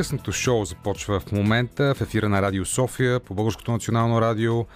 [0.00, 4.66] Късното шоу започва в момента в ефира на Радио София по Българското национално радио.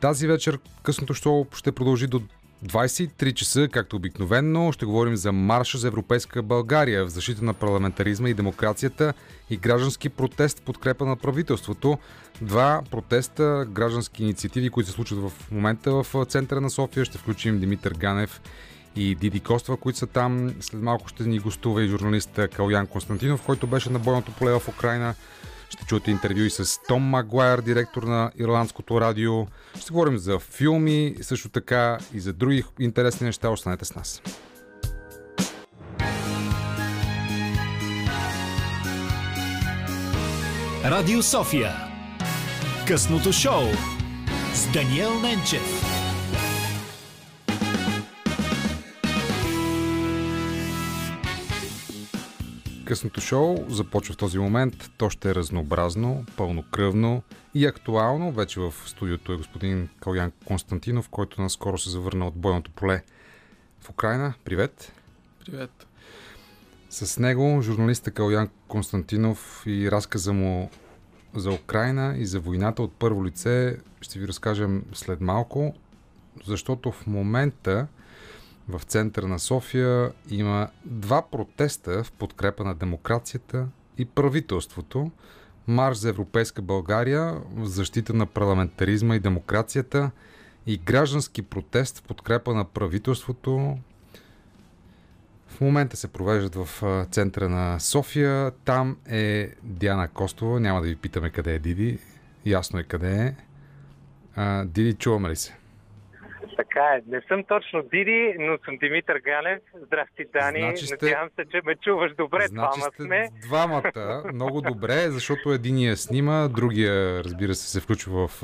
[0.00, 2.22] Тази вечер късното шоу ще продължи до
[2.66, 4.72] 23 часа, както обикновенно.
[4.72, 9.14] Ще говорим за марша за Европейска България в защита на парламентаризма и демокрацията
[9.50, 11.98] и граждански протест в подкрепа на правителството.
[12.40, 17.04] Два протеста, граждански инициативи, които се случват в момента в центъра на София.
[17.04, 18.40] Ще включим Димитър Ганев
[18.96, 20.54] и Диди Костова, които са там.
[20.60, 24.68] След малко ще ни гостува и журналист Калян Константинов, който беше на бойното поле в
[24.68, 25.14] Украина.
[25.70, 29.46] Ще чуете интервю и с Том Магуайер, директор на Ирландското радио.
[29.80, 33.48] Ще говорим за филми, също така и за други интересни неща.
[33.48, 34.22] Останете с нас.
[40.84, 41.72] Радио София.
[42.86, 43.62] Късното шоу
[44.54, 46.01] с Даниел Ненчев.
[52.92, 54.90] Късното шоу започва в този момент.
[54.96, 57.22] То ще е разнообразно, пълнокръвно
[57.54, 58.32] и актуално.
[58.32, 63.02] Вече в студиото е господин Калян Константинов, който наскоро се завърна от бойното поле
[63.80, 64.34] в Украина.
[64.44, 64.92] Привет!
[65.46, 65.86] Привет!
[66.90, 70.70] С него журналиста Калян Константинов и разказа му
[71.34, 75.74] за Украина и за войната от първо лице ще ви разкажем след малко,
[76.46, 77.86] защото в момента
[78.68, 83.66] в центъра на София има два протеста в подкрепа на демокрацията
[83.98, 85.10] и правителството.
[85.66, 90.10] Марш за Европейска България в защита на парламентаризма и демокрацията
[90.66, 93.78] и граждански протест в подкрепа на правителството.
[95.48, 98.50] В момента се провеждат в центъра на София.
[98.64, 100.60] Там е Диана Костова.
[100.60, 101.98] Няма да ви питаме къде е Диди.
[102.46, 103.36] Ясно е къде
[104.36, 104.64] е.
[104.64, 105.61] Диди, чуваме ли се?
[106.56, 107.02] Така е.
[107.06, 109.58] Не съм точно Диди, но съм Димитър Ганев.
[109.76, 110.60] Здрасти, Дани.
[110.60, 112.40] Значи сте- Надявам се, че ме чуваш добре.
[112.40, 113.28] Значи Двама сте сме.
[113.42, 116.92] двамата много добре, защото единия снима, другия,
[117.24, 118.42] разбира се, се включва в,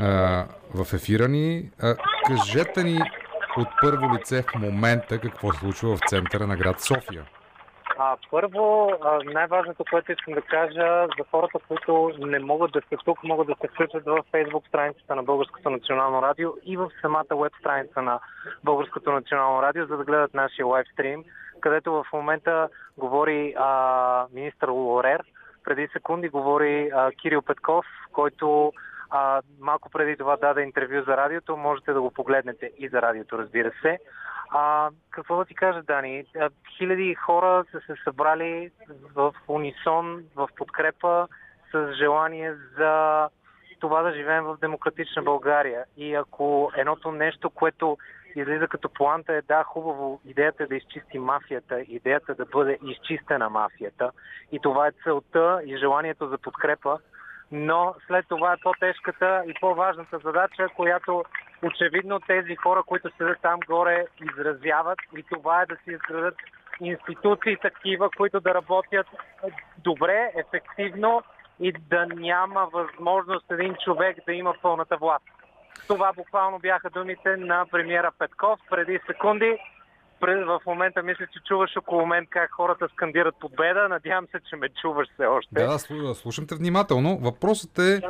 [0.00, 1.70] а, в ефира ни.
[1.80, 1.96] А,
[2.26, 3.00] кажете ни
[3.56, 7.24] от първо лице в момента какво се случва в центъра на град София.
[7.96, 8.92] А, първо,
[9.24, 13.54] най-важното, което искам да кажа за хората, които не могат да са тук, могат да
[13.60, 18.20] се включат в фейсбук страницата на Българското национално радио и в самата веб страница на
[18.64, 21.24] Българското национално радио, за да гледат нашия лайвстрим,
[21.60, 22.68] където в момента
[22.98, 25.22] говори а, министър Лорер.
[25.64, 28.72] Преди секунди говори а, Кирил Петков, който
[29.10, 31.56] а, малко преди това даде интервю за радиото.
[31.56, 33.98] Можете да го погледнете и за радиото, разбира се.
[34.50, 36.24] А, какво да ти кажа, Дани?
[36.76, 38.70] Хиляди хора са се събрали
[39.14, 41.28] в унисон, в подкрепа,
[41.72, 43.28] с желание за
[43.80, 45.84] това да живеем в демократична България.
[45.96, 47.98] И ако едното нещо, което
[48.36, 53.50] излиза като планта е да, хубаво, идеята е да изчисти мафията, идеята да бъде изчистена
[53.50, 54.10] мафията.
[54.52, 56.98] И това е целта и желанието за подкрепа.
[57.52, 61.24] Но след това е по-тежката и по-важната задача, която
[61.62, 64.98] очевидно тези хора, които седят там горе, изразяват.
[65.16, 66.34] И това е да се изградат
[66.80, 69.06] институции такива, които да работят
[69.78, 71.22] добре, ефективно
[71.60, 75.24] и да няма възможност един човек да има пълната власт.
[75.86, 79.58] Това буквално бяха думите на премиера Петков преди секунди.
[80.20, 83.88] В момента мисля, че чуваш около мен как хората скандират победа.
[83.88, 85.54] Надявам се, че ме чуваш все още.
[85.54, 87.18] Да, да, слу- слушам те внимателно.
[87.18, 88.00] Въпросът е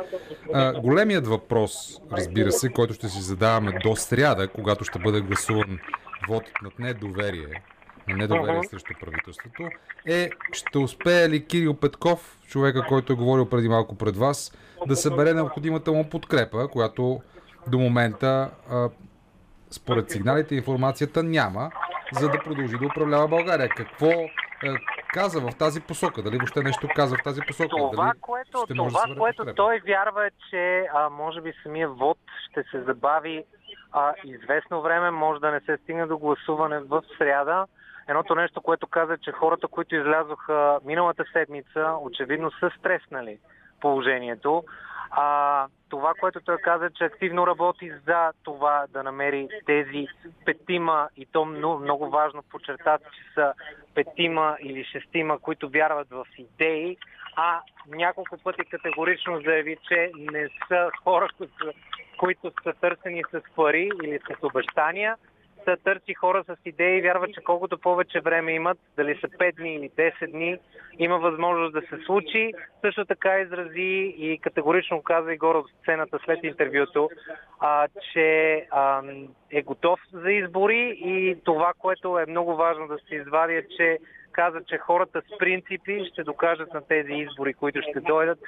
[0.53, 5.79] а, големият въпрос, разбира се, който ще си задаваме до сряда, когато ще бъде гласуван
[6.27, 7.63] вотът над недоверие,
[8.07, 8.67] на недоверие Мгм.
[8.67, 9.69] срещу правителството,
[10.05, 14.51] е ще успее ли Кирил Петков, човека, който е говорил преди малко пред вас,
[14.87, 17.21] да събере необходимата му подкрепа, която
[17.67, 18.89] до момента, а,
[19.71, 21.71] според сигналите и информацията, няма,
[22.11, 23.69] за да продължи да управлява България.
[23.69, 24.29] Какво е,
[25.07, 26.21] каза в тази посока?
[26.21, 27.69] Дали въобще нещо каза в тази посока?
[27.69, 31.89] Това, Дали което, да това, събере което той вярва е, че а, може би самия
[31.89, 32.17] вод
[32.49, 33.43] ще се забави
[33.91, 37.65] а, известно време, може да не се стигне до гласуване в сряда.
[38.07, 43.39] Едното нещо, което каза, че хората, които излязоха миналата седмица, очевидно са стреснали
[43.81, 44.63] положението.
[45.11, 50.07] А, това, което той каза, че активно работи за това да намери тези
[50.45, 53.53] петима, и то много, важно подчерта, че са
[53.95, 56.97] петима или шестима, които вярват в идеи,
[57.35, 61.27] а няколко пъти категорично заяви, че не са хора,
[62.17, 65.15] които са търсени с пари или с обещания.
[65.83, 69.75] Търси хора с идеи и вярва, че колкото повече време имат, дали са 5 дни
[69.75, 70.57] или 10 дни,
[70.99, 72.53] има възможност да се случи.
[72.81, 77.09] Също така изрази и категорично каза и горе в сцената след интервюто,
[77.59, 79.01] а, че а,
[79.51, 83.97] е готов за избори и това, което е много важно да се извади е, че
[84.31, 88.39] каза, че хората с принципи ще докажат на тези избори, които ще дойдат,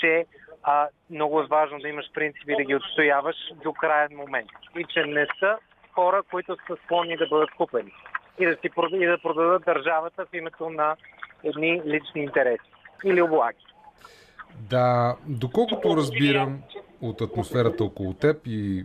[0.00, 0.24] че
[0.62, 4.50] а, много е важно да имаш принципи да ги отстояваш до крайен момент.
[4.78, 5.58] И че не са
[5.98, 7.92] хора, които са склонни да бъдат купени
[8.38, 10.96] и да, си, и да продадат държавата в името на
[11.44, 12.70] едни лични интереси
[13.04, 13.64] или облаги.
[14.70, 16.62] Да, доколкото разбирам
[17.00, 18.84] от атмосферата около теб и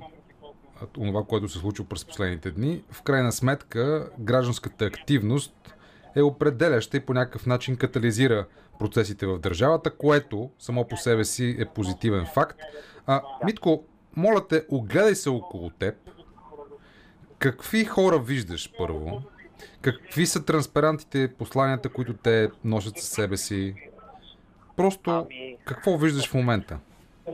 [0.94, 5.76] това, което се случва през последните дни, в крайна сметка гражданската активност
[6.16, 8.46] е определяща и по някакъв начин катализира
[8.80, 12.60] процесите в държавата, което само по себе си е позитивен факт.
[13.08, 13.84] А, Митко,
[14.16, 15.96] моля те, огледай се около теб.
[17.44, 19.22] Какви хора виждаш първо?
[19.82, 23.76] Какви са транспарантите, посланията, които те носят със себе си?
[24.78, 25.58] Просто ами...
[25.66, 26.80] какво виждаш в момента?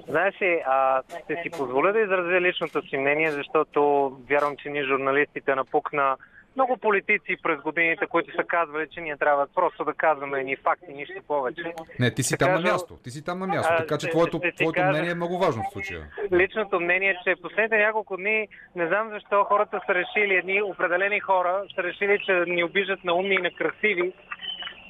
[0.07, 4.83] Знаеш ли, а, ще си позволя да изразя личното си мнение, защото вярвам, че ние
[4.83, 6.15] журналистите напукна
[6.55, 10.93] много политици през годините, които са казвали, че ние трябва просто да казваме ни факти,
[10.93, 11.73] нищо повече.
[11.99, 12.97] Не, ти си там кажа, на място.
[13.03, 13.73] Ти си там на място.
[13.77, 16.01] Така че твоето, твоето кажа, мнение е много важно в случая.
[16.31, 21.19] Личното мнение е, че последните няколко дни не знам защо хората са решили, едни определени
[21.19, 24.13] хора са решили, че ни обижат на умни и на красиви,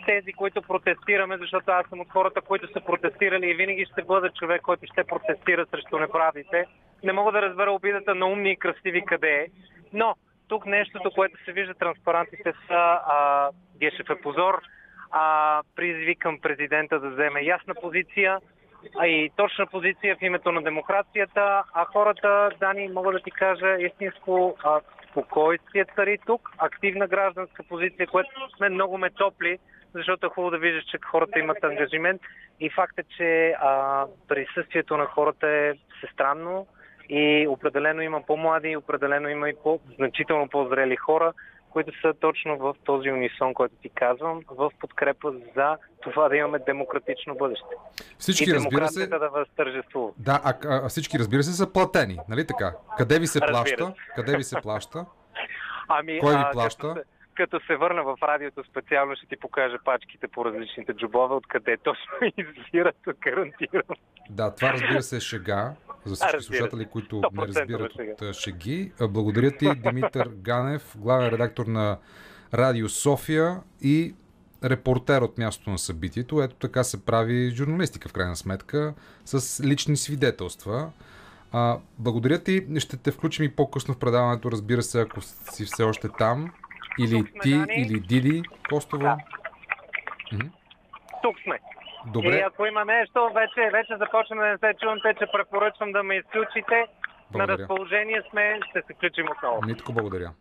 [0.06, 4.30] тези, които протестираме, защото аз съм от хората, които са протестирали и винаги ще бъда
[4.30, 6.66] човек, който ще протестира срещу неправдите.
[7.04, 9.48] Не мога да разбера обидата на умни и красиви къде е.
[9.94, 10.16] Но
[10.50, 13.50] тук нещото, което се вижда, транспарантите са а,
[13.80, 14.62] Гешев е позор,
[15.12, 18.40] а, призиви към президента да вземе ясна позиция
[19.00, 23.78] а и точна позиция в името на демокрацията, а хората, Дани, мога да ти кажа,
[23.80, 24.80] истинско а,
[25.10, 29.58] спокойствие цари тук, активна гражданска позиция, което сме много ме топли,
[29.94, 32.22] защото е хубаво да виждаш, че хората имат ангажимент.
[32.60, 36.68] И факта, че а, присъствието на хората е всестранно,
[37.10, 41.34] и определено има по-млади, определено има и по- значително по-зрели хора,
[41.70, 46.60] които са точно в този унисон, който ти казвам, в подкрепа за това да имаме
[46.60, 47.66] демократично бъдеще.
[48.18, 50.12] Всички, и разбира се, да възтържествува.
[50.18, 52.74] Да, а, а, всички, разбира се, са платени, нали така?
[52.98, 53.94] Къде ви се плаща?
[54.16, 55.06] Къде ви се плаща?
[55.88, 56.88] Ами, Кой ви плаща?
[56.88, 57.02] Като,
[57.36, 62.14] като се върна в радиото, специално ще ти покажа пачките по различните джобове, откъде точно
[62.38, 63.98] избират, гарантирам.
[64.30, 65.74] Да, това разбира се е шега
[66.06, 67.92] за всички слушатели, които не разбират
[68.22, 68.92] от шеги.
[69.02, 71.98] Благодаря ти, Димитър Ганев, главен редактор на
[72.54, 74.16] Радио София и
[74.64, 76.42] репортер от мястото на събитието.
[76.42, 78.94] Ето така се прави журналистика в крайна сметка,
[79.26, 80.92] с лични свидетелства.
[81.52, 82.66] А, благодаря ти.
[82.80, 86.52] Ще те включим и по-късно в предаването, разбира се, ако си все още там.
[87.00, 89.18] Или ти, или Диди Костова.
[90.32, 90.46] Да.
[91.24, 91.60] Тук сме.
[92.06, 92.38] Добре.
[92.38, 96.04] И ако има нещо, вече, вече започваме да не се чувам, те, че препоръчвам да
[96.04, 96.86] ме изключите.
[97.32, 97.58] Благодаря.
[97.58, 99.62] На разположение сме, ще се включим отново.
[99.66, 100.32] Митко, благодаря.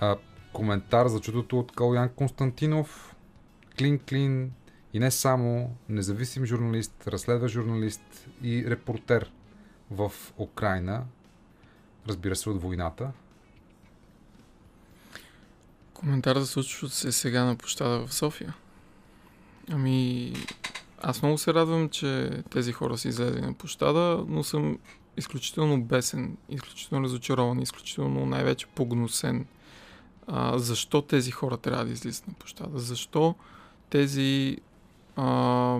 [0.00, 0.16] А,
[0.52, 3.14] коментар за чудото от Калян Константинов.
[3.78, 4.52] Клин Клин
[4.92, 9.30] и не само независим журналист, разследващ журналист и репортер
[9.90, 11.04] в Украина,
[12.08, 13.12] разбира се от войната.
[15.94, 18.54] Коментар за случващото се сега на площада в София.
[19.72, 20.32] Ами,
[21.02, 24.78] аз много се радвам, че тези хора са излезли на площада, но съм
[25.16, 29.46] изключително бесен, изключително разочарован, изключително най-вече погносен.
[30.26, 32.78] А, защо тези хора трябва да излизат на площада?
[32.78, 33.34] Защо
[33.90, 34.56] тези
[35.16, 35.78] а,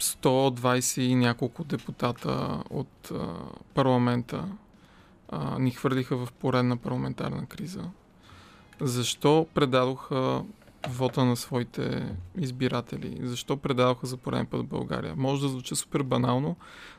[0.00, 3.34] 120 и няколко депутата от а,
[3.74, 4.48] парламента
[5.28, 7.84] а, ни хвърлиха в поредна парламентарна криза?
[8.80, 10.44] Защо предадоха
[10.88, 13.18] вота на своите избиратели.
[13.22, 15.14] Защо предаваха за пореден път България?
[15.16, 16.56] Може да звучи супер банално,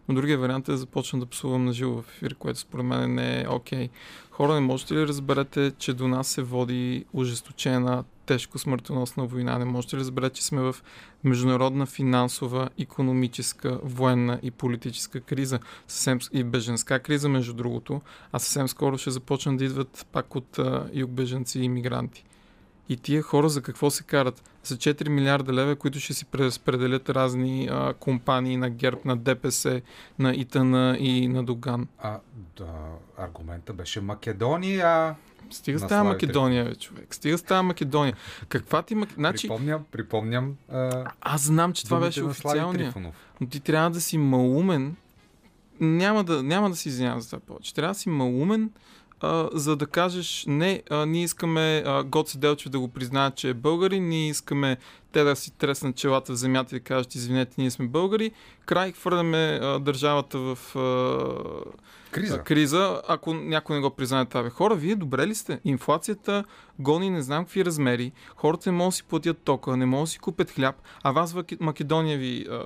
[0.08, 3.16] но другия вариант е да започна да псувам на живо в ефир, което според мен
[3.16, 3.88] не е окей.
[3.88, 3.90] Okay.
[4.32, 9.58] Хора, не можете ли разберете, че до нас се води ужесточена, тежко смъртоносна война?
[9.58, 10.76] Не можете ли разберете, че сме в
[11.24, 18.68] международна финансова, економическа, военна и политическа криза съвсем, и беженска криза, между другото, а съвсем
[18.68, 20.60] скоро ще започнат да идват пак от
[20.94, 22.26] юг беженци и иммигранти.
[22.92, 24.44] И тия хора за какво се карат?
[24.64, 29.82] За 4 милиарда лева, които ще си преразпределят разни а, компании на ГЕРБ, на ДПС,
[30.20, 31.88] на ИТН и на Доган.
[32.00, 32.20] А,
[32.58, 32.74] да,
[33.18, 35.16] аргумента беше Македония.
[35.50, 37.16] Стига с тази Македония, бе, човек.
[37.16, 38.16] Стига с тази Македония.
[38.50, 39.10] Каква ти Мак...
[39.14, 39.48] значи...
[39.48, 41.06] Припомням, припомням а...
[41.22, 42.94] Аз знам, че това беше официалния.
[43.42, 44.96] Но ти трябва да си малумен
[45.82, 47.74] няма да, няма да си извинявам за това повече.
[47.74, 48.72] Трябва да си малумен,
[49.22, 53.50] а, за да кажеш не, а, ние искаме а, Гоци Делчев да го признаят, че
[53.50, 54.78] е българи, ние искаме
[55.12, 58.32] те да си треснат челата в земята и да кажат извинете, ние сме българи.
[58.66, 61.72] Край, хвърляме а, държавата в а,
[62.12, 62.36] Криза.
[62.36, 64.50] а, криза, ако някой не го признае това.
[64.50, 65.60] Хора, вие добре ли сте?
[65.66, 66.44] Инфлацията
[66.80, 68.12] гони не знам какви размери.
[68.36, 71.34] Хората не могат да си платят тока, не могат да си купят хляб, а вас
[71.34, 72.64] в Македония ви а,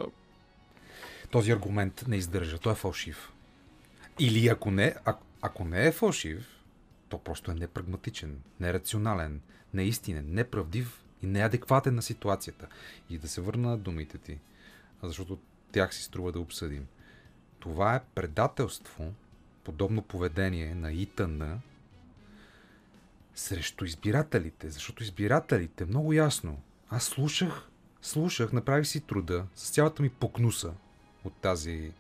[1.32, 2.58] Този аргумент не издържа.
[2.58, 3.32] Той е фалшив.
[4.20, 6.48] Или ако не, а, ако не е фалшив,
[7.10, 9.42] то просто е непрагматичен, нерационален,
[9.74, 12.68] неистинен, неправдив и неадекватен на ситуацията.
[13.10, 14.40] И да се върна на думите ти,
[15.04, 15.40] защото
[15.72, 16.88] тях си струва да обсъдим.
[17.60, 19.14] Това е предателство,
[19.64, 21.44] подобно поведение на ИТН
[23.36, 26.62] срещу избирателите, защото избирателите много ясно.
[26.90, 27.70] Аз слушах,
[28.02, 30.74] слушах, направих си труда с цялата ми покнуса
[31.24, 31.92] от тази,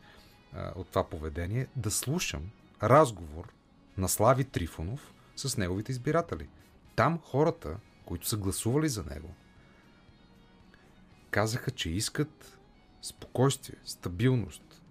[0.75, 2.51] от това поведение, да слушам
[2.83, 3.53] разговор
[3.97, 6.47] на Слави Трифонов с неговите избиратели.
[6.95, 9.29] Там хората, които са гласували за него,
[11.31, 12.59] казаха, че искат
[13.01, 14.81] спокойствие, стабилност,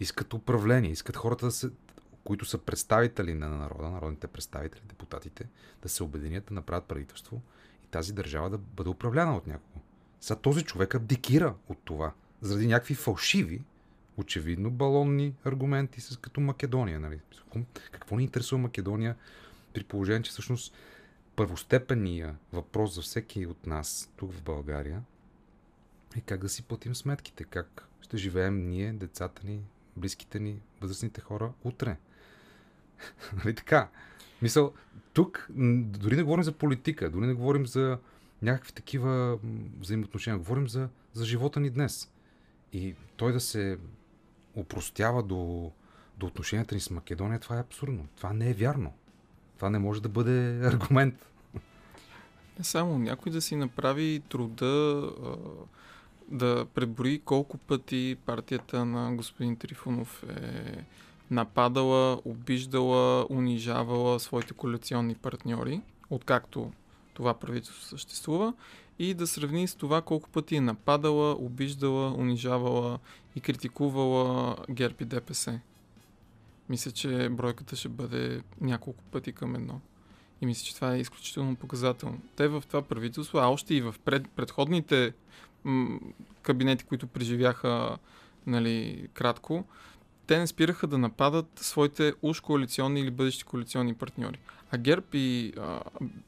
[0.00, 1.70] искат управление, искат хората, да се,
[2.24, 5.48] които са представители на народа, народните представители, депутатите,
[5.82, 7.42] да се обединят, да направят правителство
[7.84, 9.80] и тази държава да бъде управляна от някого.
[10.20, 13.64] Сега този човек абдикира от това, заради някакви фалшиви,
[14.20, 17.00] очевидно балонни аргументи с като Македония.
[17.00, 17.20] Нали?
[17.92, 19.16] Какво ни интересува Македония
[19.74, 20.74] при положение, че всъщност
[21.36, 25.02] първостепенния въпрос за всеки от нас тук в България
[26.16, 29.60] е как да си платим сметките, как ще живеем ние, децата ни,
[29.96, 31.96] близките ни, възрастните хора утре.
[33.44, 33.88] нали така?
[34.42, 34.72] Мисъл,
[35.12, 37.98] тук дори не говорим за политика, дори не говорим за
[38.42, 39.38] някакви такива
[39.80, 42.10] взаимоотношения, говорим за, за живота ни днес.
[42.72, 43.78] И той да се
[44.54, 45.70] упростява до,
[46.18, 48.06] до отношенията ни с Македония, това е абсурдно.
[48.16, 48.92] Това не е вярно.
[49.56, 51.26] Това не може да бъде аргумент.
[52.58, 55.02] Не само някой да си направи труда
[56.28, 60.84] да преброи колко пъти партията на господин Трифонов е
[61.30, 65.80] нападала, обиждала, унижавала своите коалиционни партньори,
[66.10, 66.72] откакто
[67.14, 68.54] това правителство съществува,
[69.00, 72.98] и да сравни с това колко пъти е нападала, обиждала, унижавала
[73.36, 75.60] и критикувала ГЕРБ и ДПС.
[76.68, 79.80] Мисля, че бройката ще бъде няколко пъти към едно.
[80.40, 82.20] И мисля, че това е изключително показателно.
[82.36, 85.12] Те в това правителство, а още и в пред, предходните
[85.64, 86.00] м-
[86.42, 87.98] кабинети, които преживяха
[88.46, 89.64] нали, кратко,
[90.26, 94.38] те не спираха да нападат своите уж коалиционни или бъдещи коалиционни партньори.
[94.72, 95.80] А ГЕРБ и а,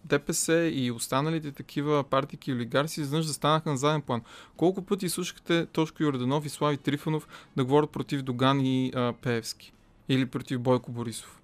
[0.05, 4.23] ДПС и останалите такива партии и олигарси изведнъж застанаха на заден план.
[4.57, 9.73] Колко пъти слушахте Тошко Йорданов и Слави Трифонов да говорят против Доган и а, Пеевски?
[10.09, 11.41] Или против Бойко Борисов?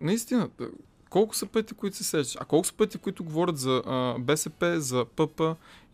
[0.00, 0.48] Наистина,
[1.10, 2.36] колко са пъти, които се сещаш?
[2.40, 5.42] А колко са пъти, които говорят за а, БСП, за ПП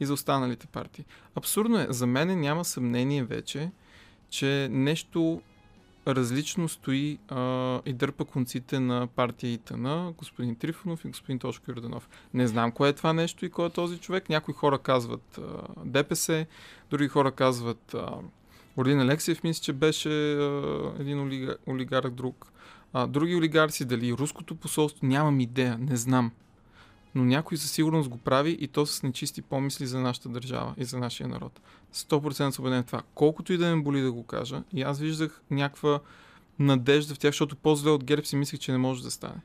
[0.01, 1.05] и за останалите партии?
[1.35, 1.87] Абсурдно е.
[1.91, 3.71] За мен няма съмнение вече,
[4.31, 5.43] че нещо
[6.07, 9.87] различно стои а, и дърпа конците на партия ИТН,
[10.19, 12.09] господин Трифонов и господин Тошко Йорданов.
[12.35, 14.29] Не знам кое е това нещо и кой е този човек.
[14.29, 15.43] Някои хора казват а,
[15.85, 16.47] ДПС,
[16.91, 18.11] други хора казват а,
[18.77, 22.53] Ордин Алексиев, мисля, че беше а, един олига, олигарх друг.
[22.93, 26.33] А, други олигарси, дали руското посолство, нямам идея, не знам.
[27.17, 30.85] Но някой със сигурност го прави и то с нечисти помисли за нашата държава и
[30.85, 31.61] за нашия народ.
[31.95, 33.03] 100% съм убеден в това.
[33.15, 36.01] Колкото и да ме боли да го кажа, и аз виждах някаква
[36.59, 39.41] надежда в тях, защото по-зле от ГЕРБ си мислех, че не може да стане.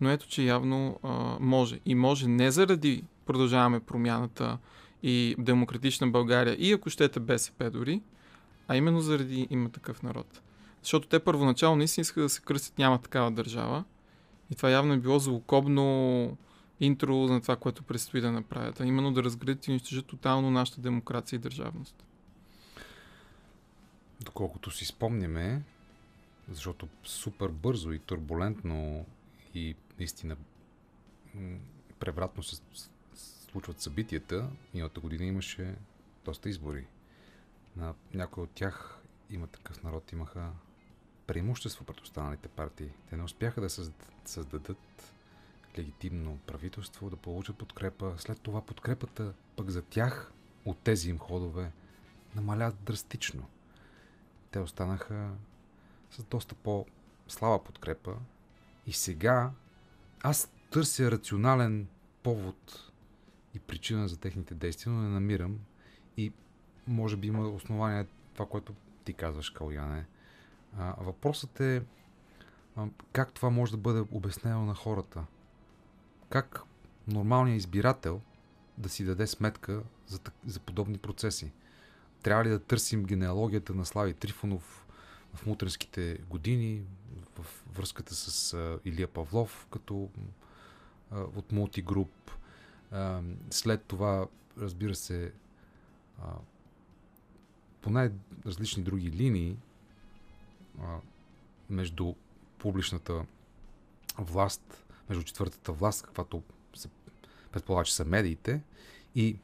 [0.00, 1.80] Но ето, че явно а, може.
[1.86, 4.58] И може не заради продължаваме промяната
[5.02, 8.02] и демократична България, и ако щете БСП дори,
[8.68, 10.40] а именно заради има такъв народ.
[10.82, 13.84] Защото те първоначално наистина искаха да се кръстят няма такава държава.
[14.50, 16.36] И това явно е било злокобно
[16.80, 18.80] интро на това, което предстои да направят.
[18.80, 22.04] А именно да разградят и унищожат тотално нашата демокрация и държавност.
[24.20, 25.62] Доколкото си спомняме,
[26.48, 29.06] защото супер бързо и турбулентно
[29.54, 30.36] и наистина
[31.98, 32.62] превратно се
[33.50, 35.74] случват събитията, миналата година имаше
[36.24, 36.86] доста избори.
[37.76, 38.98] На някои от тях
[39.30, 40.50] има такъв народ, имаха
[41.26, 42.88] преимущество пред останалите партии.
[43.10, 43.68] Те не успяха да
[44.24, 45.12] създадат
[45.78, 48.14] легитимно правителство, да получат подкрепа.
[48.18, 50.32] След това подкрепата пък за тях
[50.64, 51.72] от тези им ходове
[52.34, 53.46] намаля драстично.
[54.50, 55.30] Те останаха
[56.10, 58.16] с доста по-слаба подкрепа
[58.86, 59.50] и сега
[60.22, 61.88] аз търся рационален
[62.22, 62.90] повод
[63.54, 65.58] и причина за техните действия, но не намирам
[66.16, 66.32] и
[66.86, 70.06] може би има основание това, което ти казваш, Каляне.
[70.98, 71.82] Въпросът е
[73.12, 75.24] как това може да бъде обяснено на хората.
[76.28, 76.62] Как
[77.08, 78.20] нормалният избирател
[78.78, 81.52] да си даде сметка за, за подобни процеси.
[82.22, 84.86] Трябва ли да търсим генеалогията на Слави Трифонов
[85.34, 86.82] в мутренските години,
[87.38, 90.10] в връзката с а, Илия Павлов, като
[91.10, 92.30] а, от мултигруп.
[92.90, 94.26] А, след това,
[94.58, 95.32] разбира се,
[96.22, 96.32] а,
[97.80, 99.56] по най-различни други линии
[100.82, 100.98] а,
[101.70, 102.14] между
[102.58, 103.26] публичната
[104.18, 106.42] власт, между четвъртата власт, каквато
[106.74, 106.88] се
[107.52, 108.62] предполага, че са медиите,
[109.14, 109.38] и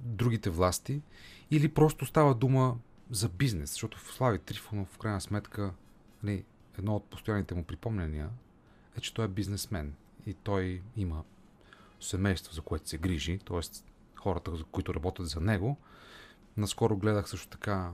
[0.00, 1.02] другите власти,
[1.50, 2.78] или просто става дума
[3.10, 5.74] за бизнес, защото Слави Трифонов в крайна сметка
[6.22, 6.44] нали,
[6.78, 8.30] едно от постоянните му припомнения
[8.98, 9.94] е, че той е бизнесмен
[10.26, 11.24] и той има
[12.00, 13.60] семейство, за което се грижи, т.е.
[14.16, 15.76] хората, които работят за него.
[16.56, 17.92] Наскоро гледах също така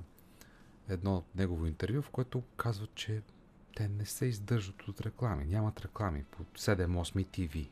[0.89, 3.23] едно негово интервю, в което казва, че
[3.77, 7.69] те не се издържат от реклами, нямат реклами по 7-8 TV.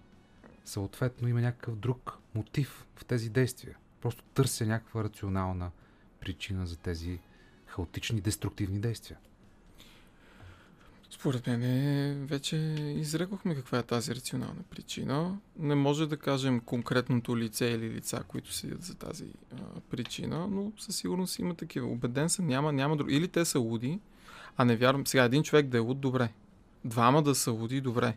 [0.64, 3.76] Съответно има някакъв друг мотив в тези действия.
[4.00, 5.70] Просто търся някаква рационална
[6.20, 7.18] причина за тези
[7.66, 9.18] хаотични, деструктивни действия.
[11.10, 12.56] Според мен вече
[12.96, 15.38] изрекохме каква е тази рационална причина.
[15.58, 19.56] Не може да кажем конкретното лице или лица, които седят за тази а,
[19.90, 21.86] причина, но със сигурност има такива.
[21.86, 23.08] Обеден съм, няма, няма друг.
[23.10, 24.00] Или те са луди,
[24.56, 25.06] а не вярвам.
[25.06, 26.28] Сега един човек да е луд, добре.
[26.84, 28.16] Двама да са луди, добре.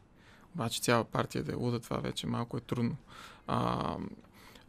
[0.55, 2.95] Обаче цяла партия да е луда, това вече малко е трудно.
[3.47, 3.95] А,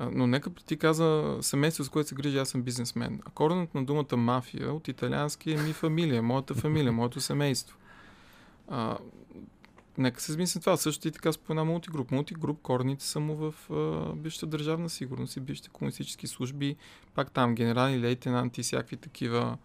[0.00, 3.20] но нека ти каза семейство, с което се грижи, аз съм бизнесмен.
[3.40, 7.76] А на думата мафия от италиански е ми фамилия, моята фамилия, моето семейство.
[8.68, 8.98] А,
[9.98, 10.76] нека се измисли това.
[10.76, 12.10] Също и така спомена мултигруп.
[12.10, 16.76] Мултигруп, корените са му в а, бившата държавна сигурност и бившите комунистически служби.
[17.14, 19.58] Пак там генерали, лейтенанти, всякакви такива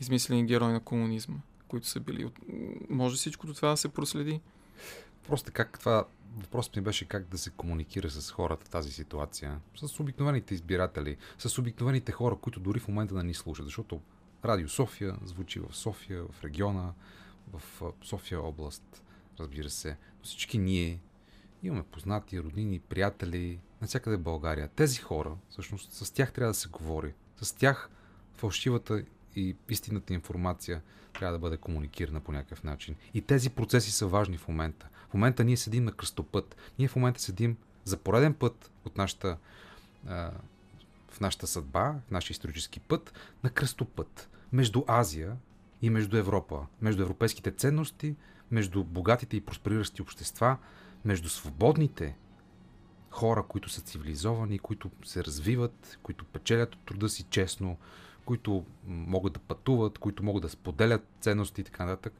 [0.00, 1.36] измислени герои на комунизма,
[1.68, 2.30] които са били.
[2.90, 4.40] Може всичкото това да се проследи.
[5.26, 9.60] Просто как това Въпросът ми беше как да се комуникира с хората в тази ситуация,
[9.76, 14.00] с обикновените избиратели, с обикновените хора, които дори в момента да ни слушат, защото
[14.44, 16.92] Радио София звучи в София, в региона,
[17.52, 17.62] в
[18.04, 19.02] София област,
[19.40, 19.88] разбира се.
[19.90, 21.00] Но всички ние
[21.62, 24.68] имаме познати, роднини, приятели, навсякъде в България.
[24.68, 27.14] Тези хора, всъщност, с тях трябва да се говори.
[27.42, 27.90] С тях
[28.34, 29.04] фалшивата
[29.36, 32.96] и истинната информация трябва да бъде комуникирана по някакъв начин.
[33.14, 34.88] И тези процеси са важни в момента.
[35.10, 36.56] В момента ние седим на кръстопът.
[36.78, 39.36] Ние в момента седим за пореден път от нашата,
[41.10, 43.12] в нашата съдба, в нашия исторически път,
[43.44, 44.30] на кръстопът.
[44.52, 45.36] Между Азия
[45.82, 46.66] и между Европа.
[46.82, 48.16] Между европейските ценности,
[48.50, 50.56] между богатите и проспериращи общества,
[51.04, 52.16] между свободните
[53.10, 57.78] хора, които са цивилизовани, които се развиват, които печелят от труда си честно,
[58.24, 62.12] които могат да пътуват, които могат да споделят ценности и така нататък.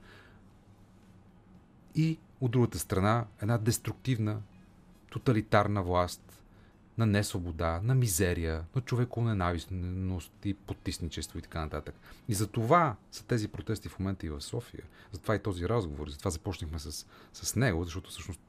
[1.95, 4.43] И от другата страна една деструктивна,
[5.11, 6.43] тоталитарна власт
[6.99, 11.95] на несвобода, на мизерия, на човеконенавистност и потисничество и така нататък.
[12.29, 14.85] И за това са тези протести в момента и в София.
[15.13, 16.09] Затова и този разговор.
[16.09, 18.41] Затова започнахме с, с него, защото всъщност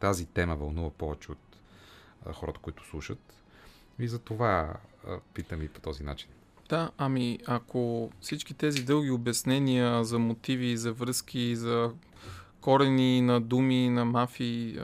[0.00, 1.56] тази тема вълнува повече от
[2.26, 3.34] а, хората, които слушат.
[3.98, 4.74] И за това
[5.06, 6.28] а, питам и по този начин.
[6.68, 11.92] Да, ами ако всички тези дълги обяснения за мотиви, за връзки, за
[12.60, 14.78] корени на думи, на мафии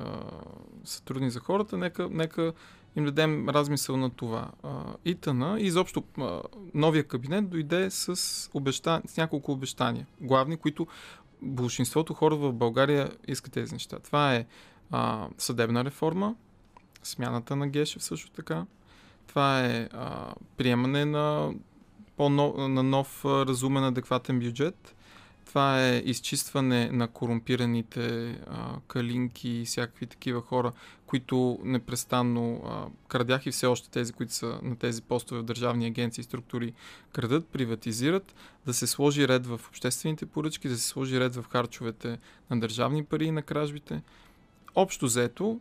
[0.85, 2.53] са трудни за хората, нека, нека
[2.97, 4.51] им дадем размисъл на това.
[5.05, 6.05] Итана и изобщо
[6.75, 10.87] новия кабинет дойде с, обеща, с няколко обещания, главни, които
[11.43, 13.99] большинството хора в България искат тези неща.
[13.99, 14.47] Това е
[14.91, 16.35] а, съдебна реформа,
[17.03, 18.67] смяната на Гешев също така.
[19.27, 21.55] Това е а, приемане на,
[22.17, 24.95] по-нов, на нов разумен адекватен бюджет.
[25.47, 30.73] Това е изчистване на корумпираните а, калинки и всякакви такива хора,
[31.07, 35.87] които непрестанно а, крадях и все още тези, които са на тези постове в държавни
[35.87, 36.73] агенции и структури,
[37.13, 38.35] крадат, приватизират,
[38.67, 42.19] да се сложи ред в обществените поръчки, да се сложи ред в харчовете
[42.51, 44.03] на държавни пари и на кражбите.
[44.75, 45.61] Общо взето,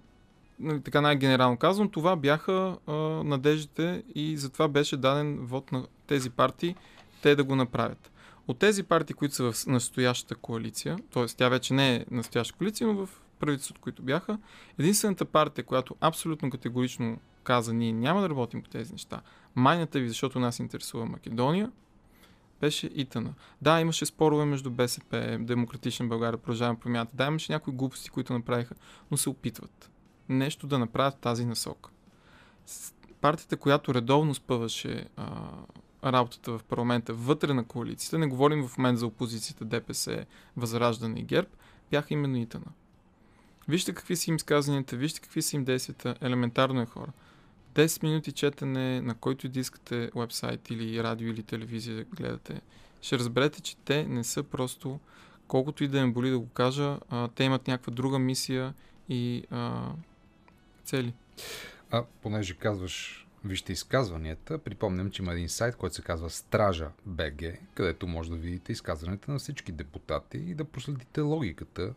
[0.84, 6.76] така най-генерално казвам, това бяха а, надеждите и затова беше даден вод на тези партии,
[7.22, 8.12] те да го направят.
[8.48, 11.26] От тези партии, които са в настоящата коалиция, т.е.
[11.26, 14.38] тя вече не е настояща коалиция, но в правителството, които бяха,
[14.80, 19.22] единствената партия, която абсолютно категорично каза, ние няма да работим по тези неща,
[19.56, 21.72] майната ви, защото нас интересува Македония,
[22.62, 23.34] беше Итана.
[23.62, 27.12] Да, имаше спорове между БСП, Демократична България, Продължаваме промяната.
[27.16, 28.76] Да, имаше някои глупости, които направиха,
[29.12, 29.90] но се опитват
[30.30, 31.90] нещо да направят тази насока.
[33.22, 35.50] Партията, която редовно спъваше а,
[36.06, 40.26] работата в парламента вътре на коалицията, не говорим в момент за опозицията ДПС,
[40.58, 41.50] Възраждане и ГЕРБ,
[41.92, 42.66] бяха именно Итана.
[43.68, 46.16] Вижте какви са им сказанията, вижте какви са им действията.
[46.22, 47.12] Елементарно е хора.
[47.74, 52.62] 10 минути четене на който и да искате вебсайт или радио или телевизия да гледате,
[53.02, 55.00] ще разберете, че те не са просто,
[55.48, 58.74] колкото и да им боли да го кажа, а, те имат някаква друга мисия
[59.10, 59.92] и а,
[60.84, 61.14] цели.
[61.92, 67.44] А, понеже казваш, вижте изказванията, припомням, че има един сайт, който се казва Стража БГ,
[67.74, 71.94] където може да видите изказванията на всички депутати и да проследите логиката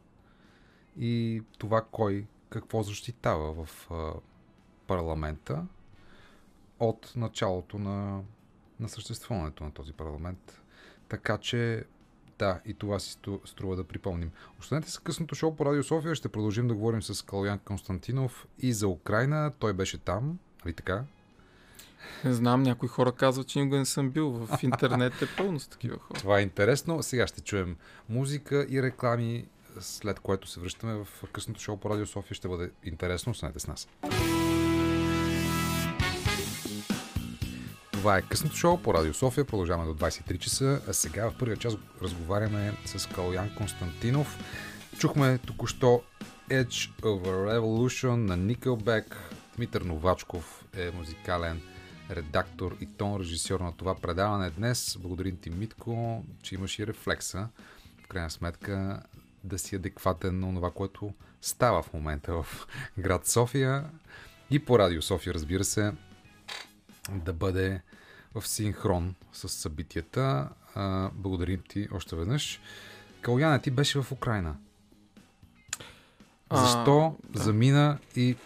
[0.99, 3.89] и това кой какво защитава в
[4.87, 5.67] парламента
[6.81, 8.23] от началото на,
[8.81, 10.63] на съществуването на този парламент.
[11.09, 11.85] Така че,
[12.39, 14.31] да, и това си струва да припомним.
[14.61, 16.15] Останете с късното шоу по Радио София.
[16.15, 19.53] Ще продължим да говорим с Калян Константинов и за Украина.
[19.59, 21.05] Той беше там, нали така?
[22.25, 24.31] Не знам, някои хора казват, че никога не съм бил.
[24.31, 26.19] В интернет е пълно с такива хора.
[26.19, 27.03] Това е интересно.
[27.03, 27.77] Сега ще чуем
[28.09, 29.47] музика и реклами,
[29.81, 32.35] след което се връщаме в късното шоу по Радио София.
[32.35, 33.33] Ще бъде интересно.
[33.33, 33.89] Останете с нас.
[37.97, 39.45] Това е късното шоу по Радио София.
[39.45, 40.81] Продължаваме до 23 часа.
[40.89, 44.39] А сега в първия час разговаряме с Калян Константинов.
[44.99, 46.03] Чухме току-що
[46.51, 49.15] Edge a Revolution на Nickelback.
[49.57, 51.61] Дмитър Новачков е музикален
[52.11, 54.99] редактор и тон режисьор на това предаване днес.
[55.01, 57.49] Благодарим ти, Митко, че имаш и рефлекса,
[58.05, 59.03] в крайна сметка,
[59.45, 62.67] да си адекватен на това, което става в момента в
[62.99, 63.85] град София
[64.51, 65.93] и по Радио София, разбира се,
[67.11, 67.83] да бъде
[68.35, 70.49] в синхрон с събитията.
[70.75, 72.61] А, благодарим ти още веднъж.
[73.21, 74.57] Каляна, ти беше в Украина.
[76.53, 77.43] Защо а, да.
[77.43, 78.37] замина и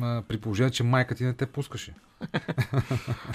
[0.00, 1.94] а, при положение, че майка ти не те пускаше?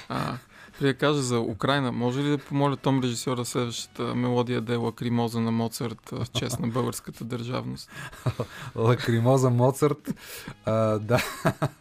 [0.09, 0.37] А,
[0.79, 4.77] при да кажа за Украина, може ли да помоля Том режисьора следващата мелодия да е
[4.77, 7.89] Лакримоза на Моцарт в чест на българската държавност?
[8.75, 10.13] Лакримоза Моцарт,
[10.65, 11.23] а, да.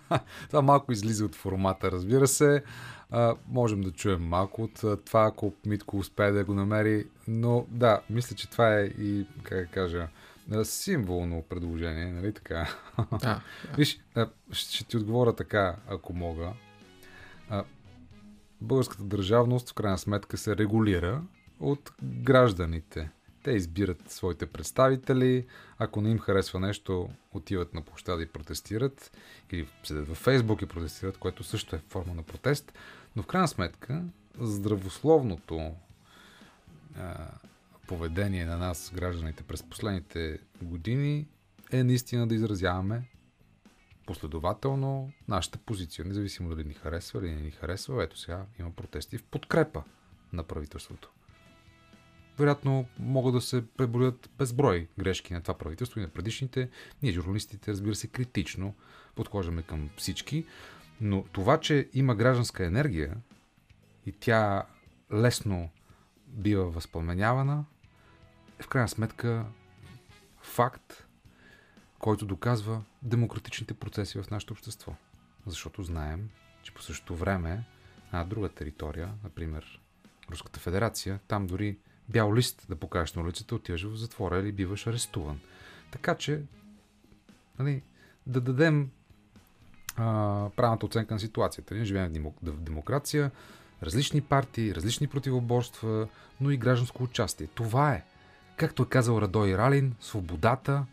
[0.48, 2.62] това малко излиза от формата, разбира се.
[3.10, 7.06] А, можем да чуем малко от това, ако Митко успее да го намери.
[7.28, 10.08] Но да, мисля, че това е и, как да кажа,
[10.62, 12.68] символно предложение, нали така?
[13.10, 13.40] Да, да.
[13.76, 14.00] Виж,
[14.52, 16.52] ще ти отговоря така, ако мога.
[18.60, 21.22] Българската държавност в крайна сметка се регулира
[21.60, 23.10] от гражданите.
[23.42, 25.46] Те избират своите представители.
[25.78, 29.16] Ако не им харесва нещо, отиват на площада и протестират.
[29.52, 32.72] Или седят във Фейсбук и протестират, което също е форма на протест.
[33.16, 34.02] Но в крайна сметка,
[34.40, 35.72] здравословното
[36.98, 37.28] а,
[37.86, 41.26] поведение на нас, гражданите, през последните години
[41.72, 43.02] е наистина да изразяваме
[44.06, 48.04] последователно нашата позиция, независимо дали ни харесва или не ни харесва.
[48.04, 49.82] Ето сега има протести в подкрепа
[50.32, 51.10] на правителството.
[52.38, 56.70] Вероятно могат да се преброят безброй грешки на това правителство и на предишните.
[57.02, 58.74] Ние, журналистите, разбира се, критично
[59.14, 60.46] подхождаме към всички,
[61.00, 63.16] но това, че има гражданска енергия
[64.06, 64.66] и тя
[65.12, 65.70] лесно
[66.26, 67.64] бива възпламенявана,
[68.58, 69.46] е в крайна сметка
[70.42, 71.03] факт,
[72.04, 74.92] който доказва демократичните процеси в нашето общество.
[75.46, 76.28] Защото знаем,
[76.62, 77.64] че по същото време
[78.12, 79.80] на друга територия, например
[80.30, 84.86] Руската федерация, там дори бял лист да покажеш на улицата, отиваш в затвора или биваш
[84.86, 85.40] арестуван.
[85.90, 86.42] Така че,
[87.58, 87.82] нали,
[88.26, 88.90] да дадем
[89.96, 90.04] а,
[90.56, 91.74] правилната оценка на ситуацията.
[91.74, 93.30] Ние живеем в демокрация,
[93.82, 96.08] различни партии, различни противоборства,
[96.40, 97.46] но и гражданско участие.
[97.46, 98.04] Това е.
[98.56, 100.86] Както е казал Радой Ралин, свободата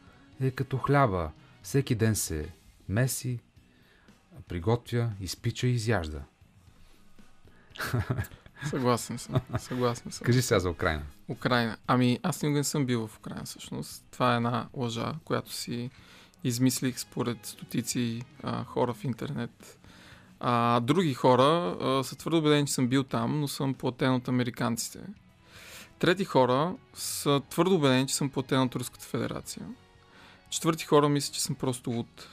[0.48, 1.32] е като хляба.
[1.64, 2.50] Всеки ден се
[2.90, 3.40] меси,
[4.48, 6.22] приготвя, изпича и изяжда.
[8.70, 9.42] Съгласен съм.
[9.58, 10.26] Съгласен съм.
[10.26, 11.04] Кажи сега за Украина.
[11.30, 11.78] Украина.
[11.88, 14.06] Ами, аз никога не съм бил в Украина, всъщност.
[14.12, 15.90] Това е една лъжа, която си
[16.44, 19.80] измислих според стотици а, хора в интернет.
[20.40, 24.28] А, други хора а, са твърдо убедени, че съм бил там, но съм платен от
[24.28, 25.00] американците.
[26.00, 29.66] Трети хора са твърдо убедени, че съм платен от Руската федерация.
[30.52, 32.30] Четвърти хора мисля, че съм просто луд.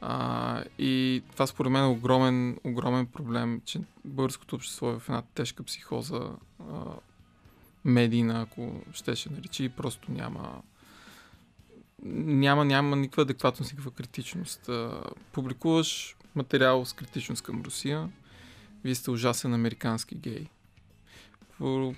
[0.00, 5.22] А, и това според мен е огромен, огромен проблем, че българското общество е в една
[5.22, 6.64] тежка психоза, а,
[7.84, 10.62] медийна, ако щеше наречи, и просто няма
[12.04, 14.68] няма, няма никаква адекватност, никаква критичност.
[14.68, 18.10] А, публикуваш материал с критичност към Русия,
[18.84, 20.46] вие сте ужасен американски гей.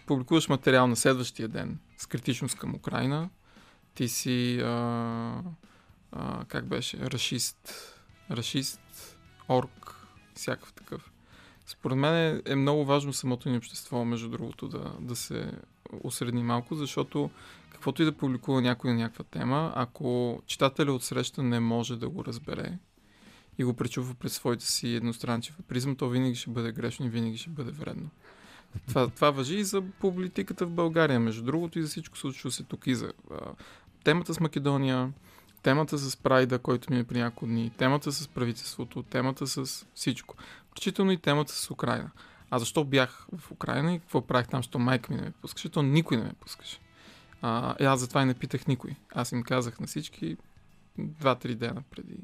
[0.07, 3.31] Публикуваш материал на следващия ден с критичност към Украина,
[3.97, 5.43] ти си а,
[6.13, 7.59] а, как беше, рашист,
[8.31, 8.81] рашист,
[9.49, 9.95] орк,
[10.35, 11.13] всякакъв такъв.
[11.67, 15.53] Според мен е много важно самото ни общество, между другото, да, да се
[16.03, 17.31] осредни малко, защото
[17.71, 22.09] каквото и да публикува някой на някаква тема, ако читателя от среща не може да
[22.09, 22.79] го разбере
[23.59, 27.39] и го пречува през своите си едностранчива призма, то винаги ще бъде грешно и винаги
[27.39, 28.11] ще бъде вредно.
[28.89, 32.63] Това, това въжи и за политиката в България, между другото, и за всичко случва се
[32.63, 32.87] тук.
[32.87, 33.37] И за а,
[34.07, 35.13] темата с Македония,
[35.63, 40.35] темата с Прайда, който ми е при няколко дни, темата с правителството, темата с всичко.
[40.71, 42.11] Включително и темата с Украина.
[42.51, 45.69] А защо бях в Украина и какво правих там, защото майка ми не ме пускаше,
[45.69, 46.79] то никой не ме пускаше.
[47.43, 48.97] А, и аз затова и не питах никой.
[49.15, 50.37] Аз им казах на всички
[50.99, 52.17] два-три дена преди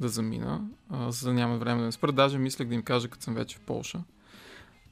[0.00, 2.12] да замина, а, за да няма време да ме спра.
[2.12, 4.02] Даже мислех да им кажа, като съм вече в Полша.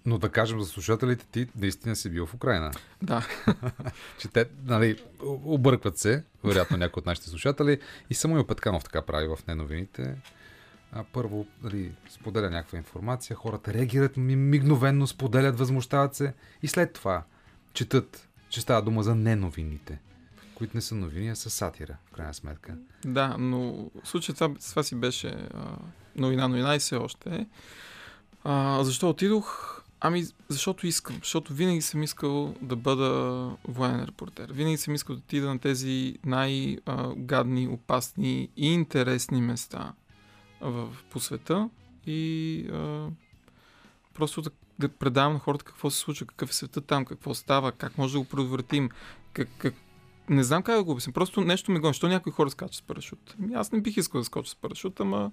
[0.07, 2.71] Но да кажем за слушателите, ти наистина си бил в Украина.
[3.03, 3.27] Да.
[4.19, 7.81] че те, нали, объркват се, вероятно някои от нашите слушатели.
[8.11, 10.15] И Самуил Петканов така прави в неновините.
[10.93, 17.23] А, първо, нали, споделя някаква информация, хората реагират мигновенно, споделят, възмущават се и след това
[17.73, 19.99] четат, че става дума за неновините
[20.57, 22.75] които не са новини, а са сатира, в крайна сметка.
[23.05, 23.73] Да, но
[24.05, 25.77] в случай това, това си беше а,
[26.17, 27.47] новина, новина и все още.
[28.45, 29.83] А, защо отидох?
[30.01, 31.17] Ами, защото искам.
[31.17, 34.53] Защото винаги съм искал да бъда военен репортер.
[34.53, 39.93] Винаги съм искал да отида на тези най-гадни, опасни и интересни места
[40.61, 41.71] в, по света
[42.07, 43.09] и а,
[44.15, 47.73] просто да, да предавам на хората какво се случва, какъв е света там, какво става,
[47.73, 48.91] как може да го предотвратим,
[49.33, 49.75] как, как,
[50.29, 51.13] не знам как да го обясня.
[51.13, 51.95] Просто нещо ми гони.
[51.95, 53.35] Що някои хора скачат с парашут?
[53.43, 55.31] Ами аз не бих искал да скоча с парашут, ама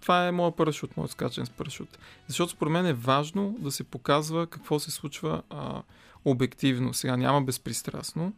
[0.00, 1.98] това е моят парашут, моят скачен с парашут.
[2.26, 5.82] Защото според мен е важно да се показва какво се случва а,
[6.24, 6.94] обективно.
[6.94, 8.32] Сега няма безпристрастно.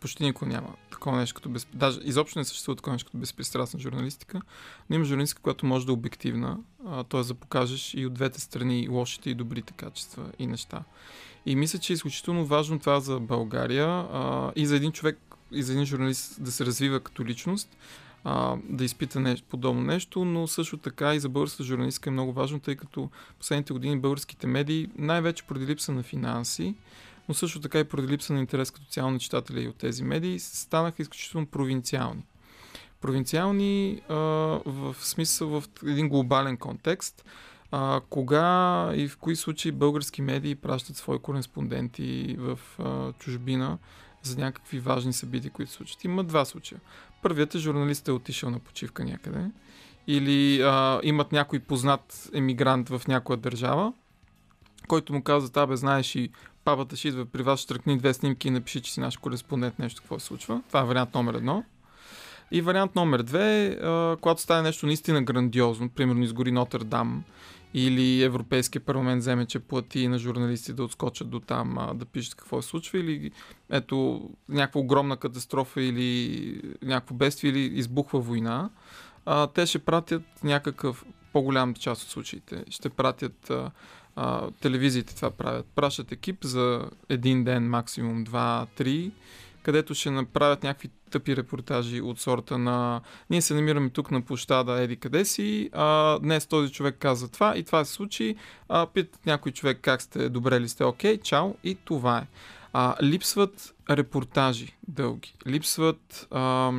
[0.00, 1.66] Почти никой няма такова нещо като без...
[1.74, 4.40] Даже изобщо не съществува такова нещо като безпристрастна журналистика.
[4.90, 6.58] Но има журналистика, която може да е обективна.
[7.08, 7.20] т.е.
[7.20, 10.82] да покажеш и от двете страни лошите и добрите качества и неща.
[11.46, 15.18] И мисля, че е изключително важно това за България а, и за един човек,
[15.52, 17.76] и за един журналист да се развива като личност,
[18.24, 22.32] а, да изпита нещо, подобно нещо, но също така и за българската журналистика е много
[22.32, 26.74] важно, тъй като последните години българските медии, най-вече поради липса на финанси,
[27.28, 30.38] но също така и поради липса на интерес като цяло на читатели от тези медии,
[30.38, 32.22] станаха изключително провинциални.
[33.00, 34.14] Провинциални а,
[34.66, 37.24] в смисъл в един глобален контекст,
[37.70, 43.78] а, кога и в кои случаи български медии пращат свои кореспонденти в а, чужбина
[44.22, 46.04] за някакви важни събития, които се случат.
[46.04, 46.80] Има два случая.
[47.22, 49.44] Първият е журналистът е отишъл на почивка някъде
[50.06, 53.92] или а, имат някой познат емигрант в някоя държава,
[54.88, 56.30] който му казва, абе, знаеш и
[56.64, 59.78] папата ще идва при вас, ще тръкни две снимки и напиши, че си наш кореспондент,
[59.78, 60.62] нещо какво се случва.
[60.68, 61.64] Това е вариант номер едно.
[62.50, 67.24] И вариант номер две, а, когато стане нещо наистина грандиозно, примерно изгори Нотър Дам
[67.74, 72.34] или Европейския парламент вземе, че плати на журналисти да отскочат до там а, да пишат
[72.34, 73.30] какво се случва, или
[73.70, 78.70] ето някаква огромна катастрофа или някакво бедствие или избухва война,
[79.26, 82.64] а, те ще пратят някакъв по-голям част от случаите.
[82.70, 83.70] Ще пратят а,
[84.16, 85.66] а, телевизиите това правят.
[85.74, 89.12] Пращат екип за един ден, максимум два, три,
[89.62, 94.82] където ще направят някакви тъпи репортажи от сорта на ние се намираме тук на площада
[94.82, 98.36] Еди къде си, а, днес този човек каза това и това се случи,
[98.68, 102.26] а, питат някой човек как сте, добре ли сте, окей, чао и това е.
[102.72, 106.72] А, липсват репортажи дълги, липсват а,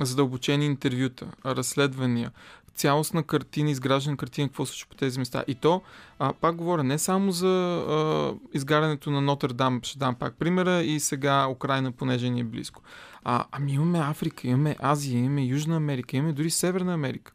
[0.00, 2.30] задълбочени интервюта, разследвания,
[2.74, 5.44] цялостна картина, изграждана картина, какво случва по тези места.
[5.48, 5.82] И то,
[6.18, 10.82] а, пак говоря, не само за а, изгарянето на Нотър Дам, ще дам пак примера,
[10.82, 12.82] и сега Украина, понеже ни е близко.
[13.24, 17.32] А, ами имаме Африка, имаме Азия, имаме Южна Америка, имаме дори Северна Америка.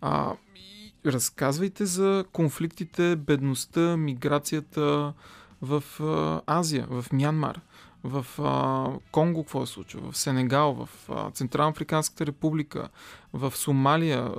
[0.00, 5.12] А, и разказвайте за конфликтите, бедността, миграцията
[5.62, 7.60] в а, Азия, в Мянмар
[8.04, 12.88] в а, Конго какво се случва, в Сенегал, в а, Централно Африканската република,
[13.32, 14.32] в Сомалия, а,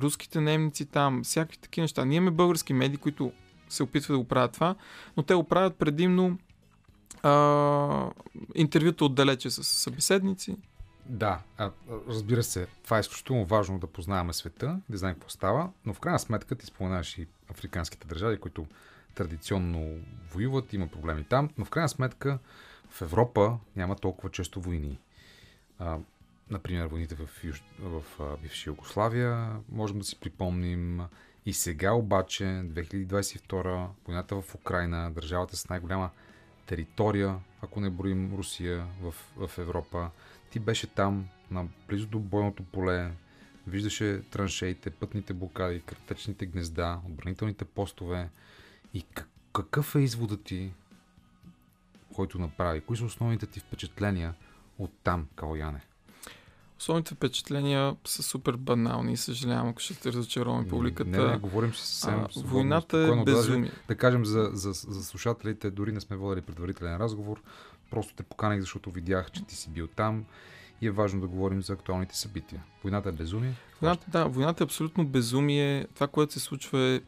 [0.00, 2.04] руските немници там, всякакви такива неща.
[2.04, 3.32] Ние имаме български медии, които
[3.68, 4.74] се опитват да го правят това,
[5.16, 6.38] но те го правят предимно
[7.22, 8.10] а,
[8.54, 10.56] интервюта отдалече с събеседници.
[11.06, 11.70] Да, а,
[12.08, 16.00] разбира се, това е изключително важно да познаваме света, да знаем какво става, но в
[16.00, 18.66] крайна сметка ти споменаваш и африканските държави, които
[19.14, 19.96] традиционно
[20.34, 22.38] воюват, има проблеми там, но в крайна сметка
[22.92, 24.98] в Европа няма толкова често войни.
[25.78, 25.98] А,
[26.50, 27.62] например, войните в, Юж...
[27.80, 31.00] в а, бивша Югославия, можем да си припомним.
[31.46, 36.10] И сега обаче, 2022, войната в Украина, държавата с най-голяма
[36.66, 40.10] територия, ако не броим Русия в, в Европа.
[40.50, 43.12] Ти беше там, на близо до бойното поле,
[43.66, 48.28] виждаше траншеите, пътните блокади, картечните гнезда, отбранителните постове.
[48.94, 49.04] И
[49.52, 50.72] какъв е изводът ти,
[52.12, 52.80] който направи?
[52.80, 54.34] Кои са основните ти впечатления
[54.78, 55.80] от там, Калояне?
[56.78, 61.10] Основните впечатления са супер банални и съжалявам, ако ще сте разочаровани публиката.
[61.10, 63.70] Не, не, говорим си съвсем а, свободно, Войната е безумие.
[63.70, 67.42] Даже, да кажем за, за, за слушателите, дори не сме водили предварителен разговор.
[67.90, 70.24] Просто те поканих, защото видях, че ти си бил там
[70.80, 72.62] и е важно да говорим за актуалните събития.
[72.84, 73.54] Войната е безумие?
[73.82, 75.86] Войната, да, войната е абсолютно безумие.
[75.94, 77.00] Това, което се случва е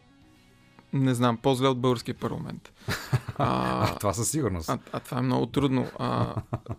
[0.95, 2.73] не знам, по-зле от българския парламент.
[3.39, 4.69] А, а това със сигурност.
[4.69, 5.87] А, а това е много трудно.
[5.99, 6.35] А,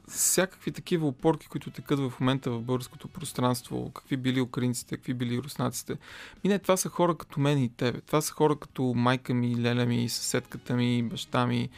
[0.08, 5.38] всякакви такива опорки, които текат в момента в българското пространство, какви били украинците, какви били
[5.38, 5.97] руснаците.
[6.43, 8.01] И не, това са хора като мен и тебе.
[8.01, 11.69] Това са хора като майка ми, леля ми, съседката ми, баща ми.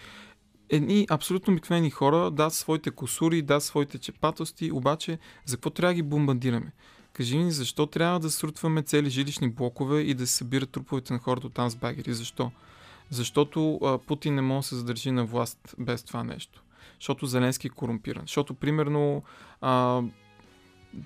[0.70, 5.96] Едни абсолютно обикновени хора, да, своите косури, да, своите чепатости, обаче за какво трябва да
[5.96, 6.72] ги бомбандираме?
[7.18, 11.20] Кажи ми, защо трябва да срутваме цели жилищни блокове и да се събират труповете на
[11.20, 12.14] хората там с багери?
[12.14, 12.52] Защо?
[13.10, 16.64] Защото а, Путин не може да се задържи на власт без това нещо.
[17.00, 18.22] Защото Зеленски е корумпиран.
[18.22, 19.24] Защото, примерно,
[19.62, 20.02] а,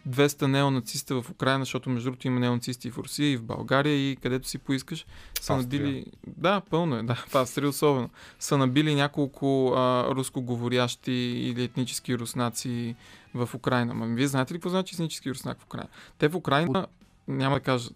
[0.10, 4.16] 200 неонациста в Украина, защото между другото има неонацисти в Русия и в България и
[4.16, 5.06] където си поискаш,
[5.42, 5.82] са Австрия.
[5.82, 6.06] набили...
[6.28, 8.10] Да, пълно е, да, в Австрия особено.
[8.40, 12.96] Са набили няколко а, рускоговорящи или етнически руснаци
[13.34, 13.94] в Украина.
[13.94, 15.90] Ма вие знаете ли какво значи етнически руснак в Украина?
[16.18, 16.88] Те в Украина,
[17.28, 17.90] няма да кажа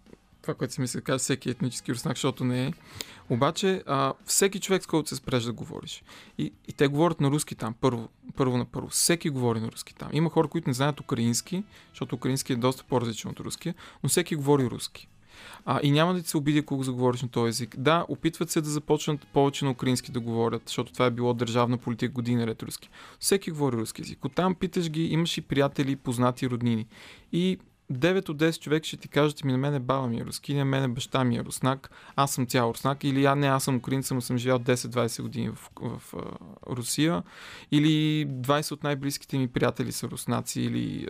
[0.45, 2.73] това, което си мисля да кажа всеки етнически руснак, защото не е.
[3.29, 6.03] Обаче, а, всеки човек, с който се спреш да говориш.
[6.37, 8.87] И, и те говорят на руски там, първо, първо на първо.
[8.87, 10.09] Всеки говори на руски там.
[10.13, 14.35] Има хора, които не знаят украински, защото украински е доста по-различен от руския, но всеки
[14.35, 15.07] говори руски.
[15.65, 17.75] А, и няма да ти се обиди, ако го заговориш на този език.
[17.77, 21.77] Да, опитват се да започнат повече на украински да говорят, защото това е било държавна
[21.77, 22.89] политика година ред руски.
[23.19, 24.25] Всеки говори руски език.
[24.25, 26.87] Оттам питаш ги, имаш и приятели, познати роднини.
[27.31, 27.57] И
[27.91, 30.53] 9 от 10 човек ще ти кажат, ми на мен е баба ми е руски,
[30.53, 33.63] на мен е баща ми е руснак, аз съм цял руснак, или а не, аз
[33.63, 36.13] съм украинец, но съм живял 10-20 години в, в, в
[36.67, 37.23] Русия,
[37.71, 41.07] или 20 от най-близките ми приятели са руснаци, или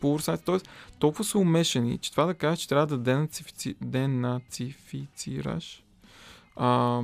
[0.00, 0.44] полуруснаци.
[0.44, 3.74] Тоест, толкова са умешани, че това да кажа, че трябва да денацифици...
[3.80, 5.82] денацифицираш
[6.58, 7.02] а,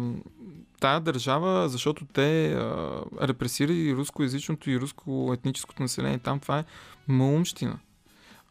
[0.80, 6.64] тая държава, защото те а, репресирали рускоязичното и руско етническото население там, това е
[7.08, 7.78] маумщина.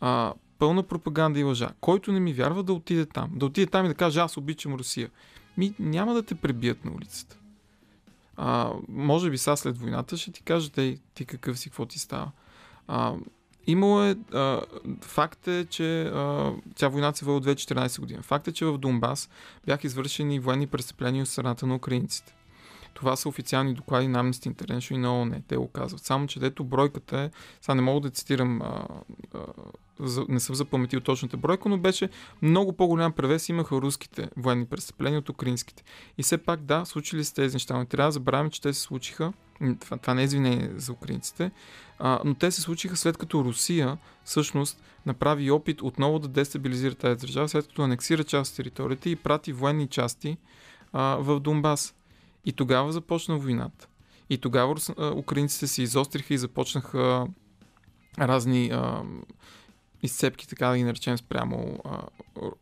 [0.01, 0.33] А,
[0.63, 1.69] пълна пропаганда и лъжа.
[1.81, 3.29] Който не ми вярва да отиде там.
[3.33, 5.09] Да отиде там и да каже аз обичам Русия.
[5.57, 7.37] Ми няма да те пребият на улицата.
[8.37, 11.99] А, може би сега след войната ще ти кажат, ей, ти какъв си, какво ти
[11.99, 12.31] става.
[12.87, 13.13] А,
[13.67, 14.61] имало е, а,
[15.01, 18.21] факт е, че а, тя войната се води от 2014 година.
[18.21, 19.29] Факт е, че в Донбас
[19.65, 22.35] бяха извършени военни престъпления от страната на украинците.
[22.93, 25.41] Това са официални доклади на Amnesty International и на.
[25.47, 26.03] Те го казват.
[26.03, 27.29] Само, че дето бройката е...
[27.61, 28.61] Сега не мога да цитирам...
[28.61, 28.87] А,
[29.33, 29.39] а,
[29.99, 32.09] за, не съм запаметил точната бройка, но беше
[32.41, 35.83] много по-голям превес имаха руските военни престъпления от украинските.
[36.17, 38.81] И все пак, да, случили се тези неща, но трябва да забравяме, че те се
[38.81, 39.33] случиха.
[39.79, 41.51] Това, това не е извинение за украинците,
[41.99, 47.19] а, но те се случиха след като Русия всъщност направи опит отново да дестабилизира тази
[47.19, 50.37] държава, след като анексира част от територията и прати военни части
[50.93, 51.95] а, в Донбас.
[52.45, 53.87] И тогава започна войната.
[54.29, 54.75] И тогава
[55.15, 57.27] украинците се изостриха и започнаха
[58.19, 59.03] разни а,
[60.03, 61.79] изцепки, така да ги наречем, спрямо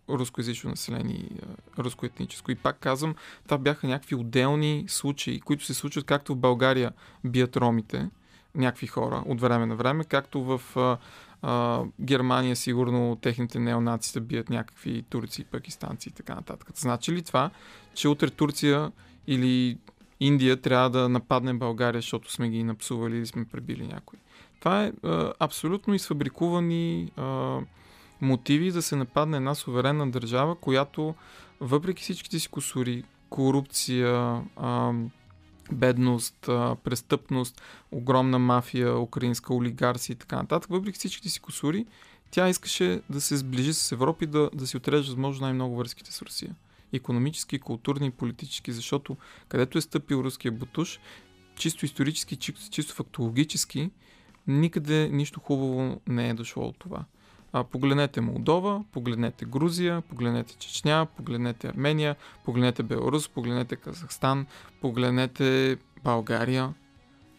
[0.10, 1.30] рускоязично население,
[1.78, 2.52] а, рускоетническо.
[2.52, 6.92] И пак казвам, това бяха някакви отделни случаи, които се случват както в България
[7.24, 8.10] бият ромите,
[8.56, 10.98] някакви хора от време на време, както в а,
[11.42, 16.70] а, Германия сигурно техните неонаци бият някакви турци, пакистанци и така нататък.
[16.76, 17.50] Значи ли това,
[17.94, 18.92] че утре Турция
[19.28, 19.78] или
[20.20, 24.20] Индия трябва да нападне България, защото сме ги напсували или сме пребили някой.
[24.60, 27.58] Това е а, абсолютно изфабрикувани а,
[28.22, 31.16] мотиви да се нападне една суверенна държава, която
[31.60, 34.94] въпреки всичките си косури, корупция, а,
[35.72, 41.86] бедност, а, престъпност, огромна мафия, украинска олигарси и така нататък, въпреки всичките си косури,
[42.32, 46.12] тя искаше да се сближи с Европа и да, да си отрежда възможно най-много връзките
[46.12, 46.56] с Русия
[46.94, 51.00] економически, културни и политически, защото където е стъпил руския бутуш,
[51.56, 53.92] чисто исторически, чисто, фактологически,
[54.48, 57.06] никъде нищо хубаво не е дошло от това.
[57.54, 64.46] А, погледнете Молдова, погледнете Грузия, погледнете Чечня, погледнете Армения, погледнете Беларус, погледнете Казахстан,
[64.82, 66.74] погледнете България.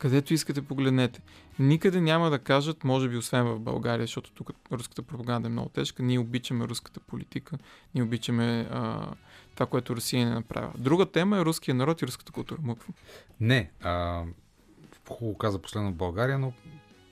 [0.03, 1.21] Където искате, погледнете.
[1.59, 5.69] Никъде няма да кажат, може би освен в България, защото тук руската пропаганда е много
[5.69, 7.59] тежка, ние обичаме руската политика,
[7.95, 9.13] ние обичаме а,
[9.55, 10.73] това, което Русия не направила.
[10.79, 12.59] Друга тема е руския народ и руската култура.
[12.63, 12.93] Мъкво.
[13.41, 14.25] Не, а,
[15.09, 16.53] хубаво каза последно в България, но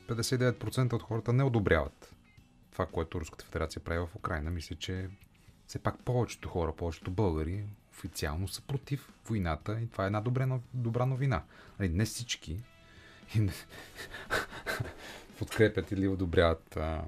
[0.08, 2.14] 59% от хората не одобряват
[2.72, 4.50] това, което Руската федерация прави в Украина.
[4.50, 5.08] Мисля, че
[5.66, 10.48] все пак повечето хора, повечето българи официално са против войната и това е една добре,
[10.74, 11.42] добра новина.
[11.78, 12.60] Нали, не всички
[15.38, 17.02] подкрепят или одобряват а,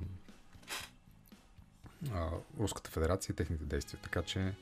[2.15, 2.29] а,
[2.61, 4.01] Руската федерация и техните действия.
[4.03, 4.55] Така че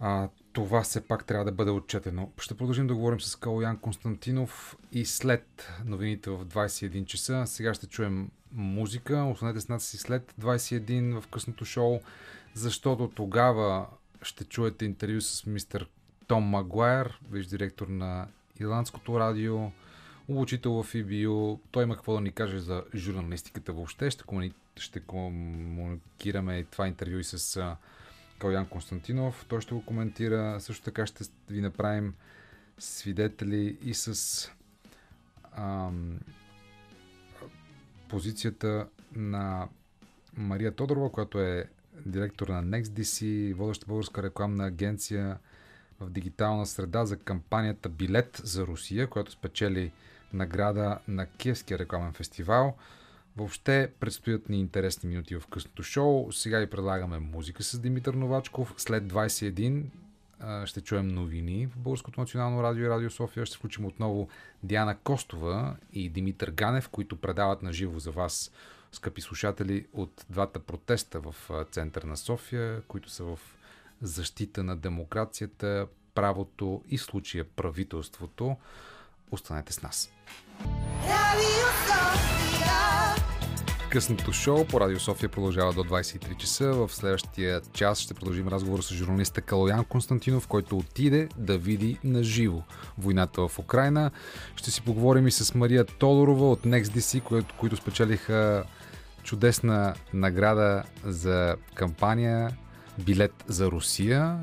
[0.00, 2.30] а, това все пак трябва да бъде отчетено.
[2.40, 7.44] Ще продължим да говорим с Калоян Константинов и след новините в 21 часа.
[7.46, 9.24] Сега ще чуем музика.
[9.24, 12.00] Останете с нас и след 21 в късното шоу,
[12.54, 13.86] защото тогава
[14.22, 15.88] ще чуете интервю с мистер
[16.26, 18.28] Том Магуайер, виж директор на
[18.60, 19.70] Ирландското радио,
[20.28, 21.58] обучител в EBU.
[21.70, 24.10] Той има какво да ни каже за журналистиката въобще.
[24.10, 24.52] Ще, комуни...
[24.76, 27.62] ще комуникираме това интервю и с
[28.38, 29.46] Калян Константинов.
[29.48, 30.60] Той ще го коментира.
[30.60, 32.14] Също така ще ви направим
[32.78, 34.50] свидетели и с
[35.56, 36.18] ам,
[38.08, 39.68] позицията на
[40.36, 41.64] Мария Тодорова, която е
[42.06, 45.38] директор на NextDC, водеща българска рекламна агенция
[46.00, 49.92] в дигитална среда за кампанията Билет за Русия, която спечели
[50.32, 52.76] награда на Киевския рекламен фестивал.
[53.36, 56.32] Въобще предстоят ни интересни минути в късното шоу.
[56.32, 58.74] Сега ви предлагаме музика с Димитър Новачков.
[58.76, 59.84] След 21
[60.64, 63.46] ще чуем новини в Българското национално радио и Радио София.
[63.46, 64.28] Ще включим отново
[64.62, 68.52] Диана Костова и Димитър Ганев, които предават на живо за вас,
[68.92, 71.34] скъпи слушатели, от двата протеста в
[71.70, 73.38] център на София, които са в
[74.02, 78.56] защита на демокрацията, правото и случая правителството.
[79.30, 80.10] Останете с нас.
[83.90, 86.72] Късното шоу по Радио София продължава до 23 часа.
[86.72, 92.24] В следващия час ще продължим разговор с журналиста Калоян Константинов, който отиде да види на
[92.24, 92.62] живо
[92.98, 94.10] войната в Украина.
[94.56, 98.64] Ще си поговорим и с Мария Тодорова от NextDC, които, които спечелиха
[99.22, 102.50] чудесна награда за кампания
[102.98, 104.38] Билет за Русия.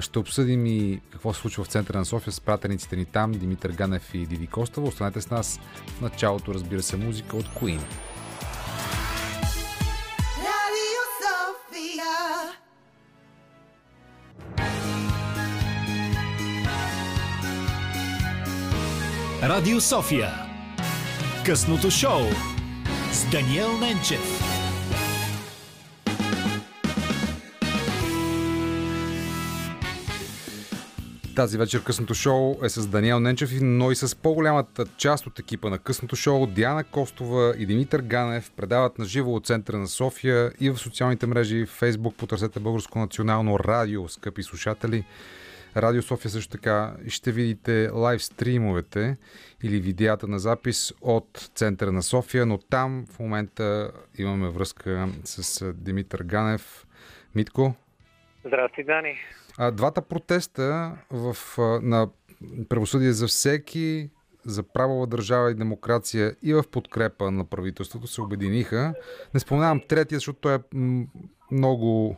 [0.00, 3.72] Ще обсъдим и какво се случва в центъра на София с пратениците ни там, Димитър
[3.72, 4.88] Ганев и Диди Костава.
[4.88, 7.80] Останете с нас в началото, разбира се, музика от Queen.
[19.42, 20.30] Радио София.
[21.46, 22.20] Късното шоу
[23.12, 24.51] с Даниел Ненчев.
[31.36, 35.70] Тази вечер късното шоу е с Даниел Ненчев, но и с по-голямата част от екипа
[35.70, 40.52] на късното шоу Диана Костова и Димитър Ганев предават на живо от центъра на София
[40.60, 45.04] и в социалните мрежи в Facebook потърсете Българско национално радио, скъпи слушатели.
[45.76, 49.16] Радио София също така ще видите лайв стримовете
[49.62, 55.72] или видеята на запис от центъра на София, но там в момента имаме връзка с
[55.72, 56.86] Димитър Ганев.
[57.34, 57.74] Митко?
[58.44, 59.18] Здрасти, Дани.
[59.58, 61.36] А, двата протеста в,
[61.82, 62.08] на
[62.68, 64.10] правосъдие за всеки,
[64.46, 68.94] за правова държава и демокрация и в подкрепа на правителството се обединиха.
[69.34, 70.58] Не споменавам третия, защото той е
[71.50, 72.16] много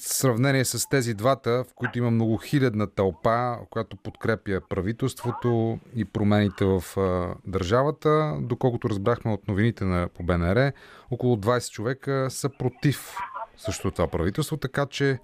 [0.00, 6.82] сравнение с тези двата, в които има многохилядна тълпа, която подкрепя правителството и промените в
[7.46, 10.72] държавата, доколкото разбрахме от новините на по БНР,
[11.10, 13.16] около 20 човека са против
[13.56, 15.18] също това правителство, така че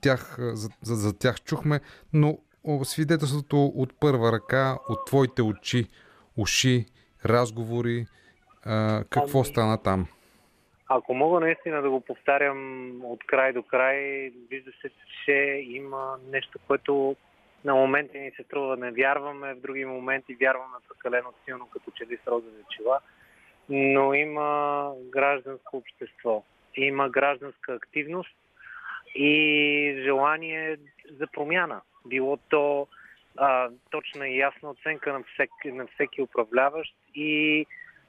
[0.00, 1.80] тях, за, за, за тях чухме,
[2.12, 2.38] но
[2.82, 5.86] свидетелството от първа ръка, от твоите очи,
[6.36, 6.86] уши,
[7.24, 8.06] разговори,
[8.64, 10.06] а, какво ами, стана там?
[10.88, 14.90] Ако мога наистина да го повтарям от край до край, вижда се,
[15.24, 15.32] че
[15.66, 17.16] има нещо, което
[17.64, 21.90] на моменти ни се струва да не вярваме, в други моменти вярваме прекалено силно, като
[21.90, 23.00] че ли с розови чела.
[23.68, 26.42] Но има гражданско общество,
[26.84, 28.36] има гражданска активност
[29.14, 30.76] и желание
[31.18, 31.80] за промяна.
[32.06, 32.88] Било то
[33.36, 37.66] а, точна и ясна оценка на всеки, на всеки управляващ и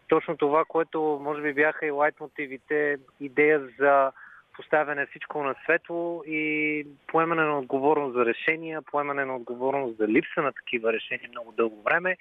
[0.07, 4.11] точно това, което може би бяха и лайт мотивите, идея за
[4.55, 10.41] поставяне всичко на светло и поемане на отговорност за решения, поемане на отговорност за липса
[10.41, 12.17] на такива решения много дълго време.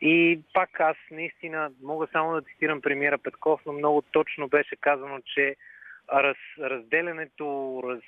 [0.00, 5.20] И пак аз наистина мога само да цитирам премиера Петков, но много точно беше казано,
[5.34, 5.56] че
[6.12, 8.02] раз, разделянето, раз,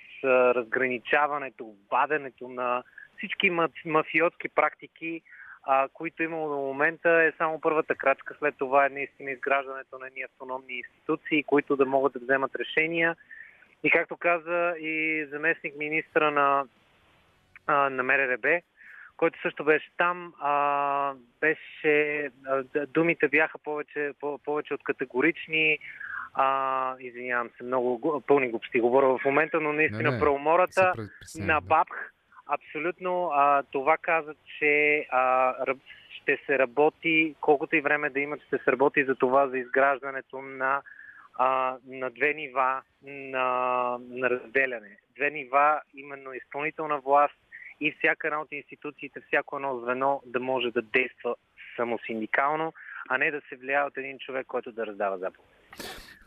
[0.57, 2.83] разграничаването, баденето на
[3.17, 3.51] всички
[3.85, 5.23] мафиотски практики
[5.63, 8.35] а, които имало до момента, е само първата крачка.
[8.39, 13.17] След това е наистина изграждането на едни автономни институции, които да могат да вземат решения.
[13.83, 16.65] И както каза и заместник министра на,
[17.67, 18.61] а, на МРРБ,
[19.17, 25.79] който също беше там, а, беше, а, думите бяха повече, по, повече от категорични.
[26.35, 30.93] А, извинявам се, много пълни глупости говоря в момента, но наистина не, не, правомората
[31.25, 32.13] се на Бабх
[32.47, 35.55] абсолютно а, това каза, че а,
[36.11, 40.43] ще се работи, колкото и време да имат, ще се работи за това, за изграждането
[40.43, 40.83] на,
[41.35, 43.43] а, на две нива на,
[44.11, 44.97] на разделяне.
[45.17, 47.35] Две нива, именно изпълнителна власт
[47.81, 51.35] и всяка една от институциите, всяко едно звено да може да действа
[51.77, 52.73] самосиндикално,
[53.09, 55.55] а не да се влияе от един човек, който да раздава заповеди.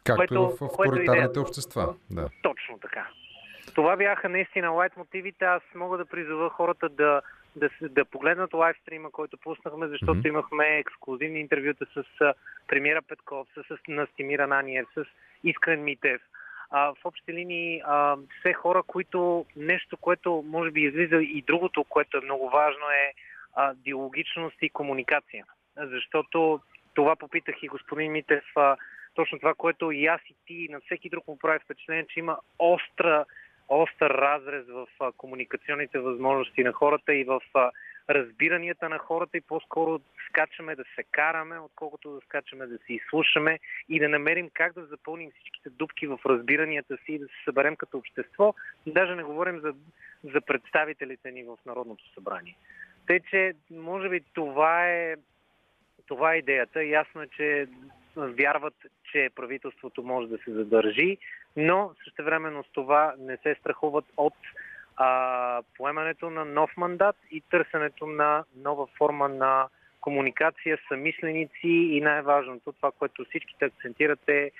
[0.03, 1.95] Както което, в, в планетарните общества.
[2.11, 2.29] Да.
[2.41, 3.07] Точно така.
[3.75, 5.45] Това бяха наистина лайт мотивите.
[5.45, 7.21] Аз мога да призова хората да,
[7.55, 10.27] да, да погледнат лайвстрима, който пуснахме, защото mm-hmm.
[10.27, 12.33] имахме ексклюзивни интервюта с
[12.67, 15.05] премиера Петков, с, с Настимир Ананиев, с
[15.43, 16.21] Искрен Митев.
[16.71, 21.83] А, в общи линии а, все хора, които нещо, което може би излиза и другото,
[21.83, 23.13] което е много важно е
[23.55, 25.45] а, диалогичност и комуникация.
[25.77, 26.59] Защото
[26.93, 28.75] това попитах и господин Митев, а,
[29.13, 32.19] точно това, което и аз и ти, и на всеки друг му прави впечатление, че
[32.19, 33.25] има остра
[33.69, 37.71] остър разрез в а, комуникационните възможности на хората и в а,
[38.09, 43.59] разбиранията на хората и по-скоро скачаме да се караме, отколкото да скачаме да се изслушаме
[43.89, 47.75] и да намерим как да запълним всичките дупки в разбиранията си и да се съберем
[47.75, 48.53] като общество.
[48.87, 49.73] Даже не говорим за,
[50.33, 52.57] за представителите ни в Народното събрание.
[53.07, 55.15] Тъй, че може би това е,
[56.07, 56.83] това е идеята.
[56.83, 57.67] Ясно е, че
[58.15, 58.73] вярват,
[59.11, 61.17] че правителството може да се задържи,
[61.57, 64.33] но същевременно с това не се страхуват от
[64.97, 69.67] а, поемането на нов мандат и търсенето на нова форма на
[70.01, 74.51] комуникация, съмисленици и най-важното, това, което всичките акцентират е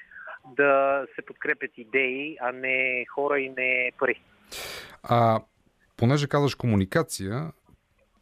[0.58, 4.22] да се подкрепят идеи, а не хора и не пари.
[5.04, 5.42] А,
[5.98, 7.52] понеже казваш комуникация,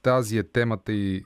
[0.02, 1.26] тази е темата и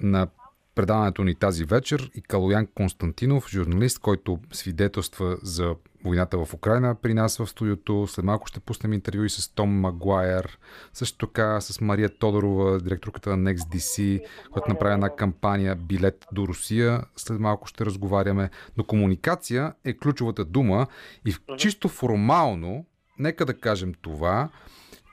[0.00, 0.28] на
[0.74, 7.14] предаването ни тази вечер и Калоян Константинов, журналист, който свидетелства за войната в Украина при
[7.14, 8.06] нас в студиото.
[8.06, 10.58] След малко ще пуснем интервю и с Том Магуайер,
[10.92, 14.22] също така с Мария Тодорова, директорката на NextDC,
[14.52, 17.04] която направи една кампания Билет до Русия.
[17.16, 18.50] След малко ще разговаряме.
[18.76, 20.86] Но комуникация е ключовата дума
[21.26, 22.86] и чисто формално,
[23.18, 24.48] нека да кажем това,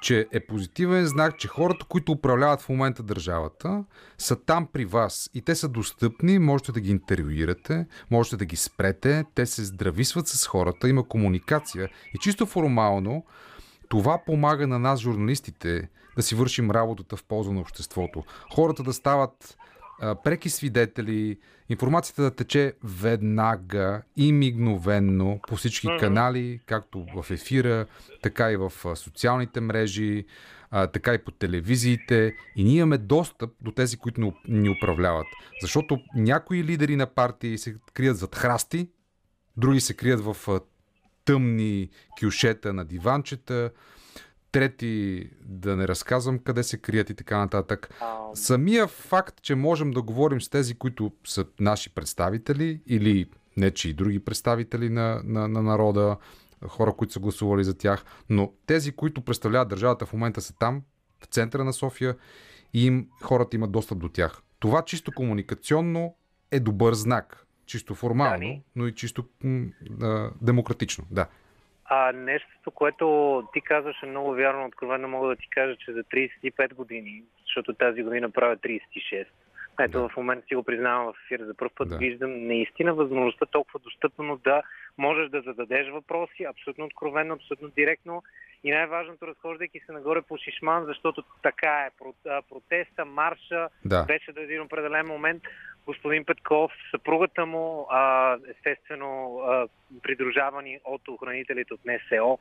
[0.02, 3.84] че е позитивен знак, че хората, които управляват в момента държавата,
[4.18, 8.56] са там при вас и те са достъпни, можете да ги интервюирате, можете да ги
[8.56, 13.24] спрете, те се здрависват с хората, има комуникация и чисто формално
[13.90, 18.24] това помага на нас, журналистите, да си вършим работата в полза на обществото.
[18.54, 19.58] Хората да стават
[20.24, 21.38] преки свидетели,
[21.70, 27.86] информацията да тече веднага и мигновенно по всички канали, както в ефира,
[28.22, 30.26] така и в социалните мрежи,
[30.94, 32.34] така и по телевизиите.
[32.56, 35.28] И ние имаме достъп до тези, които ни управляват.
[35.62, 38.90] Защото някои лидери на партии се крият зад храсти,
[39.58, 40.62] други се крият в
[41.26, 41.90] тъмни
[42.20, 43.72] кюшета на диванчета,
[44.52, 47.94] трети да не разказвам къде се крият и така нататък.
[48.34, 53.90] Самия факт, че можем да говорим с тези, които са наши представители или не че
[53.90, 56.18] и други представители на, на, на народа,
[56.68, 60.82] хора, които са гласували за тях, но тези, които представляват държавата в момента са там,
[61.24, 62.18] в центъра на София
[62.74, 64.42] и им, хората имат достъп до тях.
[64.60, 66.16] Това чисто комуникационно
[66.52, 67.46] е добър знак.
[67.66, 71.06] Чисто формално, но и чисто м- демократично.
[71.12, 71.28] Да.
[71.94, 76.04] А нещото, което ти казваш е много вярно, откровено мога да ти кажа, че за
[76.04, 79.26] 35 години, защото тази година правя 36,
[79.80, 80.10] ето да.
[80.10, 81.98] в момента си го признавам в ефир за първ път, да.
[81.98, 84.62] виждам наистина възможността толкова достъпно да
[84.98, 88.24] можеш да зададеш въпроси, абсолютно откровенно, абсолютно директно
[88.64, 91.92] и най-важното, разхождайки се нагоре по Шишман, защото така е.
[92.50, 94.04] Протеста, марша да.
[94.04, 95.44] беше до един определен момент
[95.86, 97.88] господин Петков, съпругата му,
[98.50, 99.42] естествено
[100.04, 102.40] придружавани от охранителите от НСО,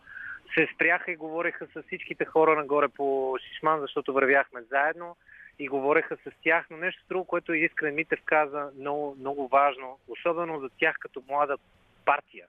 [0.54, 5.16] се спряха и говореха с всичките хора нагоре по Шишман, защото вървяхме заедно
[5.58, 10.60] и говореха с тях, но нещо друго, което Искрен Митев каза много, много важно, особено
[10.60, 11.56] за тях като млада
[12.04, 12.46] партия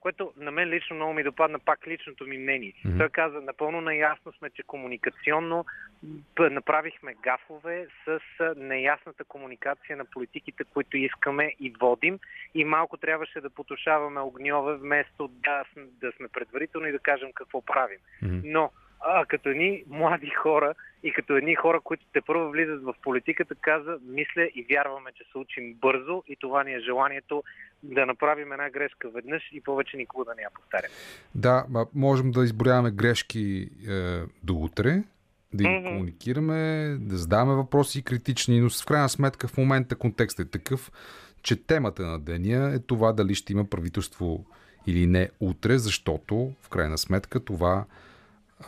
[0.00, 2.72] което на мен лично много ми допадна пак личното ми мнение.
[2.72, 2.98] Mm-hmm.
[2.98, 5.64] Той каза, напълно наясно сме, че комуникационно
[6.38, 8.20] направихме гафове с
[8.56, 12.18] неясната комуникация на политиките, които искаме и водим
[12.54, 17.62] и малко трябваше да потушаваме огньове, вместо да, да сме предварителни и да кажем какво
[17.62, 17.98] правим.
[18.22, 18.40] Mm-hmm.
[18.44, 18.70] Но
[19.00, 23.54] а, като едни млади хора и като едни хора, които те първо влизат в политиката,
[23.54, 27.42] каза, мисля и вярваме, че се учим бързо и това ни е желанието
[27.82, 30.90] да направим една грешка веднъж и повече никога да не я повтарям.
[31.34, 35.02] Да, можем да изброяваме грешки е, до утре,
[35.54, 40.50] да им комуникираме, да задаваме въпроси критични, но в крайна сметка в момента контекстът е
[40.50, 40.90] такъв,
[41.42, 44.44] че темата на деня е това дали ще има правителство
[44.86, 47.84] или не утре, защото в крайна сметка това,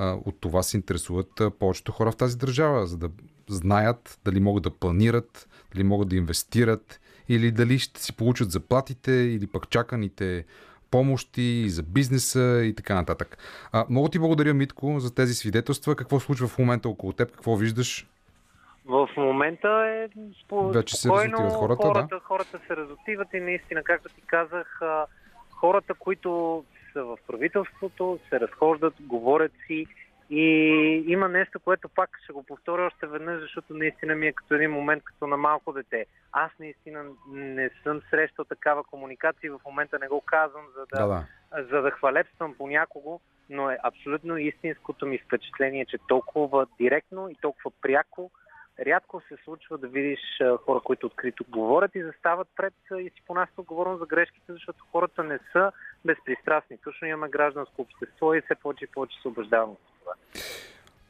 [0.01, 3.11] от това се интересуват повечето хора в тази държава, за да
[3.49, 9.12] знаят дали могат да планират, дали могат да инвестират или дали ще си получат заплатите
[9.12, 10.45] или пък чаканите
[10.90, 13.38] помощи за бизнеса и така нататък.
[13.72, 15.97] А, много ти благодаря, Митко, за тези свидетелства.
[15.97, 17.32] Какво случва в момента около теб?
[17.32, 18.07] Какво виждаш?
[18.86, 20.09] В момента е
[20.45, 20.68] спо...
[20.68, 22.20] Вече се разотиват хората, хората, да?
[22.20, 24.80] хората се разотиват и наистина, както ти казах,
[25.51, 29.86] хората, които са в правителството, се разхождат, говорят си
[30.30, 30.45] и
[31.07, 34.70] има нещо, което пак ще го повторя още веднъж, защото наистина ми е като един
[34.70, 36.07] момент, като на малко дете.
[36.32, 41.07] Аз наистина не съм срещал такава комуникация и в момента не го казвам, за да,
[41.07, 41.64] да, да.
[41.70, 43.20] За да хвалепствам по някого,
[43.51, 48.30] но е абсолютно истинското ми впечатление, че толкова директно и толкова пряко
[48.80, 50.20] рядко се случва да видиш
[50.64, 55.24] хора, които открито говорят и застават пред и си понасят отговорност за грешките, защото хората
[55.24, 55.72] не са
[56.05, 56.79] безпристрастни.
[56.85, 60.13] Точно имаме гражданско общество и все повече и повече се убеждаваме в това.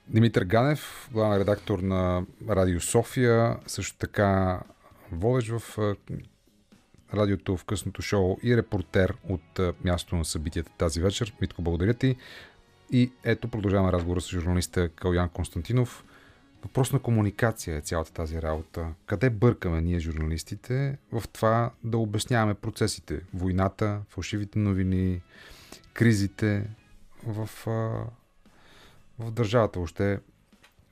[0.08, 4.60] Димитър Ганев, главен редактор на Радио София, също така
[5.12, 5.78] водещ в
[7.14, 11.32] радиото в късното шоу и репортер от място на събитията тази вечер.
[11.40, 12.16] Митко, благодаря ти.
[12.90, 16.04] И ето продължаваме разговора с журналиста Калян Константинов.
[16.62, 18.94] Въпрос на комуникация е цялата тази работа.
[19.06, 23.20] Къде бъркаме ние, журналистите, в това да обясняваме процесите?
[23.34, 25.22] Войната, фалшивите новини,
[25.92, 26.70] кризите
[27.26, 27.50] в,
[29.18, 30.20] в държавата още,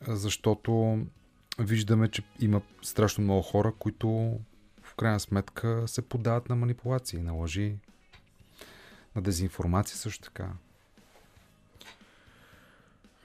[0.09, 0.99] защото
[1.59, 4.39] виждаме, че има страшно много хора, които
[4.83, 7.77] в крайна сметка се подават на манипулации, на лъжи,
[9.16, 10.53] на дезинформация също така.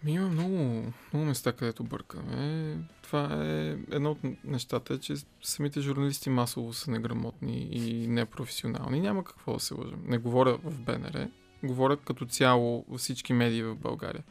[0.06, 2.78] Има много, много места, където бъркаме.
[3.02, 9.00] Това е едно от нещата, че самите журналисти масово са неграмотни и непрофесионални.
[9.00, 10.04] Няма какво да се лъжим.
[10.06, 11.28] Не говоря в БНР,
[11.64, 14.24] говоря като цяло всички медии в България.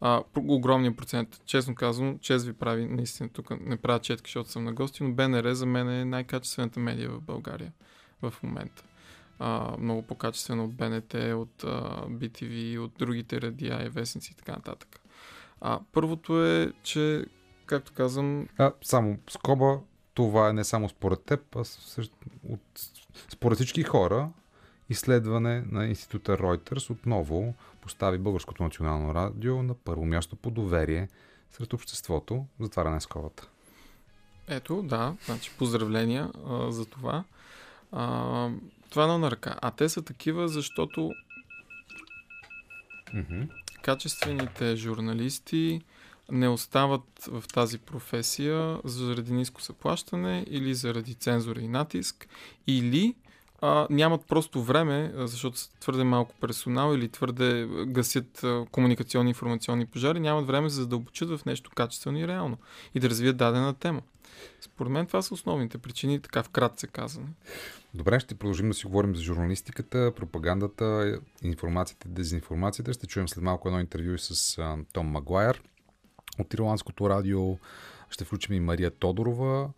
[0.00, 4.64] А, огромния процент, честно казвам, чест ви прави, наистина тук не правя четки, защото съм
[4.64, 7.72] на гости, но БНР за мен е най-качествената медия в България
[8.22, 8.84] в момента
[9.38, 14.52] а, много по-качествено от БНТ, от а, BTV, от другите радиа и вестници и така
[14.52, 15.00] нататък.
[15.60, 17.24] А, първото е, че,
[17.66, 18.48] както казвам...
[18.58, 19.78] А, само скоба,
[20.14, 21.64] това е не само според теб, а
[22.48, 22.60] от,
[23.28, 24.28] според всички хора,
[24.90, 31.08] изследване на института Reuters отново постави Българското национално радио на първо място по доверие
[31.50, 32.46] сред обществото.
[32.60, 33.48] Затваряне скобата.
[34.48, 37.24] Ето, да, значи поздравления а, за това.
[37.92, 38.48] А,
[38.90, 39.56] това е на ръка.
[39.62, 41.12] А те са такива, защото
[43.14, 43.48] mm-hmm.
[43.86, 45.80] Качествените журналисти
[46.30, 52.28] не остават в тази професия заради ниско заплащане или заради цензура и натиск,
[52.66, 53.14] или
[53.60, 59.86] а, нямат просто време, защото са твърде малко персонал или твърде гасят а, комуникационни информационни
[59.86, 62.58] пожари, нямат време за да задълбочат в нещо качествено и реално
[62.94, 64.02] и да развият дадена тема.
[64.60, 67.26] Според мен това са основните причини, така вкратце казане.
[67.94, 72.92] Добре, ще продължим да си говорим за журналистиката, пропагандата, информацията, дезинформацията.
[72.92, 75.62] Ще чуем след малко едно интервю с а, Том Магуайер
[76.38, 77.58] от Ирландското радио.
[78.10, 79.70] Ще включим и Мария Тодорова,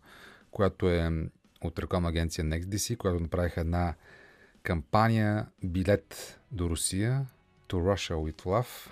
[0.51, 1.29] която е
[1.61, 3.93] от рекламна агенция NextDC, която направиха една
[4.63, 7.25] кампания билет до Русия,
[7.69, 8.89] to Russia with Love.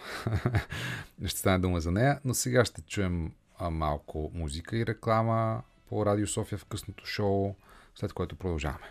[1.26, 3.32] ще стане дума за нея, но сега ще чуем
[3.72, 7.56] малко музика и реклама по Радио София в късното шоу,
[7.96, 8.86] след което продължаваме.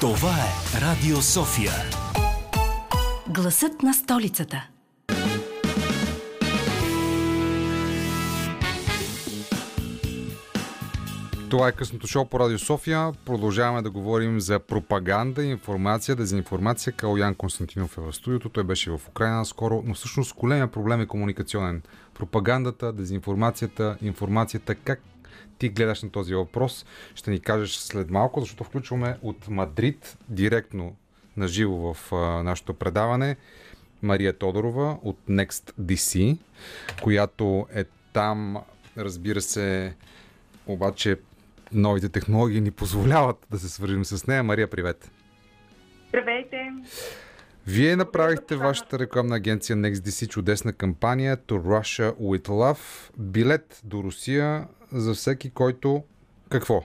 [0.00, 1.72] Това е Радио София.
[3.28, 4.68] Гласът на столицата.
[11.50, 13.12] Това е късното шоу по Радио София.
[13.24, 16.92] Продължаваме да говорим за пропаганда, информация, дезинформация.
[16.92, 18.48] Калян Константинов е в студиото.
[18.48, 21.82] Той беше в Украина скоро, но всъщност големия проблем е комуникационен.
[22.14, 24.74] Пропагандата, дезинформацията, информацията.
[24.74, 25.02] Как
[25.58, 26.86] ти гледаш на този въпрос?
[27.14, 30.96] Ще ни кажеш след малко, защото включваме от Мадрид директно
[31.36, 32.12] на живо в
[32.44, 33.36] нашето предаване
[34.02, 36.38] Мария Тодорова от Next DC,
[37.02, 38.56] която е там,
[38.96, 39.94] разбира се,
[40.66, 41.16] обаче
[41.72, 44.42] новите технологии ни позволяват да се свържим с нея.
[44.42, 45.10] Мария, привет!
[46.08, 46.72] Здравейте!
[47.66, 53.10] Вие направихте вашата рекламна агенция NextDC чудесна кампания To Russia with Love.
[53.18, 56.04] Билет до Русия за всеки, който...
[56.50, 56.82] Какво?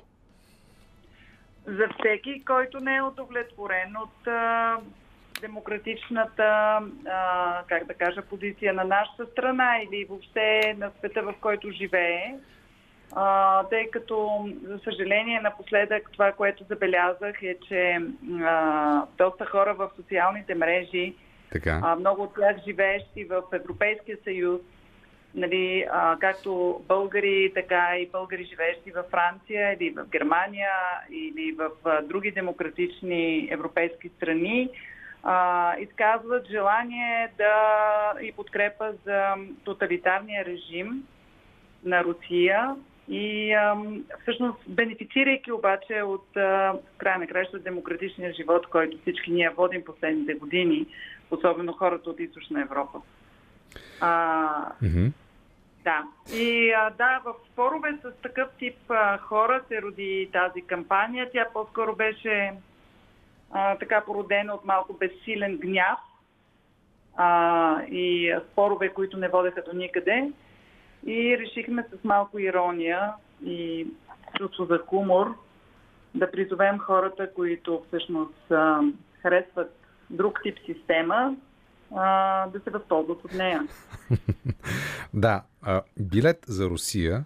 [1.66, 4.78] За всеки, който не е удовлетворен от а,
[5.42, 11.72] демократичната, а, как да кажа, позиция на нашата страна или въобще на света, в който
[11.72, 12.36] живее.
[13.16, 18.00] А, тъй като, за съжаление, напоследък това, което забелязах е, че
[18.44, 21.16] а, доста хора в социалните мрежи,
[21.52, 21.80] Така.
[21.84, 24.62] а, много от тях живеещи в Европейския съюз,
[25.36, 30.72] нали, а, както българи, така и българи живеещи във Франция или в Германия
[31.12, 34.70] или в а, други демократични европейски страни,
[35.24, 37.54] а, изказват желание да
[38.22, 41.04] и подкрепа за тоталитарния режим
[41.84, 42.76] на Русия
[43.10, 43.56] и
[44.22, 50.34] всъщност бенефицирайки обаче от а, края на краща демократичния живот, който всички ние водим последните
[50.34, 50.86] години,
[51.32, 53.02] особено хората от Източна Европа.
[54.02, 54.72] А,
[55.84, 56.04] да.
[56.36, 61.30] И а, да, в спорове с такъв тип а, хора се роди тази кампания.
[61.34, 62.54] Тя по-скоро беше
[63.52, 66.00] а, така породена от малко безсилен гняв
[67.16, 70.32] а, и спорове, които не водеха до никъде.
[71.06, 73.14] И решихме с малко ирония
[73.46, 73.88] и
[74.38, 75.36] чувство за хумор
[76.16, 78.52] да призовем хората, които всъщност
[79.22, 79.76] харесват
[80.10, 81.36] друг тип система,
[82.52, 83.68] да се възползват от нея.
[85.14, 85.44] Да,
[86.00, 87.26] билет за Русия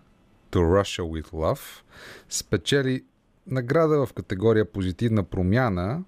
[0.52, 1.84] To Russia with Love
[2.30, 3.04] спечели
[3.48, 6.04] награда в категория позитивна промяна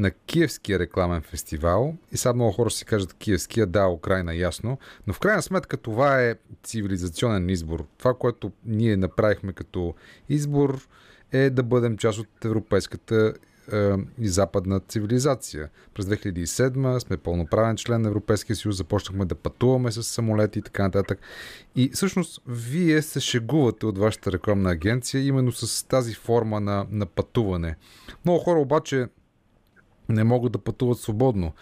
[0.00, 1.96] на Киевския рекламен фестивал.
[2.12, 4.78] И сега много хора си кажат Киевския, да, Украина, ясно.
[5.06, 7.84] Но в крайна сметка това е цивилизационен избор.
[7.98, 9.94] Това, което ние направихме като
[10.28, 10.88] избор
[11.32, 13.34] е да бъдем част от европейската
[13.72, 15.68] е, и западна цивилизация.
[15.94, 20.82] През 2007 сме пълноправен член на Европейския съюз, започнахме да пътуваме с самолети и така
[20.82, 21.18] нататък.
[21.76, 27.06] И всъщност вие се шегувате от вашата рекламна агенция именно с тази форма на, на
[27.06, 27.76] пътуване.
[28.24, 29.06] Много хора обаче
[30.10, 31.52] не могат да пътуват свободно.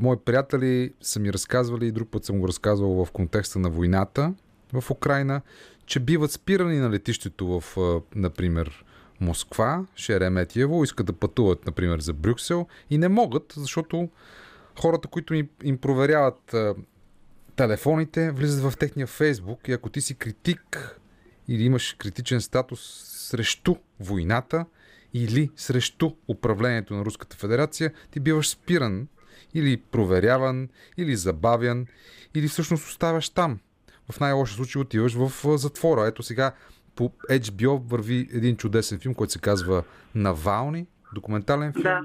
[0.00, 4.34] Мои приятели са ми разказвали, и друг път съм го разказвал в контекста на войната
[4.72, 5.40] в Украина,
[5.86, 7.78] че биват спирани на летището в,
[8.14, 8.84] например,
[9.20, 14.08] Москва, Шереметиево, искат да пътуват, например, за Брюксел и не могат, защото
[14.80, 15.34] хората, които
[15.64, 16.54] им, проверяват
[17.56, 20.98] телефоните, влизат в техния фейсбук и ако ти си критик
[21.48, 24.66] или имаш критичен статус срещу войната
[25.14, 29.08] или срещу управлението на Руската федерация, ти биваш спиран
[29.54, 31.86] или проверяван, или забавян,
[32.34, 33.58] или всъщност оставаш там.
[34.12, 36.06] В най-лошия случай отиваш в затвора.
[36.06, 36.52] Ето сега
[36.96, 39.84] по HBO върви един чудесен филм, който се казва
[40.14, 42.00] Навални, документален филм Да.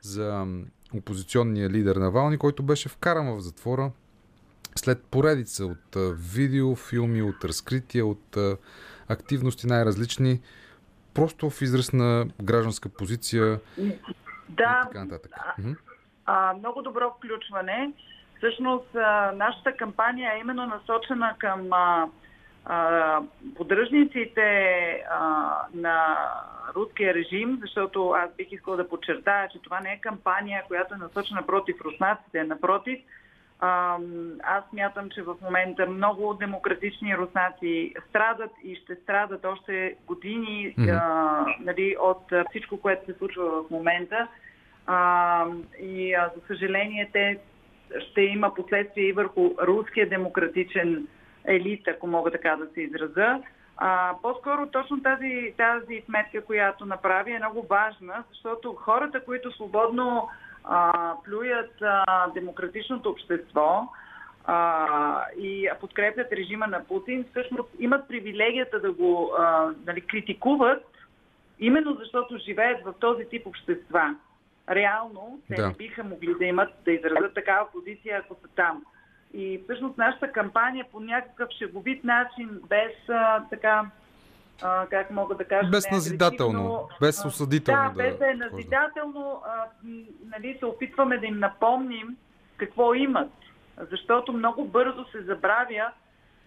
[0.00, 0.46] за
[0.94, 3.90] опозиционния лидер Навални, който беше вкаран в затвора
[4.76, 8.36] след поредица от а, видеофилми, от разкрития, от
[9.08, 10.40] активности най-различни,
[11.18, 13.92] просто в израз на гражданска позиция и
[14.48, 15.32] Да, така нататък.
[15.58, 15.72] Мгм.
[16.26, 17.92] а, много добро включване.
[18.36, 22.08] Всъщност, а, нашата кампания е именно насочена към а,
[22.64, 23.20] а,
[23.56, 24.50] поддръжниците
[25.10, 26.16] а, на
[26.76, 30.98] руския режим, защото аз бих искала да подчертая, че това не е кампания, която е
[30.98, 32.44] насочена против руснаците.
[32.44, 33.17] Напротив, а,
[34.42, 40.90] аз мятам, че в момента много демократични руснаци страдат и ще страдат още години Мгм.
[40.90, 44.28] а, нали, от всичко, което се случва в момента.
[44.86, 45.46] А,
[45.80, 47.38] и а, за съжаление те
[48.00, 51.06] ще има последствия и върху руския демократичен
[51.44, 53.42] елит, ако мога така да се израза.
[53.76, 60.28] А, по-скоро точно тази, тази сметка, която направи е много важна, защото хората, които свободно
[60.68, 63.88] а, плюят а, демократичното общество
[64.44, 70.84] а, и подкрепят режима на Путин, всъщност имат привилегията да го а, нали, критикуват,
[71.58, 74.14] именно защото живеят в този тип общества.
[74.70, 75.68] Реално те Да.
[75.68, 78.84] не биха могли да имат, да изразят такава позиция, ако са там.
[79.34, 83.90] И всъщност нашата кампания по някакъв шеговит начин, без а, така,
[84.62, 89.42] а, как мога да кажа, Без не назидателно, без осъдително Да, без да е назидателно,
[89.46, 89.64] а,
[90.24, 92.16] нали, се опитваме да им напомним
[92.56, 93.30] какво имат.
[93.90, 95.90] Защото много бързо се забравя.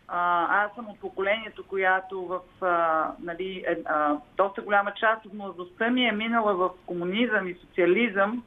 [0.07, 5.34] А, аз съм от поколението, която в а, нали, е, а, доста голяма част от
[5.34, 8.43] младостта ми е минала в комунизъм и социализъм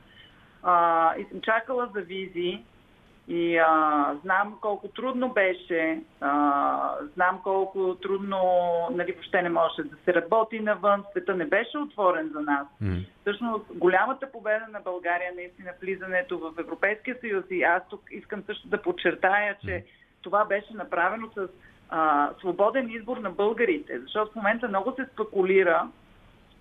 [0.63, 2.65] а, и съм чакала за визии
[3.29, 8.39] и а, знам колко трудно беше, а, знам колко трудно
[8.91, 12.67] нали, въобще не можеше да се работи навън, света не беше отворен за нас.
[12.81, 12.99] Мгм.
[13.21, 17.45] Всъщност, голямата победа на България наистина влизането в Европейския съюз.
[17.51, 19.85] И аз тук искам също да подчертая, че
[20.23, 21.49] това беше направено с
[21.91, 25.89] а, свободен избор на българите, защото в момента много се спекулира,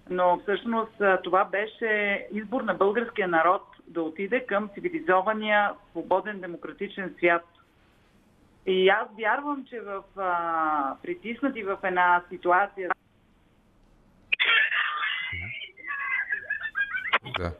[0.09, 3.61] но всъщност това беше избор на българския народ
[3.94, 7.46] да отиде към цивилизования, свободен, демократичен свят.
[8.66, 12.89] И аз вярвам, че в а, притиснати в една ситуация.
[17.38, 17.52] Да.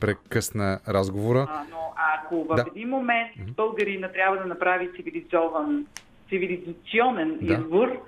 [0.00, 1.46] Прекъсна разговора.
[1.50, 2.64] А, но ако в Да.
[2.74, 5.86] един момент българина трябва да направи цивилизован,
[6.28, 7.54] цивилизационен Да.
[7.54, 8.02] избор,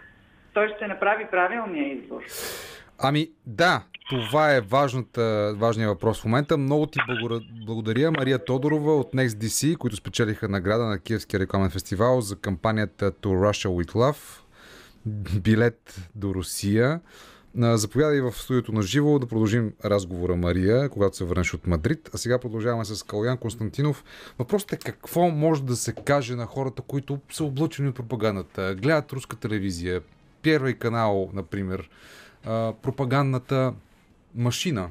[0.52, 2.22] той ще направи правилния избор.
[3.02, 6.58] Ами да, това е важната, важният въпрос в момента.
[6.58, 6.98] Много ти
[7.66, 13.26] благодаря, Мария Тодорова от NextDC, които спечелиха награда на Киевския рекламен фестивал за кампанията To
[13.26, 14.40] Russia with Love.
[15.40, 17.00] Билет до Русия.
[17.56, 22.10] Заповядай в студиото на живо да продължим разговора, Мария, когато се върнеш от Мадрид.
[22.14, 24.04] А сега продължаваме с Калян Константинов.
[24.38, 29.12] Въпросът е какво може да се каже на хората, които са облъчени от пропагандата, гледат
[29.12, 30.02] руска телевизия,
[30.42, 31.90] Первый канал, например,
[32.44, 33.74] а, пропагандната
[34.34, 34.90] машина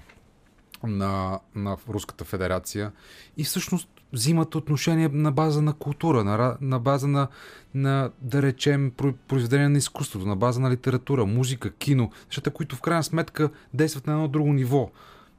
[0.84, 2.91] на, на Руската федерация.
[3.38, 7.28] И всъщност взимат отношение на база на култура, на, на база на,
[7.74, 12.76] на, да речем, про- произведения на изкуството, на база на литература, музика, кино, нещата, които
[12.76, 14.91] в крайна сметка действат на едно друго ниво.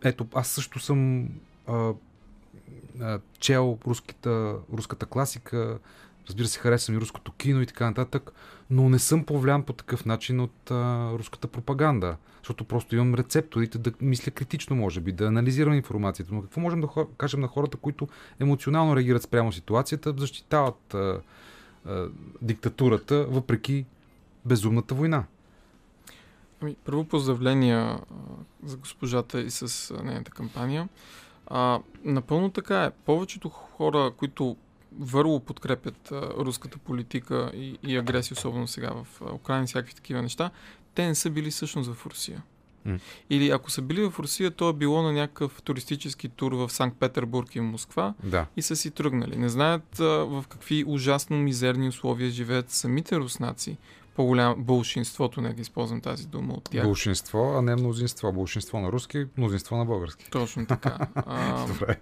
[0.04, 1.28] Ето, аз също съм
[1.66, 1.92] а,
[3.00, 5.78] а, чел руската, руската класика,
[6.28, 8.32] разбира се, харесвам и руското кино и така нататък,
[8.70, 13.78] но не съм повлиян по такъв начин от а, руската пропаганда, защото просто имам рецепторите
[13.78, 16.34] да мисля критично, може би, да анализирам информацията.
[16.34, 18.08] Но какво можем да хо- кажем на хората, които
[18.40, 21.20] емоционално реагират спрямо ситуацията, защитават а,
[21.86, 22.08] а,
[22.42, 23.86] диктатурата, въпреки
[24.44, 25.24] безумната война?
[26.60, 28.00] Ами, първо поздравления
[28.64, 30.88] за госпожата и с нейната кампания.
[31.46, 32.90] А, напълно така е.
[32.90, 34.56] Повечето хора, които
[34.99, 40.22] върло подкрепят а, руската политика и, и агресия, особено сега в Украина и всякакви такива
[40.22, 40.51] неща,
[40.95, 42.43] те не са били всъщност в Русия.
[42.84, 42.99] М.
[43.30, 47.55] Или ако са били в Русия, то е било на някакъв туристически тур в Санкт-Петербург
[47.55, 48.47] и Москва Да.
[48.57, 49.36] и са си тръгнали.
[49.36, 53.76] Не знаят а, в какви ужасно мизерни условия живеят самите руснаци.
[54.16, 56.84] По-голямо бълшинството, не да използвам тази дума от тях.
[56.84, 58.32] Болшинство, а не мнозинство.
[58.32, 60.30] Болшинство на руски, мнозинство на български.
[60.30, 60.99] Точно така.
[61.14, 61.97] А, Добре.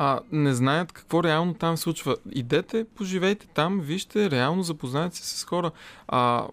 [0.00, 2.16] А, не знаят какво реално там се случва.
[2.32, 5.70] Идете, поживейте там, вижте, реално запознайте се с хора.
[6.08, 6.46] А,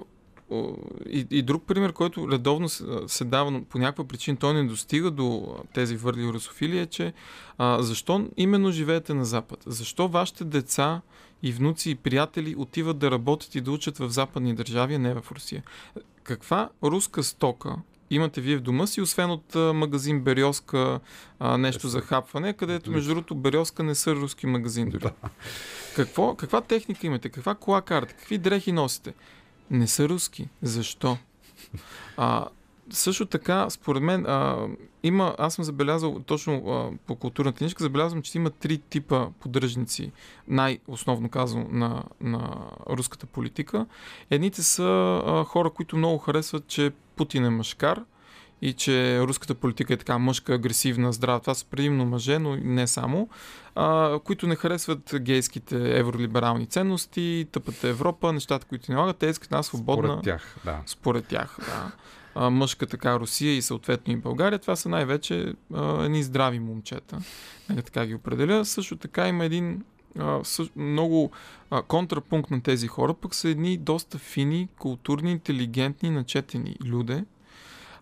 [1.09, 4.63] и, и друг пример, който редовно се, се дава, но по някаква причина той не
[4.63, 7.13] достига до тези върли русофили, е, че
[7.57, 9.63] а, защо именно живеете на Запад?
[9.65, 11.01] Защо вашите деца
[11.43, 15.13] и внуци и приятели отиват да работят и да учат в западни държави, а не
[15.13, 15.63] в Русия?
[16.23, 17.75] Каква руска стока
[18.09, 20.99] имате вие в дома си, освен от а, магазин Березка,
[21.39, 25.09] а, нещо за хапване, където между другото Березка не са руски магазин дори.
[25.95, 27.29] Какво, каква техника имате?
[27.29, 28.13] Каква кола карате?
[28.13, 29.13] Какви дрехи носите?
[29.71, 30.49] Не са руски.
[30.61, 31.17] Защо?
[32.17, 32.47] А,
[32.89, 34.67] също така, според мен, а,
[35.07, 40.11] има, аз съм забелязал, точно а, по културната книжка, забелязвам, че има три типа поддръжници,
[40.47, 42.57] най-основно казано, на, на
[42.89, 43.85] руската политика.
[44.29, 48.01] Едните са а, хора, които много харесват, че Путин е мъжкар
[48.61, 51.39] и че руската политика е така мъжка, агресивна, здрава.
[51.39, 53.29] Това са предимно мъже, но не само,
[53.75, 59.17] а, които не харесват гейските евролиберални ценности, тъпата Европа, нещата, които не налагат.
[59.17, 60.07] Те искат една свободна...
[60.07, 60.81] Според тях, да.
[60.85, 61.91] Според тях, да.
[62.35, 64.59] Мъжка така Русия и съответно и България.
[64.59, 67.17] Това са най-вече а, едни здрави момчета.
[67.69, 68.65] Нека така ги определя.
[68.65, 69.83] Също така има един
[70.19, 71.31] а, съ, много
[71.71, 77.25] а, контрапункт на тези хора, пък са едни доста фини, културни, интелигентни, начетени люде,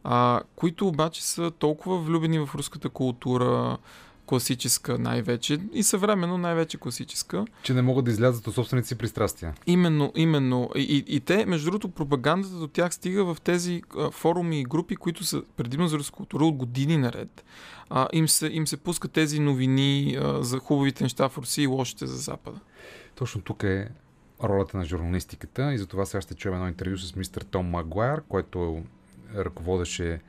[0.04, 3.78] а, които обаче са толкова влюбени в руската култура,
[4.26, 9.54] класическа най-вече и съвременно най-вече класическа, Че не могат да излязат от собствените си пристрастия.
[9.68, 10.70] Именно, именно.
[10.76, 14.64] И, и, и те, между другото, пропагандата до тях стига в тези а, форуми и
[14.64, 17.46] групи, които са предимно за култура от години наред.
[17.90, 21.68] А, им, се, им се пускат тези новини а, за хубавите неща в Русия и
[21.68, 22.60] лошите за Запада.
[23.16, 23.90] Точно тук е
[24.44, 28.84] ролята на журналистиката и затова сега ще чуем едно интервю с мистер Том Магуайр, който
[29.36, 30.20] ръководеше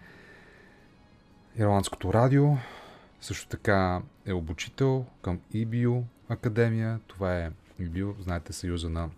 [1.58, 2.44] Ирландското радио.
[3.24, 7.00] Също така е обучител към EBU Академия.
[7.06, 7.50] Това е
[7.80, 9.10] EBU, знаете, Съюза на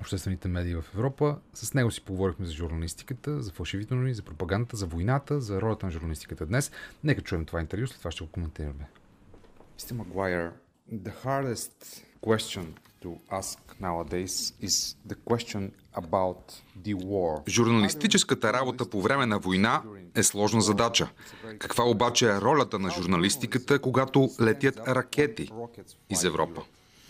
[0.00, 1.38] обществените медии в Европа.
[1.54, 5.86] С него си поговорихме за журналистиката, за фалшивите новини, за пропагандата, за войната, за ролята
[5.86, 6.70] на журналистиката днес.
[7.04, 8.88] Нека чуем това интервю, след това ще го коментираме.
[9.78, 9.92] Mr.
[9.92, 10.50] Maguire,
[10.92, 12.66] the hardest question
[13.04, 14.34] to ask nowadays
[14.68, 14.76] is
[15.10, 15.62] the question
[16.02, 16.42] about
[16.84, 17.42] the war.
[17.48, 19.82] Журналистическата работа по време на война
[20.14, 21.08] е сложна задача.
[21.58, 25.50] Каква обаче е ролята на журналистиката, когато летят ракети
[26.10, 26.62] из Европа?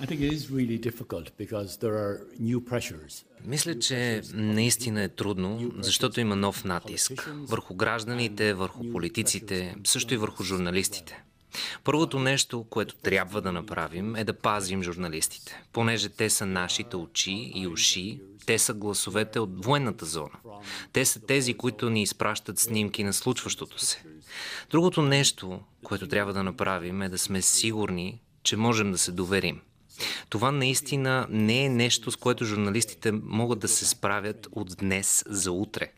[0.03, 3.25] I think it is really difficult because there are new pressures.
[3.45, 10.17] Мисля, че наистина е трудно, защото има нов натиск върху гражданите, върху политиците, също и
[10.17, 11.25] върху журналистите.
[11.85, 17.53] Първото нещо, което трябва да направим е да пазим журналистите, понеже те са нашите очи
[17.55, 20.39] и уши, те са гласовете от военната зона.
[20.93, 24.03] Те са тези, които ни изпращат снимки на случващото се.
[24.71, 29.61] Другото нещо, което трябва да направим е да сме сигурни, че можем да се доверим.
[30.29, 35.53] Това наистина не е нещо, с което журналистите могат да се справят от днес за
[35.53, 35.93] утре.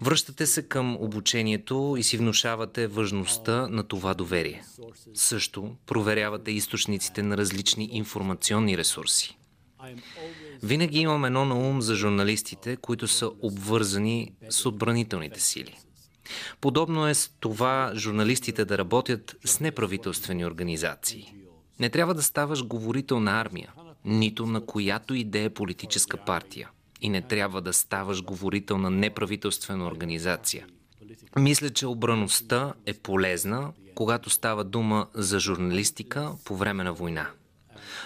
[0.00, 4.64] Връщате се към обучението и си внушавате важността на това доверие.
[5.14, 9.38] Също проверявате източниците на различни информационни ресурси.
[10.62, 15.78] Винаги имам едно на ум за журналистите, които са обвързани с отбранителните сили.
[16.60, 21.32] Подобно е с това журналистите да работят с неправителствени организации.
[21.80, 23.72] Не трябва да ставаш говорител на армия,
[24.04, 26.70] нито на която идея политическа партия.
[27.00, 30.66] И не трябва да ставаш говорител на неправителствена организация.
[31.38, 37.30] Мисля, че обраността е полезна, когато става дума за журналистика по време на война.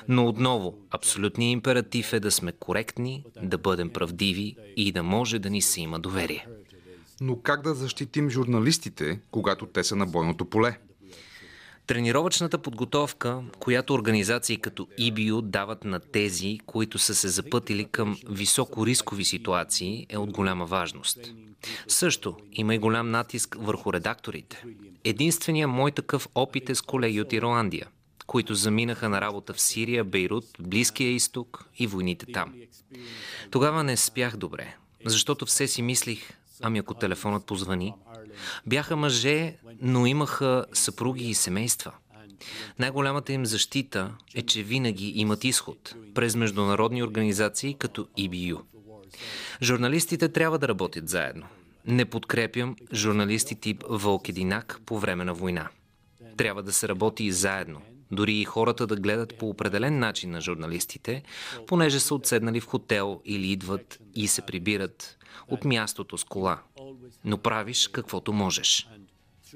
[0.08, 5.50] Но отново, абсолютният императив е да сме коректни, да бъдем правдиви и да може да
[5.50, 6.46] ни се има доверие.
[7.20, 10.78] Но как да защитим журналистите, когато те са на бойното поле?
[11.91, 18.86] Тренировъчната подготовка, която организации като EBU дават на тези, които са се запътили към високо
[18.86, 21.18] рискови ситуации, е от голяма важност.
[21.88, 24.64] Също има и голям натиск върху редакторите.
[25.05, 27.88] Единствения мой такъв опит е с колеги от Ирландия,
[28.26, 32.55] които заминаха на работа в Сирия, Бейрут, Близкия изток и войните там.
[33.51, 36.30] Тогава не спях добре, защото все си мислих,
[36.62, 37.95] ами ако телефонът позвани,
[38.66, 41.92] Бяха мъже, но имаха съпруги и семейства.
[42.78, 48.60] Най-голямата им защита е, че винаги имат изход през международни организации като EBU.
[49.62, 51.46] Журналистите трябва да работят заедно.
[51.86, 55.68] Не подкрепям журналисти тип Вълкединак по време на война.
[56.36, 57.80] Трябва да се работи и заедно.
[58.12, 61.22] Дори и хората да гледат по определен начин на журналистите,
[61.66, 65.18] понеже са отседнали в хотел или идват и се прибират
[65.48, 66.62] от мястото с кола
[67.24, 68.88] но правиш каквото можеш.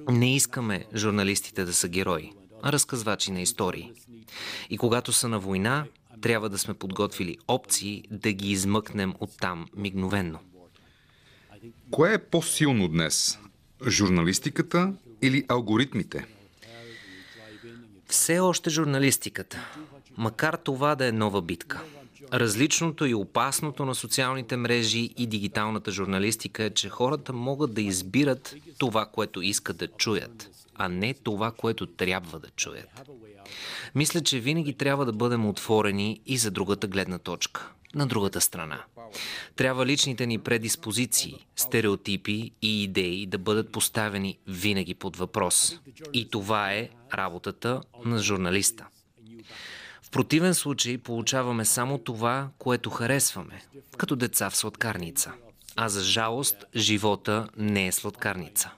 [0.09, 3.93] Не искаме журналистите да са герои, а разказвачи на истории.
[4.71, 5.87] И когато са на война,
[6.21, 10.39] трябва да сме подготвили опции да ги измъкнем оттам мигновенно.
[11.91, 13.39] Кое е по-силно днес?
[13.89, 16.27] Журналистиката или алгоритмите?
[18.07, 19.69] Все още журналистиката,
[20.17, 21.83] макар това да е нова битка–
[22.35, 28.55] Различното и опасното на социалните мрежи и дигиталната журналистика е, че хората могат да избират
[28.79, 33.11] това, което искат да чуят, а не това, което трябва да чуят.
[33.95, 38.85] Мисля, че винаги трябва да бъдем отворени и за другата гледна точка, на другата страна.
[39.57, 45.81] Трябва личните ни предиспозиции, стереотипи и идеи да бъдат поставени винаги под въпрос.
[46.13, 48.87] И това е работата на журналиста
[50.15, 53.63] противен случай получаваме само това, което харесваме,
[53.99, 55.33] като деца в сладкарница.
[55.77, 58.71] А за жалост, живота не е сладкарница.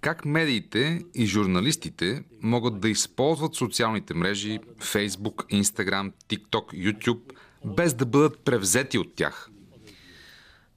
[0.00, 7.32] Как медиите и журналистите могат да използват социалните мрежи Facebook, Instagram, TikTok, YouTube,
[7.64, 9.50] без да бъдат превзети от тях?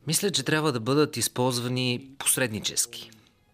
[0.08, 3.12] Мисля, че трябва да бъдат използвани посреднически.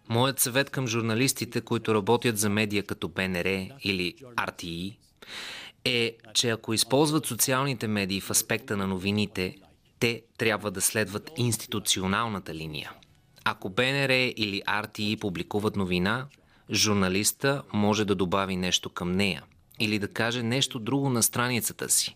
[0.10, 4.98] Моят съвет към журналистите, които работят за медия като БНР или RTI,
[5.86, 9.56] е, че ако използват социалните медии в аспекта на новините,
[10.00, 12.92] те трябва да следват институционалната линия.
[13.44, 16.26] Ако БНР или RTI публикуват новина,
[16.72, 19.44] журналиста може да добави нещо към нея
[19.80, 22.16] или да каже нещо друго на страницата си.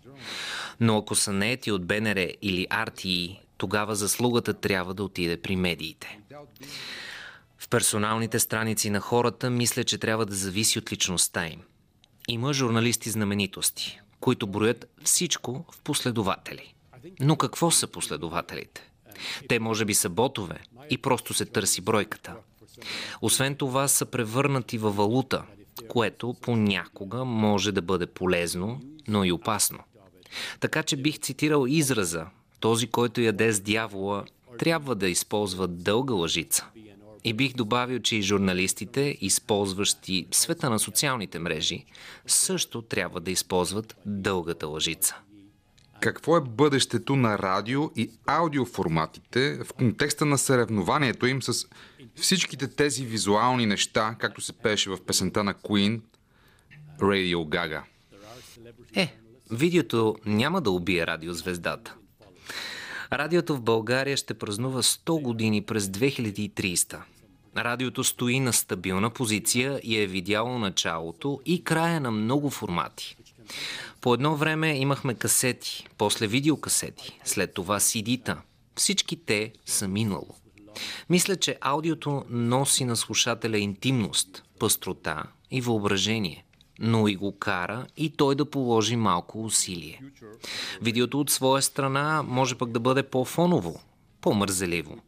[0.79, 6.19] Но ако са наети от БНР или RTI, тогава заслугата трябва да отиде при медиите.
[7.57, 11.61] В персоналните страници на хората мисля, че трябва да зависи от личността им–
[12.27, 16.73] има журналисти знаменитости, които броят всичко в последователи.
[17.19, 18.89] Но какво са последователите?
[19.49, 20.59] Те може би са ботове
[20.89, 22.35] и просто се търси бройката.
[23.21, 25.43] Освен това са превърнати във валута,
[25.87, 29.79] което понякога може да бъде полезно, но и опасно.
[30.59, 32.25] Така че бих цитирал израза
[32.59, 34.25] този, който яде с дявола,
[34.59, 36.65] трябва да използва дълга лъжица.
[37.25, 41.85] И бих добавил, че и журналистите, използващи света на социалните мрежи,
[42.27, 45.15] също трябва да използват дългата лъжица.
[45.99, 51.67] Какво е бъдещето на радио и аудиоформатите в контекста на съревнованието им с
[52.15, 56.01] всичките тези визуални неща, както се пеше в песента на Queen
[56.99, 57.81] Radio Gaga?
[58.95, 59.15] Е,
[59.51, 61.95] видеото няма да убие радиозвездата.
[63.13, 66.99] Радиото в България ще празнува 100 години през 2300.
[67.57, 73.15] Радиото стои на стабилна позиция и е видяло началото и края на много формати.
[74.01, 78.41] По едно време имахме касети, после видеокасети, след това CD-та.
[78.75, 80.35] Всички те са минало.
[81.09, 86.45] Мисля, че аудиото носи на слушателя интимност, пъстрота и въображение,
[86.79, 90.01] но и го кара и той да положи малко усилие.
[90.81, 93.81] Видеото от своя страна може пък да бъде по-фоново,
[94.21, 94.99] по-мързеливо.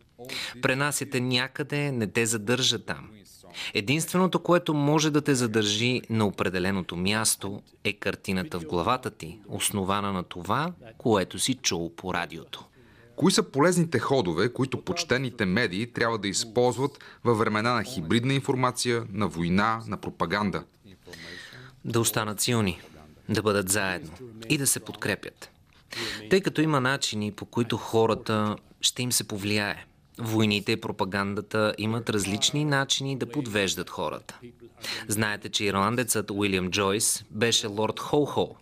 [0.62, 3.10] Пренасяте някъде, не те задържа там.
[3.74, 10.14] Единственото, което може да те задържи на определеното място, е картината в главата ти, основана
[10.14, 12.66] на това, което си чул по радиото.
[13.16, 19.06] Кои са полезните ходове, които почтените медии трябва да използват във времена на хибридна информация,
[19.12, 20.64] на война, на пропаганда?
[21.86, 22.82] Да останат силни,
[23.30, 24.12] да бъдат заедно
[24.50, 25.50] и да се подкрепят.
[26.30, 29.86] Тъй като има начини, по които хората ще им се повлияе.
[30.20, 34.40] Войните и пропагандата имат различни начини да подвеждат хората.
[35.08, 38.56] Знаете, че ирландецът Уилям Джойс беше лорд Хо-Хо,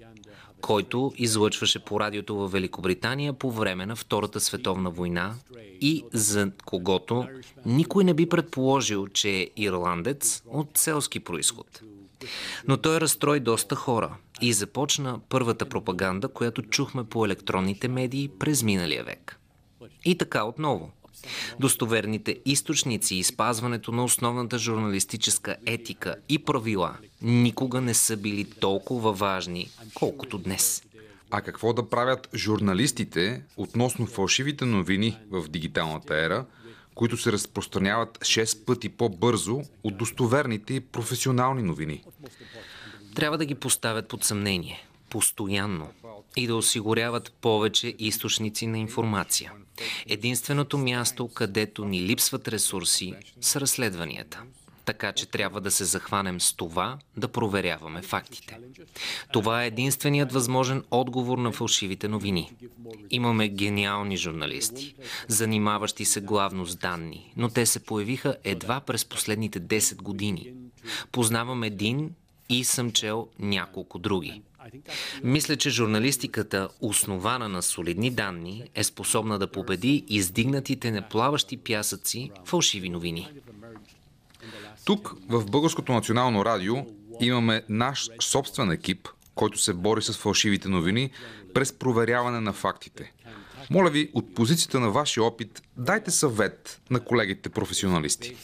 [0.62, 5.36] който излъчваше по радиото в Великобритания по време на Втората световна война
[5.82, 7.28] и за когото
[7.66, 11.82] никой не би предположил, че е ирландец от селски происход.
[12.68, 18.64] Но той разстрои доста хора и започна първата пропаганда, която чухме по електронните медии през
[18.64, 19.40] миналия век.
[20.06, 20.92] И така отново.
[21.60, 29.14] Достоверните източници и спазването на основната журналистическа етика и правила никога не са били толкова
[29.14, 30.84] важни, колкото днес.
[31.32, 36.46] А какво да правят журналистите относно фалшивите новини в дигиталната ера,
[36.96, 42.04] които се разпространяват 6 пъти по-бързо от достоверните и професионални новини?
[43.16, 44.88] Трябва да ги поставят под съмнение.
[45.10, 45.90] Постоянно
[46.36, 49.52] и да осигуряват повече източници на информация.
[50.08, 54.42] Единственото място, където ни липсват ресурси, са разследванията.
[54.86, 58.58] Така че трябва да се захванем с това да проверяваме фактите.
[59.32, 62.52] Това е единственият възможен отговор на фалшивите новини.
[63.10, 64.96] Имаме гениални журналисти,
[65.28, 70.54] занимаващи се главно с данни, но те се появиха едва през последните 10 години.
[71.12, 72.12] Познавам един
[72.50, 74.42] и съм чел няколко други.
[75.24, 82.90] Мисля, че журналистиката, основана на солидни данни, е способна да победи издигнатите неплаващи пясъци фалшиви
[82.90, 83.30] новини.
[84.86, 86.76] Тук, в Българското национално радио,
[87.22, 91.12] имаме наш собствен екип, който се бори с фалшивите новини
[91.54, 93.12] през проверяване на фактите.
[93.70, 98.36] Моля ви, от позицията на вашия опит, дайте съвет на колегите професионалисти.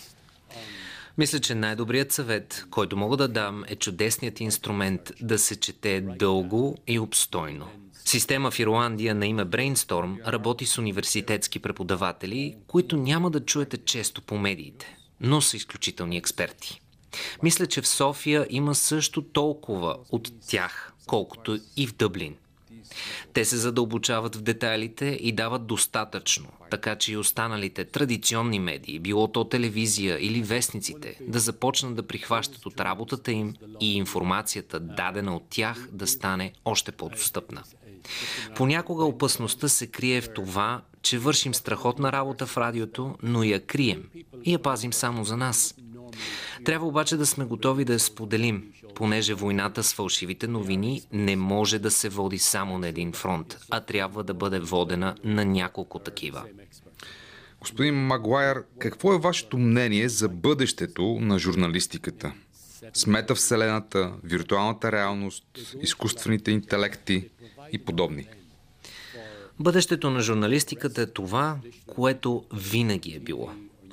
[1.17, 6.77] Мисля, че най-добрият съвет, който мога да дам, е чудесният инструмент да се чете дълго
[6.87, 7.67] и обстойно.
[8.05, 14.21] Система в Ирландия на име Brainstorm работи с университетски преподаватели, които няма да чуете често
[14.21, 16.81] по медиите, но са изключителни експерти.
[17.43, 22.35] Мисля, че в София има също толкова от тях, колкото и в Дъблин.
[23.33, 29.27] Те се задълбочават в детайлите и дават достатъчно, така че и останалите традиционни медии, било
[29.27, 35.43] то телевизия или вестниците, да започнат да прихващат от работата им и информацията, дадена от
[35.49, 37.63] тях, да стане още по-достъпна.
[38.55, 44.03] Понякога опасността се крие в това, че вършим страхотна работа в радиото, но я крием
[44.43, 45.75] и я пазим само за нас.
[46.65, 51.79] Трябва обаче да сме готови да я споделим, понеже войната с фалшивите новини не може
[51.79, 56.43] да се води само на един фронт, а трябва да бъде водена на няколко такива.
[57.59, 62.33] Господин Магуайер, какво е вашето мнение за бъдещето на журналистиката?
[62.93, 65.45] С метавселената, виртуалната реалност,
[65.81, 67.29] изкуствените интелекти
[67.71, 68.27] и подобни.
[69.59, 71.57] Бъдещето на журналистиката е това,
[71.87, 73.49] което винаги е било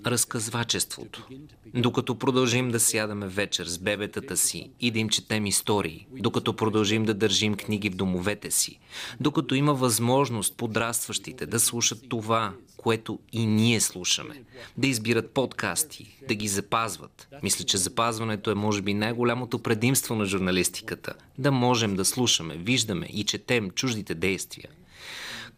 [0.07, 1.27] разказвачеството.
[1.75, 7.05] Докато продължим да сядаме вечер с бебетата си и да им четем истории, докато продължим
[7.05, 8.79] да държим книги в домовете си,
[9.21, 14.43] докато има възможност подрастващите да слушат това, което и ние слушаме,
[14.77, 17.29] да избират подкасти, да ги запазват.
[17.43, 21.15] Мисля, че запазването е може би най-голямото предимство на журналистиката.
[21.39, 24.69] Да можем да слушаме, виждаме и четем чуждите действия.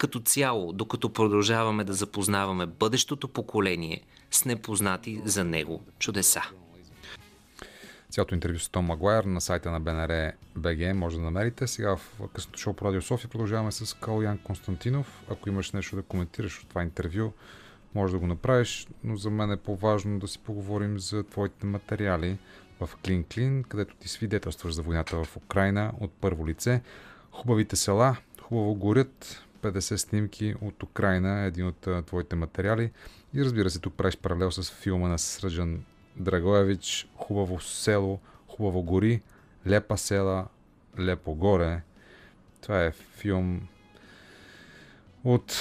[0.00, 6.42] Като цяло, докато продължаваме да запознаваме бъдещото поколение с непознати за него чудеса.
[8.10, 11.66] Цялото интервю с Том Магуайер на сайта на БНР БГ може да намерите.
[11.66, 15.22] Сега в късното шоу по Радио София продължаваме с Калян Константинов.
[15.30, 17.32] Ако имаш нещо да коментираш от това интервю,
[17.94, 22.38] може да го направиш, но за мен е по-важно да си поговорим за твоите материали
[22.80, 26.82] в Клин Клин, където ти свидетелстваш за войната в Украина от първо лице.
[27.32, 32.90] Хубавите села, хубаво горят, 50 снимки от Украина, един от а, твоите материали.
[33.34, 35.84] И разбира се, тук правиш паралел с филма на Сръжан
[36.16, 39.22] Драгоевич Хубаво село, хубаво гори,
[39.66, 40.46] лепа села,
[40.98, 41.82] лепо горе.
[42.60, 43.68] Това е филм
[45.24, 45.54] от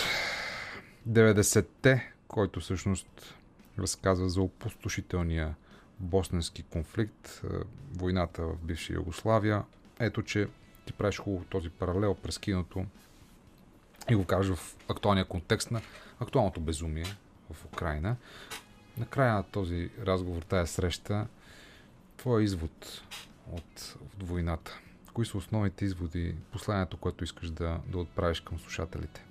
[1.09, 3.35] 90-те, който всъщност
[3.79, 5.55] разказва за опустошителния
[5.99, 7.41] босненски конфликт,
[7.93, 9.63] войната в бивша Югославия.
[9.99, 10.47] Ето, че
[10.85, 12.85] ти правиш хубаво този паралел през киното
[14.11, 15.81] и го кажеш в актуалния контекст на
[16.19, 17.05] актуалното безумие
[17.51, 18.15] в Украина.
[18.97, 21.27] Накрая на този разговор, тая среща,
[22.17, 23.01] твой извод
[23.51, 24.79] от, от войната?
[25.13, 29.25] Кои са основните изводи, посланието, което искаш да, да отправиш към слушателите?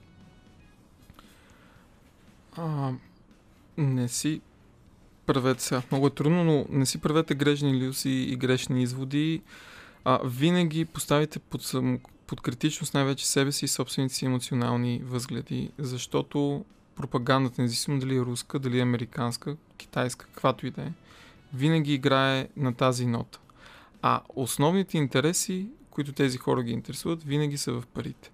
[2.57, 2.93] А,
[3.77, 4.41] не си
[5.27, 5.83] правете сега.
[5.91, 9.43] Много е трудно, но не си правете грешни иллюзии и грешни изводи.
[10.05, 11.99] А, винаги поставите под, съм,
[12.29, 16.65] под критичност най-вече себе си и собствените си емоционални възгледи, защото
[16.97, 20.93] пропагандата, независимо дали е руска, дали е американска, китайска, каквато и да е,
[21.55, 23.39] винаги играе на тази нота.
[24.03, 28.31] А основните интереси, които тези хора ги интересуват, винаги са в парите.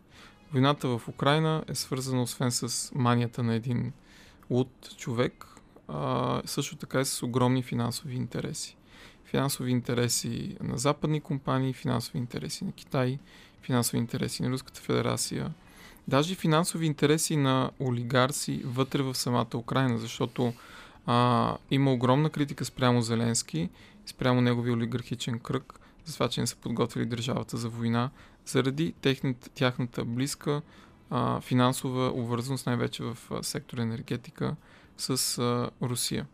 [0.52, 3.92] Войната в Украина е свързана освен с манията на един
[4.50, 5.46] луд човек,
[5.88, 8.76] а, също така и с огромни финансови интереси.
[9.24, 13.18] Финансови интереси на западни компании, финансови интереси на Китай,
[13.64, 15.52] финансови интереси на Руската федерация,
[16.08, 20.52] даже финансови интереси на олигарси вътре в самата Украина, защото
[21.06, 23.68] а, има огромна критика спрямо Зеленски,
[24.06, 28.10] спрямо неговия олигархичен кръг, за това, че не са подготвили държавата за война,
[28.46, 30.62] заради техните, тяхната близка
[31.10, 34.56] а, финансова увързаност, най-вече в а, сектор енергетика
[34.98, 36.26] с а, Русия.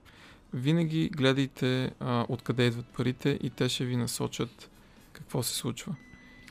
[0.52, 4.70] Винаги гледайте а, откъде идват парите и те ще ви насочат
[5.12, 5.94] какво се случва.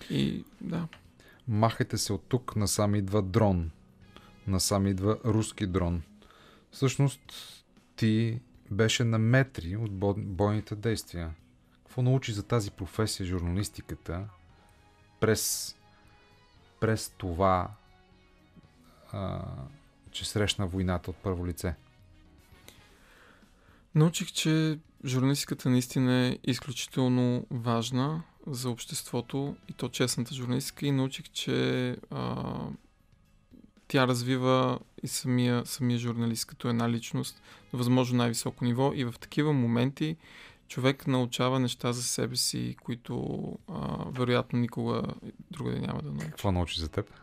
[0.10, 0.88] И да.
[1.48, 3.72] Махайте се от тук, насам идва дрон.
[4.48, 6.02] Насам идва руски дрон.
[6.72, 7.22] Всъщност
[7.96, 8.40] ти
[8.72, 11.34] беше на метри от бойните действия.
[11.84, 14.28] Какво научи за тази професия, журналистиката,
[15.20, 15.76] през,
[16.80, 17.72] през това,
[19.12, 19.46] а,
[20.12, 21.76] че срещна войната от първо лице?
[23.96, 31.26] Научих, че журналистиката наистина е изключително важна за обществото и то честната журналистика и научих,
[31.30, 32.54] че а,
[33.88, 37.42] тя развива и самия, самия журналист като една личност
[37.74, 40.18] на възможно най-високо ниво и в такива моменти
[40.68, 45.04] човек научава неща за себе си, които а, вероятно никога
[45.52, 46.26] другаде няма да научи.
[46.26, 47.14] Какво научи за теб?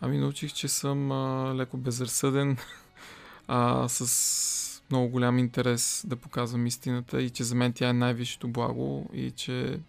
[0.00, 2.56] Ами научих, че съм а, леко безразсъден,
[3.48, 8.48] а, с много голям интерес да показвам истината и че за мен тя е най-висшето
[8.48, 9.80] благо и че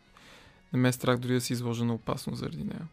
[0.76, 2.88] не ме е страх дори да се изложа на опасност заради нея.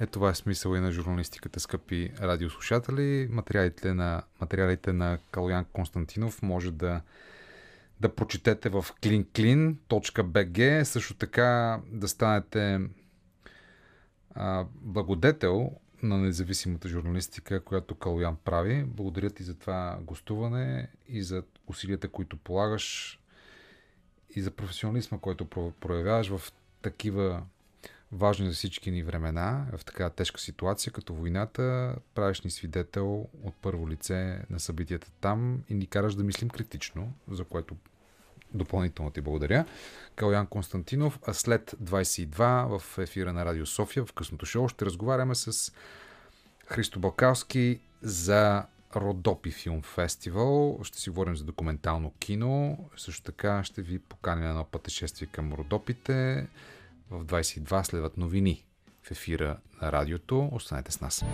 [0.00, 3.28] Е, това е смисъл и на журналистиката, скъпи радиослушатели.
[3.30, 7.00] Материалите на, материалите на Калоян Константинов може да,
[8.00, 10.82] да прочетете в cleanclean.bg.
[10.82, 12.80] Също така да станете
[14.34, 18.84] а, благодетел на независимата журналистика, която Калоян прави.
[18.86, 23.18] Благодаря ти за това гостуване и за усилията, които полагаш
[24.34, 26.52] и за професионализма, който проявяваш в
[26.82, 27.42] такива
[28.12, 33.54] важни за всички ни времена, в така тежка ситуация, като войната, правиш ни свидетел от
[33.62, 37.76] първо лице на събитията там и ни караш да мислим критично, за което
[38.54, 39.64] допълнително ти благодаря.
[40.16, 45.34] Калян Константинов, а след 22 в ефира на Радио София, в късното шоу, ще разговаряме
[45.34, 45.72] с
[46.66, 48.64] Христо Балкалски за
[48.96, 50.80] Родопи филм фестивал.
[50.82, 52.78] Ще си говорим за документално кино.
[52.96, 56.46] Също така ще ви поканим на едно пътешествие към Родопите.
[57.10, 58.64] В 22 следват новини
[59.02, 60.48] в ефира на радиото.
[60.52, 61.24] Останете с нас.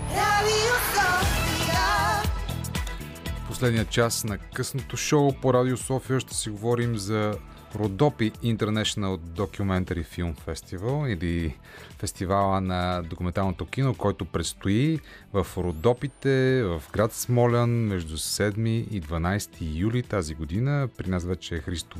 [3.47, 7.39] Последният час на късното шоу по Радио София ще си говорим за
[7.75, 11.57] Родопи International Documentary Film Festival или
[11.99, 15.01] фестивала на документалното кино, който предстои
[15.33, 20.89] в Родопите, в град Смолян между 7 и 12 юли тази година.
[20.97, 21.99] При нас вече е Христо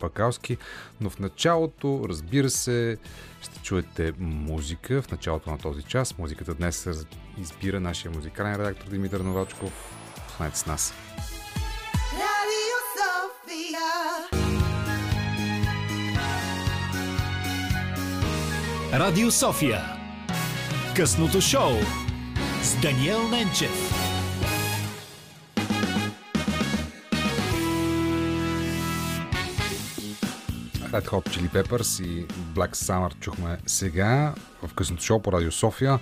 [0.00, 0.56] Бакалски,
[1.00, 2.96] но в началото, разбира се,
[3.42, 6.18] ще чуете музика в началото на този час.
[6.18, 7.06] Музиката днес
[7.40, 9.96] избира нашия музикален редактор Димитър Новачков.
[10.28, 10.94] Останете с нас.
[18.98, 19.80] Радио София.
[20.96, 21.70] Късното шоу
[22.62, 23.92] с Даниел Ненчев.
[30.76, 35.98] Red Hot Chili Peppers и Black Summer чухме сега в късното шоу по Радио София.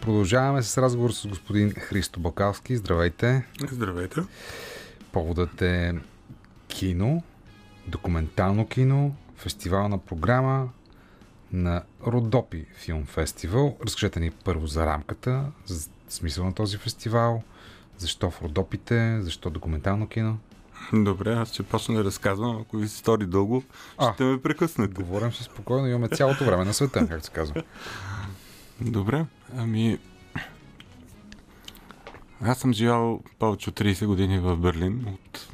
[0.00, 2.76] Продължаваме с разговор с господин Христо Бакалски.
[2.76, 3.46] Здравейте.
[3.70, 4.20] Здравейте.
[5.12, 5.94] Поводът е
[6.68, 7.22] кино,
[7.86, 10.68] документално кино, фестивална програма
[11.52, 13.76] на Родопи филм фестивал.
[13.84, 17.42] Разкажете ни първо за рамката, за смисъл на този фестивал,
[17.98, 20.38] защо в Родопите, защо документално кино.
[20.92, 22.58] Добре, аз ще почна да разказвам.
[22.60, 23.62] Ако ви се стори дълго,
[23.98, 25.02] А, ще ме прекъснете.
[25.02, 27.62] Говорим се спокойно, имаме цялото време на света, както се казва.
[28.80, 29.98] Добре, ами...
[32.40, 35.06] Аз съм живял повече от 30 години в Берлин.
[35.14, 35.48] От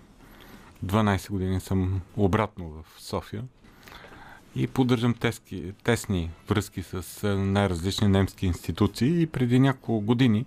[0.87, 3.45] 12 години съм обратно в София.
[4.57, 9.23] И поддържам тески, тесни връзки с е, най-различни немски институции.
[9.23, 10.45] И преди няколко години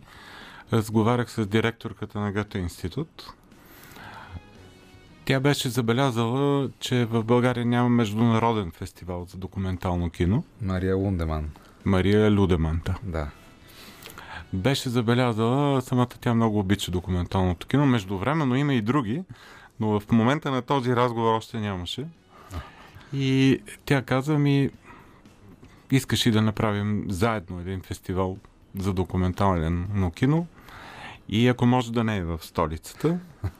[0.73, 3.33] разговарях с директорката на Гъте институт.
[5.25, 10.43] Тя беше забелязала, че в България няма международен фестивал за документално кино.
[10.61, 11.49] Мария Лундеман.
[11.85, 12.99] Мария Людеманта.
[13.03, 13.29] Да.
[14.53, 17.85] Беше забелязала, самата тя много обича документалното кино.
[17.85, 19.23] Междувременно има и други,
[19.79, 22.05] но в момента на този разговор още нямаше.
[23.13, 24.69] И тя каза ми,
[25.91, 28.37] искаш и да направим заедно един фестивал
[28.77, 30.47] за документално кино
[31.29, 33.19] и ако може да не е в столицата.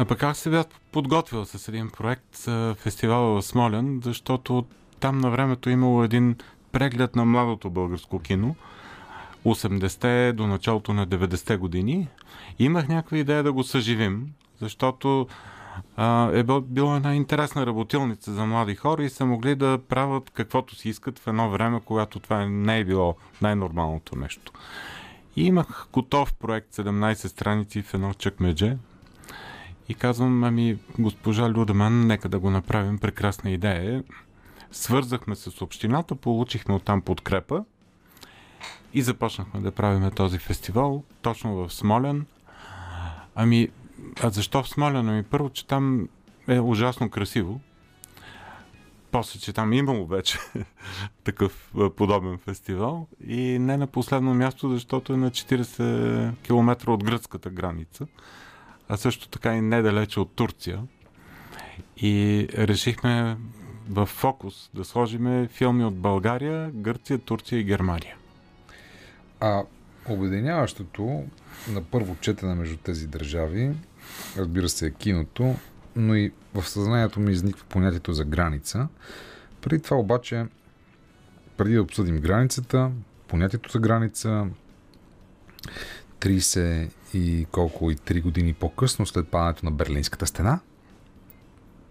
[0.00, 4.64] А пък аз се бях подготвил с един проект за фестивала в Смолен, защото
[5.00, 6.36] там на времето имало един
[6.72, 8.56] преглед на младото българско кино.
[9.44, 12.08] 80-те до началото на 90-те години.
[12.58, 14.26] Имах някаква идея да го съживим,
[14.60, 15.28] защото
[16.32, 20.74] е бил- била една интересна работилница за млади хора и са могли да правят каквото
[20.74, 24.52] си искат в едно време, когато това не е било най-нормалното нещо.
[25.36, 28.76] И имах готов проект 17 страници в едно чакмедже.
[29.88, 32.98] И казвам, ами, госпожа Людеман, нека да го направим.
[32.98, 34.02] Прекрасна идея е.
[34.72, 37.64] Свързахме се с общината, получихме оттам подкрепа
[38.94, 42.26] и започнахме да правим този фестивал точно в Смолен.
[43.34, 43.68] Ами,
[44.22, 45.08] а защо в Смолен?
[45.08, 46.08] Ами първо, че там
[46.48, 47.60] е ужасно красиво.
[49.10, 50.38] После, че там имало вече
[51.24, 53.06] такъв подобен фестивал.
[53.26, 58.06] И не на последно място, защото е на 40 км от гръцката граница.
[58.88, 60.82] А също така и недалече от Турция.
[61.96, 63.36] И решихме
[63.88, 68.16] в фокус да сложиме филми от България, Гърция, Турция и Германия.
[69.40, 69.62] А
[70.08, 71.24] обединяващото
[71.68, 73.72] на първо четене между тези държави,
[74.36, 75.54] разбира се, е киното,
[75.96, 78.88] но и в съзнанието ми изниква понятието за граница.
[79.60, 80.46] Преди това обаче,
[81.56, 82.90] преди да обсъдим границата,
[83.28, 84.46] понятието за граница,
[86.20, 90.60] 30 и колко и 3 години по-късно, след падането на Берлинската стена,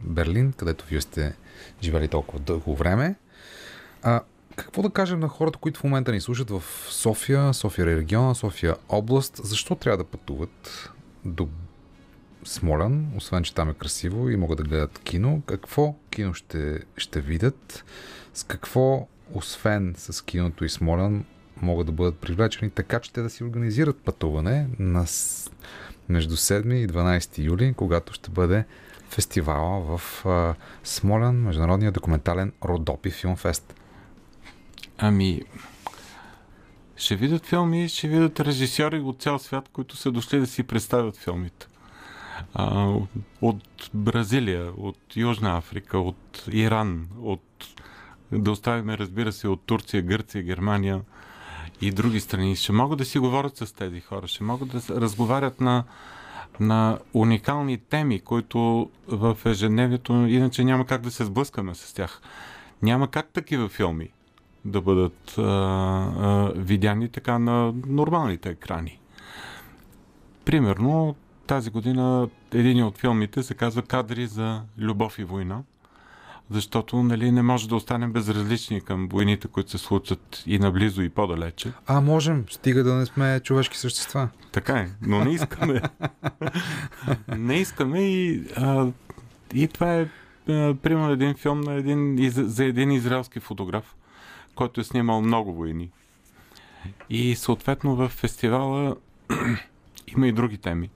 [0.01, 1.35] Берлин, където вие сте
[1.83, 3.15] живели толкова дълго време.
[4.03, 4.21] А,
[4.55, 8.75] какво да кажем на хората, които в момента ни слушат в София, София региона, София
[8.89, 9.39] област?
[9.43, 10.89] Защо трябва да пътуват
[11.25, 11.49] до
[12.47, 15.41] Смолян, освен че там е красиво и могат да гледат кино?
[15.45, 17.85] Какво кино ще, ще видят?
[18.33, 21.25] С какво, освен с киното и Смолян,
[21.61, 25.05] могат да бъдат привлечени така, че те да си организират пътуване на,
[26.09, 28.65] между 7 и 12 юли, когато ще бъде
[29.09, 33.75] фестивала в а, Смолян, Международния документален Родопи Филмфест.
[34.97, 35.41] Ами,
[36.95, 41.17] ще видят филми, ще видят режисьори от цял свят, които са дошли да си представят
[41.17, 41.67] филмите.
[42.53, 42.93] А,
[43.41, 47.41] от Бразилия, от Южна Африка, от Иран, от
[48.31, 51.01] да оставим, разбира се, от Турция, Гърция, Германия
[51.81, 52.55] и други страни.
[52.55, 55.83] Ще могат да си говорят с тези хора, ще могат да разговарят на,
[56.59, 62.21] на уникални теми, които в ежедневието иначе няма как да се сблъскаме с тях.
[62.81, 64.09] Няма как такива филми
[64.65, 68.99] да бъдат а, а, видяни така на нормалните екрани.
[70.45, 71.15] Примерно,
[71.47, 75.61] тази година един от филмите се казва Кадри за любов и война,
[76.49, 81.09] защото нали, не може да останем безразлични към войните, които се случат и наблизо и
[81.09, 81.71] по-далече.
[81.87, 84.29] А, можем, стига да не сме човешки същества.
[84.51, 85.81] Така е, но не искаме.
[87.37, 88.87] не искаме и, а,
[89.53, 90.07] и това е
[90.47, 93.95] примерно един филм на един, за един израелски фотограф,
[94.55, 95.91] който е снимал много войни.
[97.09, 98.95] И съответно в фестивала
[100.07, 100.89] има и други теми.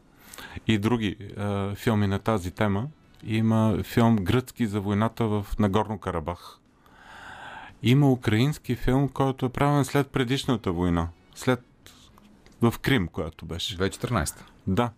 [0.67, 2.87] И други а, филми на тази тема.
[3.23, 6.57] Има филм Гръцки за войната в Нагорно Карабах.
[7.83, 11.07] Има украински филм, който е правен след предишната война.
[11.35, 11.65] След
[12.61, 13.77] в Крим, която беше.
[13.77, 14.35] 2014.
[14.67, 14.91] Да.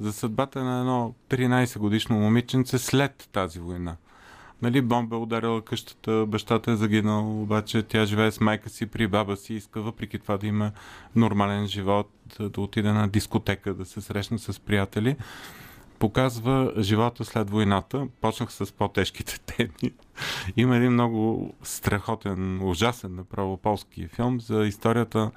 [0.00, 3.96] За съдбата на едно 13 годишно момиченце след тази война.
[4.62, 9.06] Нали, бомба е ударила къщата, бащата е загинал, обаче тя живее с майка си при
[9.06, 10.72] баба си, иска въпреки това да има
[11.16, 12.10] нормален живот,
[12.40, 15.16] да отиде на дискотека, да се срещне с приятели.
[15.98, 18.06] Показва живота след войната.
[18.20, 19.92] Почнах с по-тежките теми.
[20.56, 25.30] Има един много страхотен, ужасен направо полски филм за историята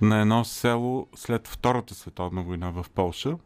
[0.00, 3.36] на едно село след Втората световна война в Полша.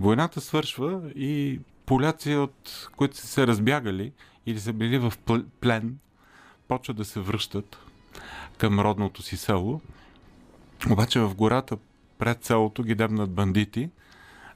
[0.00, 1.60] Войната свършва и
[1.92, 4.12] поляци, от които са се разбягали
[4.46, 5.12] или са били в
[5.60, 5.98] плен,
[6.68, 7.78] почват да се връщат
[8.58, 9.80] към родното си село.
[10.90, 11.76] Обаче в гората
[12.18, 13.90] пред селото ги дебнат бандити,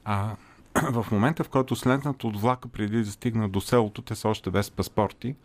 [0.05, 0.35] а
[0.91, 4.49] в момента, в който слезнат от влака преди да стигнат до селото, те са още
[4.49, 5.35] без паспорти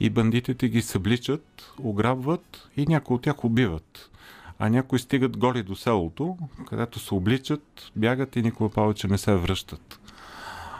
[0.00, 4.10] и бандитите ги събличат, ограбват и някои от тях убиват.
[4.58, 6.36] А някои стигат голи до селото,
[6.68, 10.00] където се обличат, бягат и никога повече не се връщат.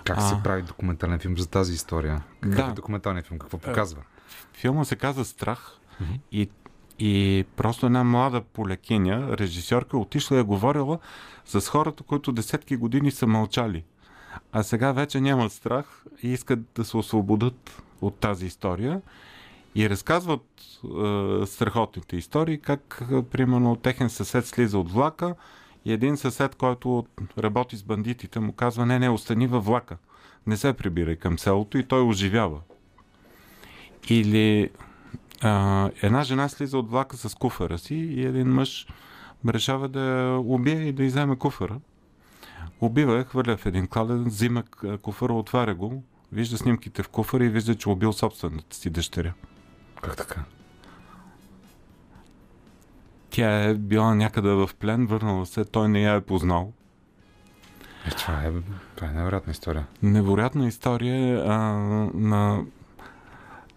[0.05, 2.23] Как се прави документален филм за тази история?
[2.41, 2.71] Какъв да.
[2.71, 3.39] е документален филм?
[3.39, 4.03] Какво показва?
[4.53, 6.21] Филма се казва Страх mm-hmm.
[6.33, 6.51] и,
[6.99, 10.99] и просто една млада полекиня, режисьорка, отишла и е говорила
[11.45, 13.85] с хората, които десетки години са мълчали.
[14.53, 19.01] А сега вече нямат страх и искат да се освободят от тази история.
[19.75, 20.45] И разказват
[20.85, 25.35] е, страхотните истории, как, е, примерно, техен съсед слиза от влака
[25.85, 27.07] и един съсед, който
[27.39, 29.97] работи с бандитите, му казва, не, не, остани във влака.
[30.47, 32.61] Не се прибирай към селото и той оживява.
[34.09, 34.71] Или
[35.43, 38.87] а, една жена слиза от влака с куфара си и един мъж
[39.49, 41.81] решава да убие и да иземе куфара.
[42.81, 44.63] Убива я, хвърля в един кладен, взима
[45.03, 49.33] куфара, отваря го, вижда снимките в куфара и вижда, че убил собствената си дъщеря.
[50.03, 50.45] Как така?
[53.35, 56.73] Тя е била някъде в плен, върнала се, той не я е познал.
[58.07, 58.53] Е, това е,
[58.97, 59.87] това е невероятна история.
[60.03, 61.59] Невероятна история а,
[62.15, 62.65] на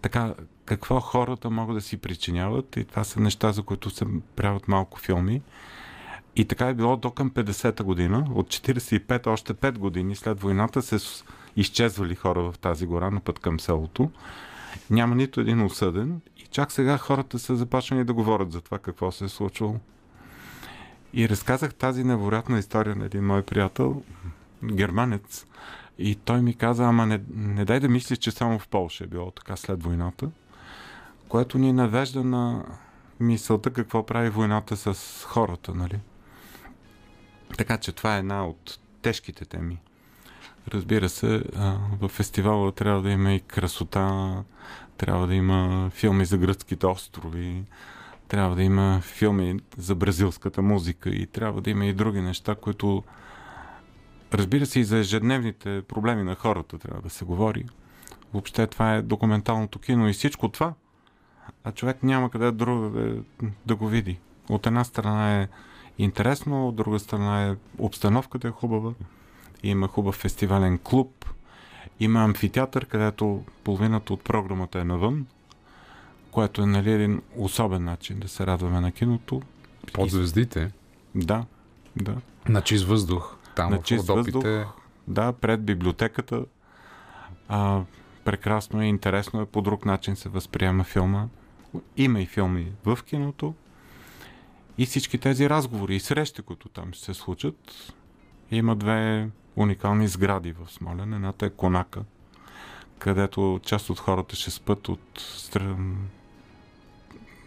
[0.02, 4.04] така, какво хората могат да си причиняват и това са неща, за които се
[4.36, 5.42] правят малко филми.
[6.36, 8.26] И така е било до към 50-та година.
[8.34, 11.22] От 45 още 5 години след войната се
[11.56, 14.10] изчезвали хора в тази гора на път към селото.
[14.90, 16.20] Няма нито един осъден
[16.50, 19.76] чак сега хората са започнали да говорят за това какво се е случвало.
[21.12, 24.02] И разказах тази невероятна история на един мой приятел,
[24.64, 25.46] германец,
[25.98, 29.06] и той ми каза, ама не, не дай да мислиш, че само в Польша е
[29.06, 30.30] било така след войната,
[31.28, 32.64] което ни навежда на
[33.20, 36.00] мисълта какво прави войната с хората, нали?
[37.58, 39.78] Така че това е една от тежките теми.
[40.68, 41.42] Разбира се,
[42.00, 44.34] в фестивала трябва да има и красота,
[44.98, 47.64] трябва да има филми за гръцките острови,
[48.28, 53.02] трябва да има филми за бразилската музика и трябва да има и други неща, които
[54.34, 57.64] разбира се и за ежедневните проблеми на хората трябва да се говори.
[58.32, 60.74] Въобще това е документалното кино и всичко това,
[61.64, 63.22] а човек няма къде друго да,
[63.66, 64.18] да го види.
[64.48, 65.48] От една страна е
[65.98, 68.92] интересно, от друга страна е обстановката е хубава,
[69.62, 71.24] има хубав фестивален клуб,
[72.00, 75.26] има амфитеатър, където половината от програмата е навън,
[76.30, 79.42] което е нали, един особен начин да се радваме на киното.
[79.92, 80.70] Под звездите?
[81.14, 81.44] Да,
[81.96, 82.16] да.
[82.48, 83.36] На чист въздух.
[83.56, 84.44] Там на чист въздух,
[85.08, 86.44] да, пред библиотеката.
[87.48, 87.82] А,
[88.24, 91.26] прекрасно и интересно е, по друг начин се възприема филма.
[91.96, 93.54] Има и филми в киното.
[94.78, 97.92] И всички тези разговори и срещи, които там ще се случат,
[98.50, 101.12] има две уникални сгради в Смолен.
[101.12, 102.02] Едната е Конака,
[102.98, 105.22] където част от хората ще спът от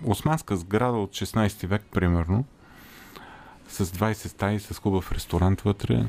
[0.06, 2.46] османска сграда от 16 век, примерно,
[3.68, 6.06] с 20 стаи, с хубав ресторант вътре.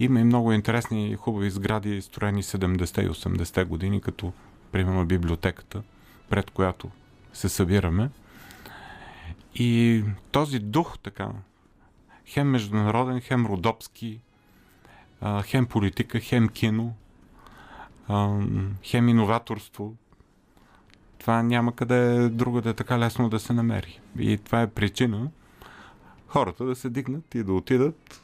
[0.00, 4.32] Има и много интересни и хубави сгради, строени 70 и 80 години, като,
[4.72, 5.82] примерно, библиотеката,
[6.28, 6.90] пред която
[7.32, 8.10] се събираме.
[9.54, 11.28] И този дух, така,
[12.26, 14.20] хем международен, хем родопски,
[15.42, 16.94] хем политика, хем кино,
[18.82, 19.94] хем иноваторство.
[21.18, 24.00] Това няма къде друго да е така лесно да се намери.
[24.18, 25.30] И това е причина
[26.28, 28.22] хората да се дигнат и да отидат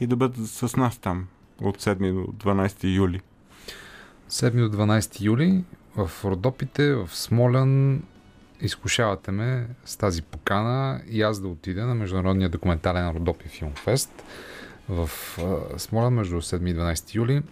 [0.00, 1.26] и да бъдат с нас там
[1.60, 3.20] от 7 до 12 юли.
[4.30, 5.64] 7 до 12 юли
[5.96, 8.02] в Родопите, в Смолян,
[8.60, 14.24] изкушавате ме с тази покана и аз да отида на Международния документален Родопи Филмфест
[14.88, 15.10] в
[15.76, 17.42] Смолян между 7 и 12 юли.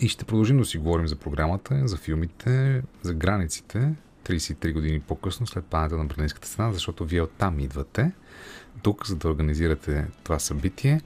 [0.00, 3.92] И ще продължим да си говорим за програмата, за филмите, за границите,
[4.24, 8.12] 33 години по-късно, след падането на Берлинската стена, защото вие оттам идвате
[8.82, 11.00] тук, за да организирате това събитие.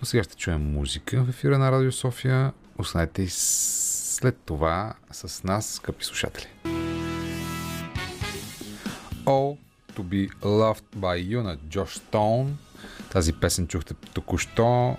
[0.00, 2.52] Но сега ще чуем музика в ефира на Радио София.
[2.78, 6.46] Останете с след това с нас, скъпи слушатели.
[9.24, 9.56] All
[9.94, 12.58] to be loved by you на Джош Стоун.
[13.10, 14.96] Тази песен чухте току-що.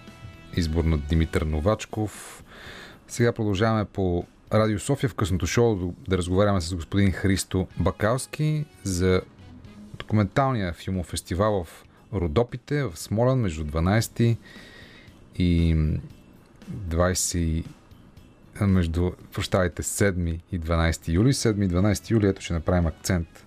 [0.55, 2.43] Избор на Димитър Новачков.
[3.07, 9.21] Сега продължаваме по Радио София в късното шоу да разговаряме с господин Христо Бакалски за
[9.93, 14.37] документалния филмов фестивал в Родопите в Смолен между 12
[15.35, 15.77] и
[16.71, 17.65] 20
[18.61, 21.33] между, прощавайте, 7 и 12 юли.
[21.33, 23.45] 7 и 12 юли, ето ще направим акцент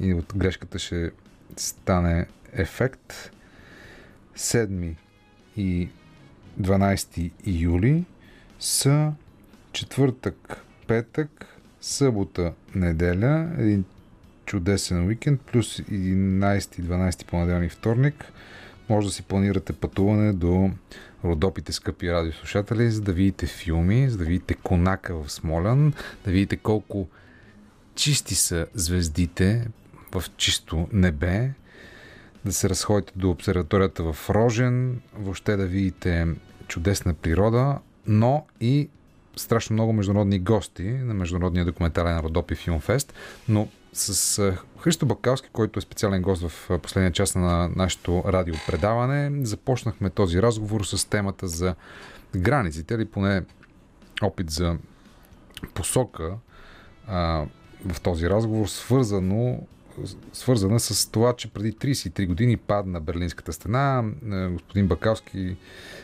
[0.00, 1.10] и от грешката ще
[1.56, 3.30] стане ефект.
[4.36, 4.94] 7
[5.56, 5.88] и
[6.60, 8.04] 12 юли
[8.60, 9.12] са
[9.72, 11.46] четвъртък, петък,
[11.80, 13.84] събота, неделя, един
[14.46, 18.24] чудесен уикенд, плюс 11 и 12 понеделник, вторник.
[18.88, 20.70] Може да си планирате пътуване до
[21.24, 25.92] Родопите, скъпи радиослушатели, за да видите филми, за да видите конака в Смолян,
[26.24, 27.08] да видите колко
[27.94, 29.68] чисти са звездите
[30.14, 31.50] в чисто небе,
[32.44, 36.26] да се разходите до обсерваторията в Рожен, въобще да видите
[36.68, 38.88] чудесна природа, но и
[39.36, 43.14] страшно много международни гости на Международния документален Родопи Филмфест,
[43.48, 50.10] но с Христо Бакалски, който е специален гост в последния част на нашето радиопредаване, започнахме
[50.10, 51.74] този разговор с темата за
[52.36, 53.42] границите, или поне
[54.22, 54.76] опит за
[55.74, 56.34] посока
[57.06, 57.46] а,
[57.86, 59.58] в този разговор, свързано
[60.32, 64.04] свързана с това, че преди 33 години падна Берлинската стена.
[64.52, 65.56] Господин Бакалски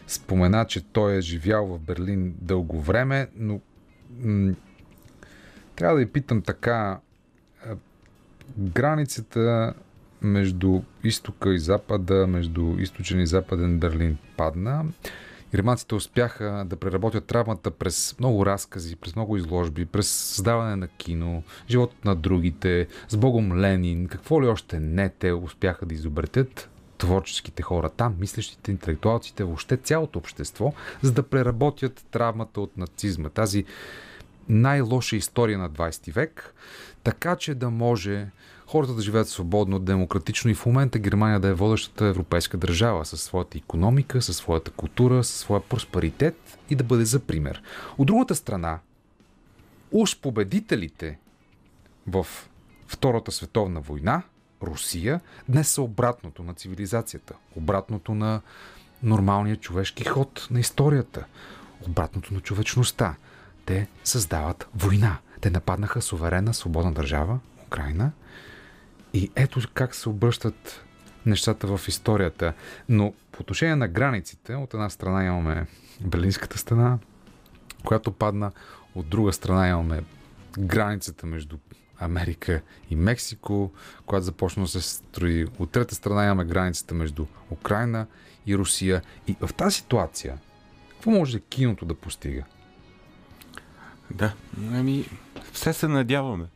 [0.06, 3.60] спомена, че той е живял в Берлин дълго време, но
[4.20, 4.54] м-
[5.76, 7.00] трябва да ви питам така.
[8.58, 9.74] Границата
[10.22, 14.84] между изтока и запада, между източен и западен Берлин падна.
[15.52, 21.42] Германците успяха да преработят травмата през много разкази, през много изложби, през създаване на кино,
[21.70, 27.62] животът на другите, с Богом Ленин, какво ли още не те успяха да изобретят творческите
[27.62, 30.72] хора там, мислещите, интелектуалците, въобще цялото общество,
[31.02, 33.28] за да преработят травмата от нацизма.
[33.28, 33.64] Тази
[34.48, 36.54] най-лоша история на 20 век,
[37.02, 38.26] така че да може
[38.68, 43.22] хората да живеят свободно, демократично и в момента Германия да е водещата европейска държава със
[43.22, 47.62] своята економика, със своята култура, със своя просперитет и да бъде за пример.
[47.98, 48.78] От другата страна,
[49.92, 51.18] уж победителите
[52.06, 52.26] в
[52.86, 54.22] Втората световна война,
[54.62, 58.40] Русия, днес са обратното на цивилизацията, обратното на
[59.02, 61.24] нормалния човешки ход на историята,
[61.88, 63.16] обратното на човечността.
[63.66, 65.18] Те създават война.
[65.40, 68.12] Те нападнаха суверена, свободна държава, Украина,
[69.14, 70.84] и ето как се обръщат
[71.26, 72.52] нещата в историята.
[72.88, 75.66] Но по отношение на границите, от една страна имаме
[76.00, 76.98] Берлинската стена,
[77.84, 78.52] която падна,
[78.94, 80.04] от друга страна имаме
[80.58, 81.58] границата между
[81.98, 83.72] Америка и Мексико,
[84.06, 85.46] която започна да се строи.
[85.58, 88.06] От трета страна имаме границата между Украина
[88.46, 89.02] и Русия.
[89.26, 90.38] И в тази ситуация,
[90.90, 92.44] какво може киното да постига?
[94.10, 94.34] Да,
[94.72, 95.04] ами,
[95.52, 96.46] все се надяваме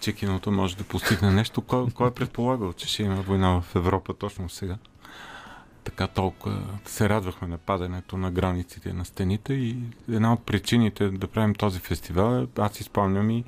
[0.00, 1.62] че киното може да постигне нещо.
[1.62, 4.76] Кой, кой е предполагал, че ще има война в Европа точно сега?
[5.84, 9.76] Така толкова се радвахме на падането на границите на стените и
[10.08, 13.44] една от причините да правим този фестивал е, аз изпомням и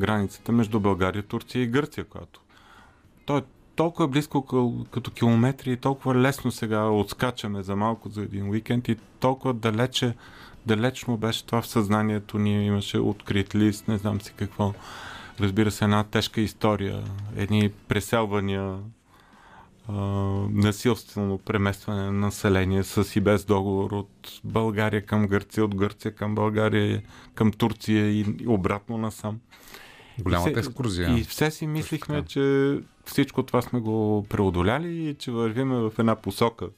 [0.00, 2.40] границата между България, Турция и Гърция, която
[3.26, 3.42] то е
[3.76, 4.42] толкова близко
[4.90, 10.14] като километри и толкова лесно сега отскачаме за малко за един уикенд и толкова далече,
[10.66, 12.66] далечно беше това в съзнанието ни.
[12.66, 14.74] Имаше открит лист, не знам си какво
[15.40, 17.04] разбира се, една тежка история,
[17.36, 18.78] едни преселвания,
[19.88, 19.92] а,
[20.50, 26.34] насилствено преместване на население с и без договор от България към Гърция, от Гърция към
[26.34, 27.02] България,
[27.34, 29.40] към Турция и обратно насам.
[30.18, 31.18] Голямата и все, екскурзия.
[31.18, 36.16] И все си мислихме, че всичко това сме го преодоляли и че вървиме в една
[36.16, 36.68] посока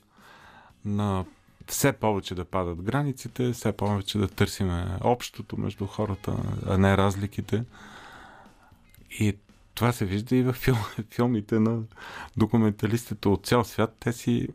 [0.84, 1.24] на
[1.66, 7.64] все повече да падат границите, все повече да търсиме общото между хората, а не разликите.
[9.20, 9.36] И
[9.74, 10.76] това се вижда и в фил,
[11.10, 11.82] филмите на
[12.36, 13.97] документалистите от цял свят.
[14.01, 14.48] Те си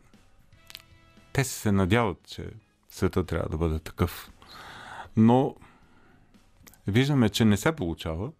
[1.32, 2.46] те се надяват, че
[2.88, 4.30] света трябва да бъде такъв.
[5.16, 5.56] Но
[6.86, 8.30] виждаме, че не се получава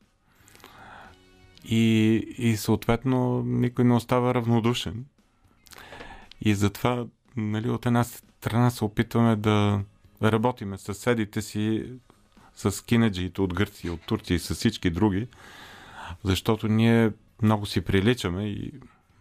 [1.65, 5.05] и, и съответно никой не остава равнодушен.
[6.41, 9.81] И затова нали, от една страна се опитваме да
[10.23, 11.93] работиме с съседите си,
[12.55, 15.29] с кинеджиите от Гърция, от Турция и с всички други,
[16.25, 17.13] защото ние
[17.43, 18.73] много си приличаме и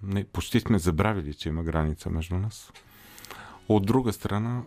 [0.04, 2.72] не, почти сме забравили, че има граница между нас.
[3.70, 4.62] От друга страна,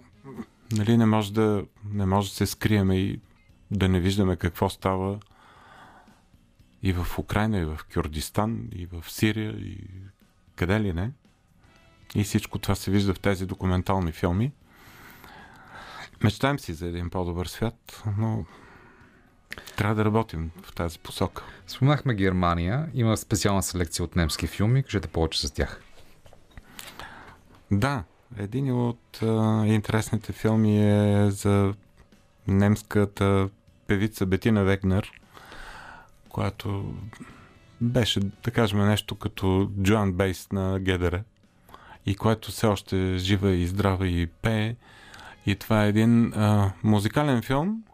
[0.73, 3.21] нали, не може да, не може да се скриеме и
[3.71, 5.19] да не виждаме какво става
[6.83, 9.79] и в Украина, и в Кюрдистан, и в Сирия, и
[10.57, 11.13] къде ли не.
[12.15, 14.53] И всичко това се вижда в тези документални филми.
[16.23, 18.45] Мечтаем си за един по-добър свят, но
[19.77, 21.43] трябва да работим в тази посока.
[21.67, 22.89] Спомнахме Германия.
[22.95, 24.83] Има специална селекция от немски филми.
[24.83, 25.81] Кажете повече за тях.
[27.71, 28.05] Да,
[28.39, 31.75] един от а, интересните филми е за
[32.49, 33.49] немската
[33.87, 35.13] певица Бетина Вегнер,
[36.29, 36.95] която
[37.81, 41.23] беше, да кажем, нещо като Джоан Бейс на ГДР
[42.07, 44.77] и което все още жива и здрава и пее.
[45.47, 47.85] И това е един а, музикален филм,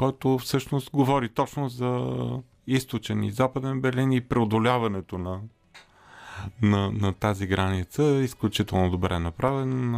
[0.00, 2.16] който всъщност говори точно за
[2.66, 5.40] източен и западен Берлин и преодоляването на,
[6.62, 8.02] на, на тази граница.
[8.02, 9.94] Изключително добре направен.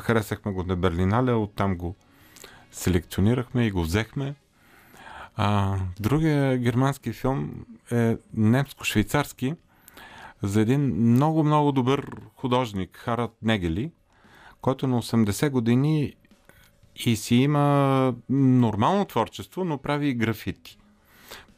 [0.00, 1.96] Харесахме го на Берлинале, оттам го
[2.72, 4.34] селекционирахме и го взехме.
[5.36, 9.56] А, другия германски филм е немско-швейцарски
[10.42, 13.90] за един много-много добър художник, Харат Негели,
[14.60, 16.14] който на 80 години
[16.96, 20.78] и си има нормално творчество, но прави и графити.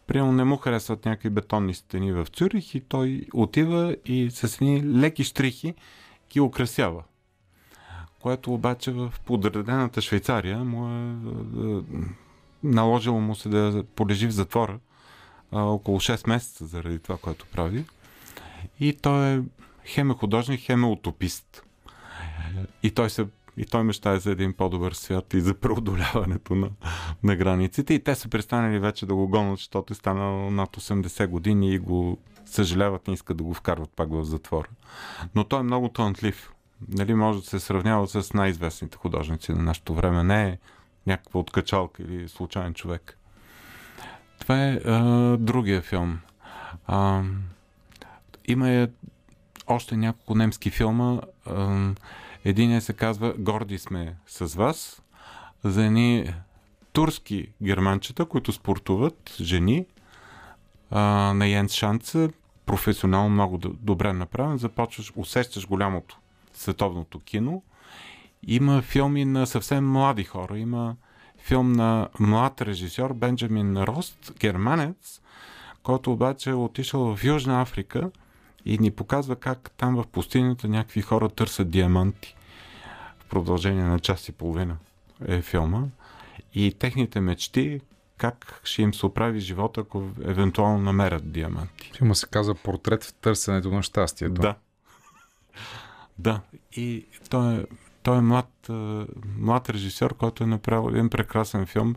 [0.06, 4.82] Примерно не му харесват някакви бетонни стени в Цюрих и той отива и с едни
[4.84, 5.74] леки штрихи
[6.32, 7.02] ги украсява.
[8.20, 11.16] Което обаче в подредената Швейцария му е,
[11.68, 11.82] е
[12.62, 14.78] наложило му се да полежи в затвора
[15.52, 17.84] а, около 6 месеца заради това, което прави.
[18.80, 19.42] И той е
[19.84, 21.62] хем художник, хем утопист.
[22.82, 23.26] И той се
[23.56, 26.70] и той мечтае за един по-добър свят и за преодоляването на,
[27.22, 27.94] на границите.
[27.94, 31.78] И те са престанали вече да го гонят, защото е станал над 80 години и
[31.78, 34.68] го съжаляват, не искат да го вкарват пак в затвора.
[35.34, 36.52] Но той е много талантлив.
[36.88, 40.22] Нали, може да се сравнява с най-известните художници на нашето време.
[40.22, 40.58] Не е
[41.06, 43.18] някаква откачалка или случайен човек.
[44.38, 46.18] Това е а, другия филм.
[46.86, 47.22] А,
[48.48, 48.88] има е
[49.66, 51.20] още няколко немски филма.
[51.46, 51.90] А,
[52.48, 55.02] един се казва Горди сме с вас.
[55.64, 56.34] За едни
[56.92, 59.86] турски германчета, които спортуват, жени,
[60.90, 61.00] а,
[61.34, 62.28] на Йенс Шанца,
[62.66, 64.58] професионално много добре направен.
[64.58, 66.18] Започваш, усещаш голямото
[66.52, 67.62] световното кино–
[68.46, 70.58] има филми на съвсем млади хора.
[70.58, 70.96] Има
[71.38, 75.20] филм на млад режисьор Бенджамин Рост, германец,
[75.82, 78.10] който обаче е отишъл в Южна Африка
[78.64, 82.35] и ни показва как там в пустинята някакви хора търсят диаманти.
[83.28, 84.76] Продължение на час и половина
[85.26, 85.82] е филма.
[86.54, 87.80] И техните мечти,
[88.16, 91.92] как ще им се оправи живота, ако евентуално намерят диаманти.
[91.96, 94.40] Филма се казва Портрет в търсенето на щастието.
[94.40, 94.54] Да.
[96.18, 96.40] Да.
[96.72, 97.64] И той е
[98.06, 98.70] той е млад,
[99.38, 101.94] млад режисьор, който е направил един прекрасен филм.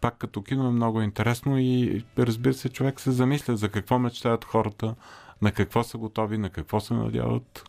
[0.00, 4.44] Пак като кино е много интересно и разбира се, човек се замисля за какво мечтаят
[4.44, 4.94] хората,
[5.42, 7.64] на какво са готови, на какво се надяват.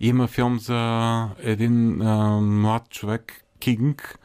[0.00, 4.18] Има филм за един а, млад човек, Кинг,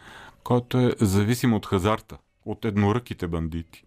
[0.43, 3.83] който е зависим от хазарта, от едноръките бандити.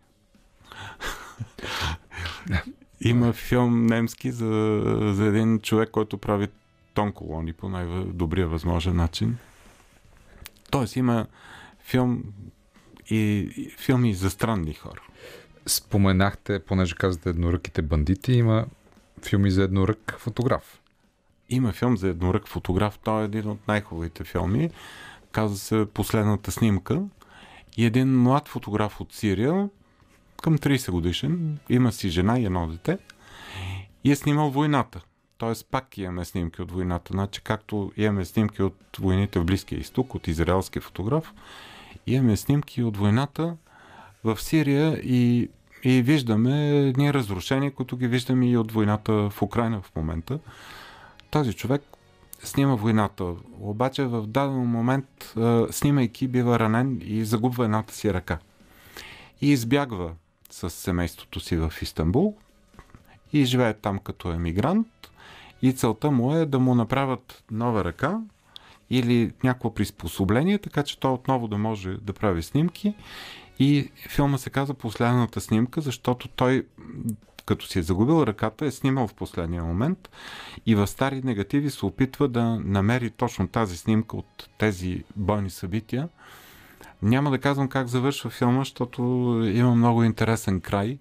[3.00, 4.82] Има филм немски за,
[5.14, 6.48] за един човек, който прави
[6.94, 9.38] тон колони по най-добрия възможен начин.
[10.70, 11.26] Тоест има
[11.80, 12.22] филм
[13.10, 13.48] и
[13.78, 15.02] филми за странни хора.
[15.66, 18.66] Споменахте, понеже казвате едноръките бандити, има
[19.22, 20.80] филми за еднорък фотограф.
[21.48, 22.98] Има филм за еднорък фотограф.
[23.04, 24.70] Той е един от най-хубавите филми.
[25.32, 27.02] Казва се Последната снимка.
[27.76, 29.68] И един млад фотограф от Сирия,
[30.42, 32.98] към 30 годишен, има си жена и едно дете
[34.04, 35.00] и е снимал войната.
[35.38, 35.52] Т.е.
[35.70, 37.12] пак имаме снимки от войната.
[37.12, 41.34] Значи, както имаме снимки от войните в Близкия изток, от израелски фотограф,
[42.06, 43.56] имаме снимки от войната
[44.24, 45.50] в Сирия и,
[45.84, 50.38] и виждаме едни разрушения, които ги виждаме и от войната в Украина в момента.
[51.30, 51.82] Този човек
[52.42, 55.34] снима войната, обаче в даден момент,
[55.70, 58.38] снимайки, бива ранен и загубва едната си ръка.
[59.40, 60.12] И избягва
[60.50, 62.36] с семейството си в Истанбул
[63.32, 64.86] и живее там като емигрант
[65.62, 68.20] и целта му е да му направят нова ръка
[68.90, 72.94] или някакво приспособление, така че той отново да може да прави снимки.
[73.58, 76.66] И филма се казва Последната снимка, защото той,
[77.48, 80.10] като си е загубил ръката, е снимал в последния момент
[80.66, 86.08] и в стари негативи се опитва да намери точно тази снимка от тези бойни събития.
[87.02, 89.02] Няма да казвам как завършва филма, защото
[89.54, 90.98] има много интересен край,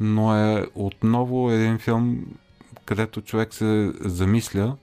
[0.00, 2.26] но е отново един филм,
[2.84, 4.76] където човек се замисля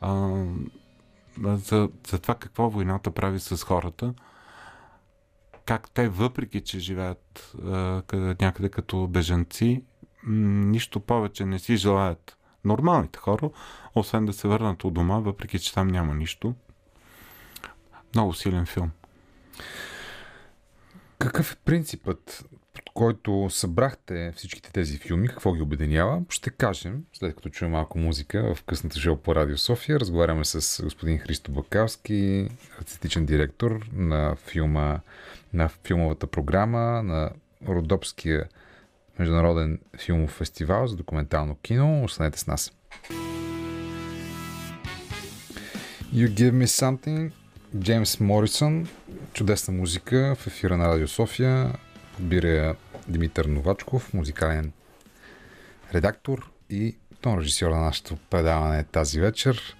[0.00, 0.44] а,
[1.44, 4.14] за, за това какво войната прави с хората.
[5.66, 8.02] Как те, въпреки че живеят а,
[8.40, 9.82] някъде като бежанци,
[10.26, 13.50] нищо повече не си желаят нормалните хора,
[13.94, 16.54] освен да се върнат от дома, въпреки че там няма нищо.
[18.14, 18.90] Много силен филм.
[21.18, 22.44] Какъв е принципът,
[22.94, 25.28] който събрахте всичките тези филми?
[25.28, 26.22] Какво ги обединява?
[26.28, 30.00] Ще кажем, след като чуем малко музика в късната шоу по Радио София.
[30.00, 35.00] Разговаряме с господин Христо Бакалски, артистичен директор на филма,
[35.52, 37.30] на филмовата програма на
[37.68, 38.48] Родопския
[39.22, 42.04] международен филмов фестивал за документално кино.
[42.04, 42.72] Останете с нас.
[46.14, 47.32] You Give Me Something
[47.78, 48.88] Джеймс Морисън,
[49.32, 51.72] чудесна музика в ефира на Радио София.
[52.16, 52.76] Подбира
[53.08, 54.72] Димитър Новачков, музикален
[55.94, 59.76] редактор и тон режисьор на нашето предаване тази вечер.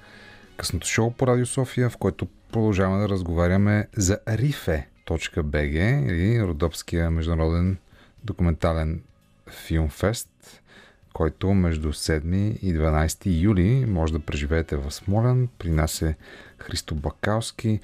[0.57, 7.79] Късното шоу по Радио София, в което продължаваме да разговаряме за rife.bg или Родопския международен
[8.25, 9.03] документален
[9.53, 10.63] филмфест,
[11.13, 15.49] който между 7 и 12 юли може да преживеете в Смолян.
[15.59, 16.17] При нас е
[16.59, 17.81] Христо Бакалски.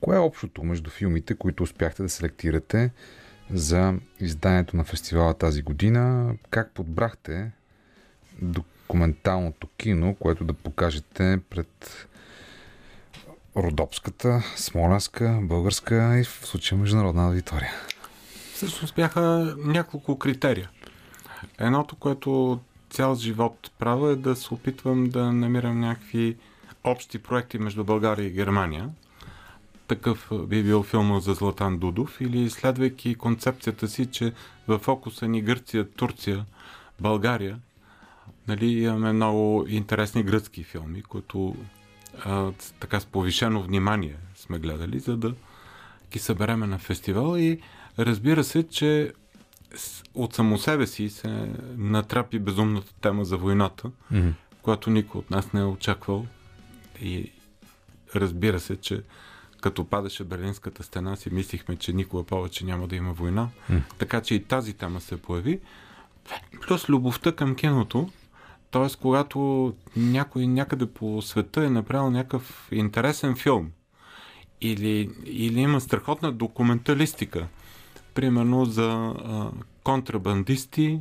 [0.00, 2.90] Кое е общото между филмите, които успяхте да селектирате
[3.50, 6.34] за изданието на фестивала тази година?
[6.50, 7.50] Как подбрахте
[8.42, 12.06] документалното кино, което да покажете пред
[13.56, 17.72] родопската, смолянска, българска и в случая международна аудитория?
[18.54, 20.70] Всъщност бяха няколко критерия.
[21.58, 22.60] Едното, което
[22.90, 26.36] цял живот правя е да се опитвам да намирам някакви
[26.84, 28.90] общи проекти между България и Германия.
[29.88, 34.32] Такъв би бил филма за Златан Дудов или следвайки концепцията си, че
[34.68, 36.44] в фокуса ни Гърция, Турция,
[37.00, 37.58] България,
[38.48, 41.56] нали, имаме много интересни гръцки филми, които
[42.24, 45.34] а, така с повишено внимание сме гледали, за да
[46.12, 47.60] ги събереме на фестивал и
[47.98, 49.12] разбира се, че
[50.14, 54.32] от само себе си се натрапи безумната тема за войната, mm-hmm.
[54.62, 56.26] която никой от нас не е очаквал.
[57.02, 57.32] И
[58.14, 59.02] разбира се, че
[59.60, 63.48] като падаше Берлинската стена, си мислихме, че никога повече няма да има война.
[63.70, 63.82] Mm.
[63.98, 65.60] Така че и тази тема се появи.
[66.60, 68.10] Плюс любовта към киното,
[68.70, 68.96] т.е.
[69.00, 73.70] когато някой някъде по света е направил някакъв интересен филм
[74.60, 77.46] или, или има страхотна документалистика,
[78.14, 79.50] примерно за а,
[79.84, 81.00] контрабандисти,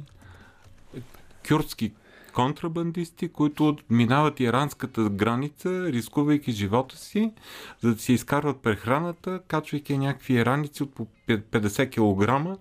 [1.48, 1.92] кюртски
[2.40, 7.32] контрабандисти, които минават иранската граница, рискувайки живота си,
[7.82, 12.60] за да си изкарват прехраната, качвайки някакви ираници от по 50 кг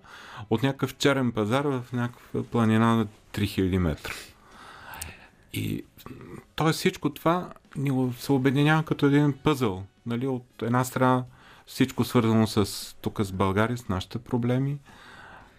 [0.49, 4.13] от някакъв черен пазар в някаква планина на 3000 метра.
[5.53, 5.83] И
[6.55, 6.71] т.е.
[6.71, 9.83] всичко това ни се обединява като един пъзъл.
[10.05, 10.27] Нали?
[10.27, 11.23] От една страна
[11.69, 14.79] всичко свързано с тук с България, с нашите проблеми,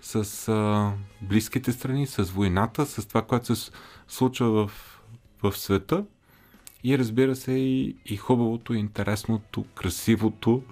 [0.00, 3.70] с а, близките страни, с войната, с това, което се
[4.08, 5.00] случва в,
[5.42, 6.04] в света
[6.84, 10.62] и разбира се и, и хубавото, интересното, красивото.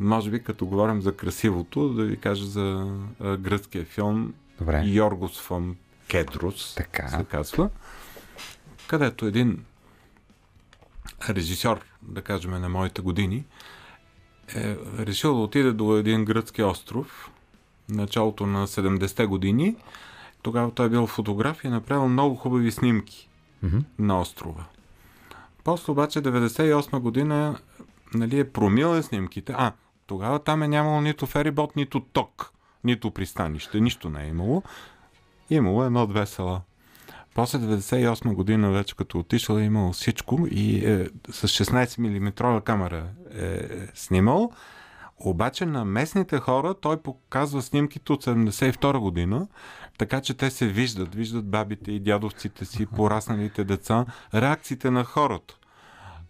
[0.00, 4.82] Може би като говорим за красивото, да ви кажа за а, гръцкия филм Добре.
[4.86, 5.76] Йоргос фон
[6.08, 7.08] Кедрус така.
[7.08, 7.70] се казва,
[8.86, 9.64] където един
[11.28, 13.44] режисьор, да кажем на моите години,
[14.54, 17.30] е решил да отиде до един гръцки остров
[17.90, 19.76] началото на 70-те години.
[20.42, 23.28] Тогава той е бил фотограф и е направил много хубави снимки
[23.64, 23.84] mm-hmm.
[23.98, 24.64] на острова.
[25.64, 27.58] После обаче 98 година
[28.14, 29.54] нали, е промила снимките.
[29.56, 29.72] А,
[30.06, 32.52] тогава там е нямало нито ферибот, нито ток,
[32.84, 33.80] нито пристанище.
[33.80, 34.62] Нищо не е имало.
[35.50, 36.60] Имало едно-две села.
[37.34, 43.04] После 98 година, вече като отишъл, е имал всичко и е, с 16 мм камера
[43.34, 43.60] е
[43.94, 44.52] снимал.
[45.24, 49.46] Обаче на местните хора той показва снимките от 72 година,
[49.98, 51.14] така че те се виждат.
[51.14, 54.06] Виждат бабите и дядовците си, порасналите деца.
[54.34, 55.54] Реакциите на хората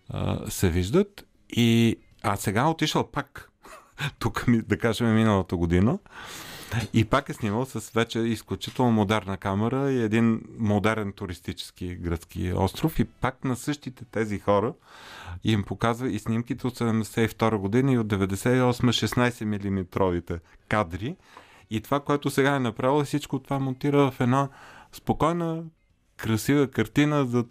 [0.09, 1.27] а, се виждат.
[1.51, 1.97] И...
[2.23, 3.51] А сега отишъл пак.
[4.19, 5.99] Тук, да кажем, миналата година.
[6.93, 12.99] И пак е снимал с вече изключително модерна камера и един модерен туристически гръцки остров.
[12.99, 14.75] И пак на същите тези хора
[15.45, 20.39] им показва и снимките от 72 година и от 98 16 мм
[20.69, 21.17] кадри.
[21.71, 24.49] И това, което сега е направил, всичко това монтира в една
[24.93, 25.63] спокойна,
[26.17, 27.45] красива картина за,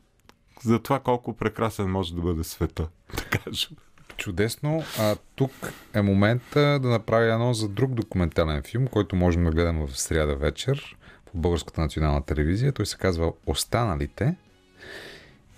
[0.64, 2.88] за това колко прекрасен може да бъде света,
[3.18, 3.78] да кажем.
[4.20, 4.84] Чудесно.
[5.00, 5.52] А тук
[5.94, 10.36] е момента да направя едно за друг документален филм, който можем да гледаме в сряда
[10.36, 12.72] вечер по Българската национална телевизия.
[12.72, 14.36] Той се казва Останалите.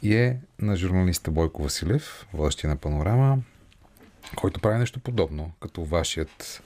[0.04, 3.38] и е на журналиста Бойко Василев, водещия на Панорама,
[4.36, 6.64] който прави нещо подобно, като вашият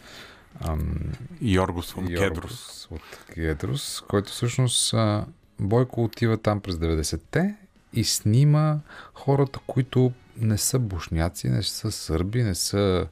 [0.62, 0.96] ам,
[1.42, 2.10] Йоргос от.
[2.10, 5.26] Йоргос от Кедрос, който всъщност а,
[5.60, 7.56] Бойко отива там през 90-те
[7.94, 8.80] и снима
[9.14, 13.08] хората, които не са бушняци, не са сърби, не са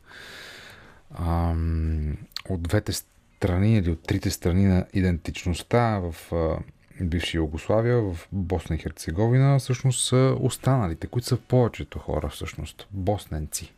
[1.19, 2.17] ам,
[2.49, 6.57] от двете страни или от трите страни на идентичността в а,
[7.01, 13.73] бивша Югославия, в Босна и Херцеговина, всъщност са останалите, които са повечето хора, всъщност, босненци.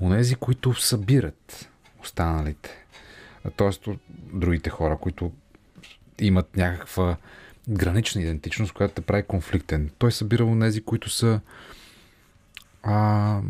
[0.00, 1.68] Онези, които събират
[2.00, 2.70] останалите.
[3.56, 3.88] Тоест,
[4.32, 5.32] другите хора, които
[6.18, 7.16] имат някаква
[7.68, 9.90] гранична идентичност, която те прави конфликтен.
[9.98, 11.40] Той събира онези, които са
[12.86, 13.40] а,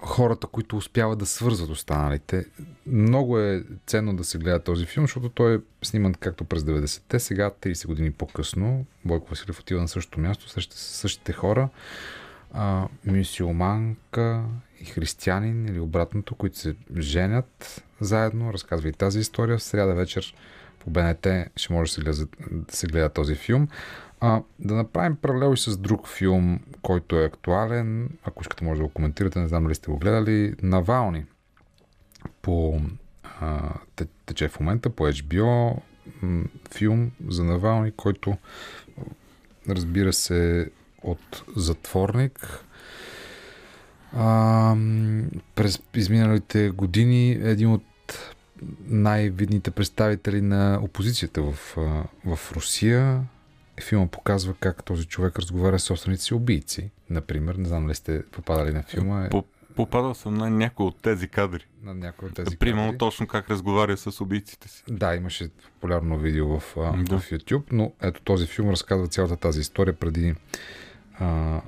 [0.00, 2.46] хората, които успяват да свързват останалите.
[2.86, 7.20] Много е ценно да се гледа този филм, защото той е сниман както през 90-те,
[7.20, 8.86] сега 30 години по-късно.
[9.04, 11.68] Бойко Василев отива на същото място, среща същите хора.
[12.52, 14.44] А, мюсюлманка
[14.80, 18.52] и християнин или обратното, които се женят заедно.
[18.52, 19.58] Разказва и тази история.
[19.58, 20.34] В сряда вечер
[20.78, 21.26] по БНТ
[21.56, 23.68] ще може да се гледа, да се гледа този филм.
[24.24, 28.10] А, да направим паралел и с друг филм, който е актуален.
[28.24, 29.38] Ако искате, може да го коментирате.
[29.38, 30.54] Не знам дали сте го гледали.
[30.62, 31.24] Навални.
[32.42, 32.80] По
[33.40, 33.74] а,
[34.26, 35.76] тече в момента по HBO
[36.70, 38.36] филм за Навални, който
[39.68, 40.70] разбира се
[41.02, 42.64] от затворник.
[44.12, 44.76] А,
[45.54, 47.84] през изминалите години един от
[48.84, 51.54] най-видните представители на опозицията в,
[52.24, 53.22] в Русия.
[53.80, 56.90] Филма показва как този човек разговаря с собствените си убийци.
[57.10, 59.28] Например, не знам ли сте попадали на филма.
[59.76, 61.66] Попадал съм на някои от тези кадри.
[61.82, 62.98] На някои от тези Примерно кадри.
[62.98, 64.84] точно как разговаря с убийците си.
[64.88, 67.18] Да, имаше популярно видео в, да.
[67.18, 70.34] в YouTube, но ето този филм разказва цялата тази история преди
[71.18, 71.60] а,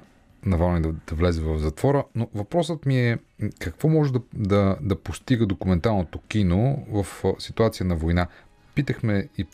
[0.47, 2.05] Навални да, да влезе в затвора.
[2.14, 3.18] Но въпросът ми е
[3.59, 7.06] какво може да, да, да постига документалното кино в
[7.39, 8.26] ситуация на война.
[8.74, 9.47] Питахме и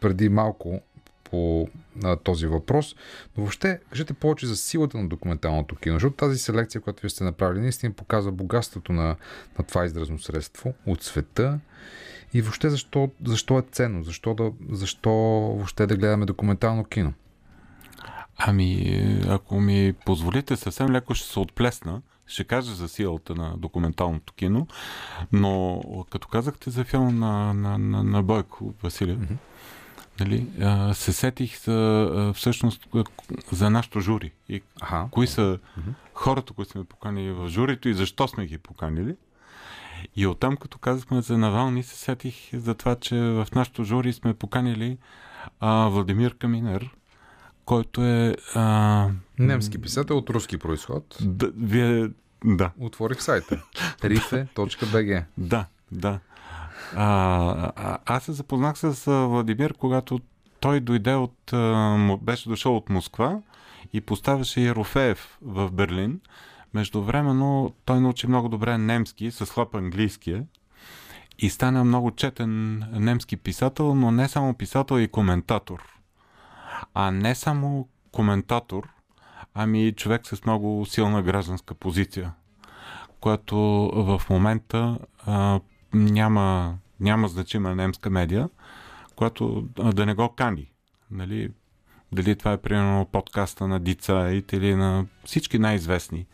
[0.00, 0.80] преди малко
[1.24, 1.68] по
[2.04, 2.96] а, този въпрос,
[3.36, 7.24] но въобще кажете повече за силата на документалното кино, защото тази селекция, която вие сте
[7.24, 9.16] направили, наистина показва богатството на,
[9.58, 11.60] на това изразно средство от света
[12.34, 17.12] и въобще защо, защо е ценно, защо, да, защо въобще да гледаме документално кино.
[18.38, 22.02] Ами, ако ми позволите, съвсем леко ще се отплесна.
[22.26, 24.66] Ще кажа за силата на документалното кино,
[25.32, 29.36] но като казахте за филма на, на, на, на Бойко Василев, mm-hmm.
[30.20, 30.46] Нали,
[30.94, 32.88] се сетих за, всъщност
[33.52, 34.32] за нашото жури.
[34.48, 35.08] И ага.
[35.10, 35.92] кои са mm-hmm.
[36.14, 39.16] хората, които сме поканили в журито и защо сме ги поканили.
[40.16, 44.34] И оттам, като казахме за Навални, се сетих за това, че в нашото жури сме
[44.34, 44.98] поканили
[45.60, 46.90] а, Владимир Каминер,
[47.64, 48.36] който е...
[48.54, 49.08] А...
[49.38, 51.18] Немски писател от руски происход.
[51.20, 52.10] Да, вие...
[52.44, 52.70] Да.
[52.78, 53.62] Отворих сайта.
[54.00, 56.20] rife.bg Да, да.
[56.96, 60.20] А, а, аз се запознах с Владимир, когато
[60.60, 61.52] той дойде от...
[62.22, 63.40] Беше дошъл от Москва
[63.92, 66.20] и поставяше Ерофеев в Берлин.
[66.74, 70.44] Междувременно той научи много добре немски, с хлап английския
[71.38, 75.98] и стана много четен немски писател, но не само писател и коментатор
[76.94, 78.88] а не само коментатор,
[79.54, 82.32] ами човек с много силна гражданска позиция,
[83.20, 83.56] което
[83.94, 85.60] в момента а,
[85.94, 88.48] няма, няма значима немска медия,
[89.16, 90.70] която да не го кани.
[91.10, 91.50] Нали?
[92.12, 96.26] Дали това е примерно подкаста на Дица или на всички най-известни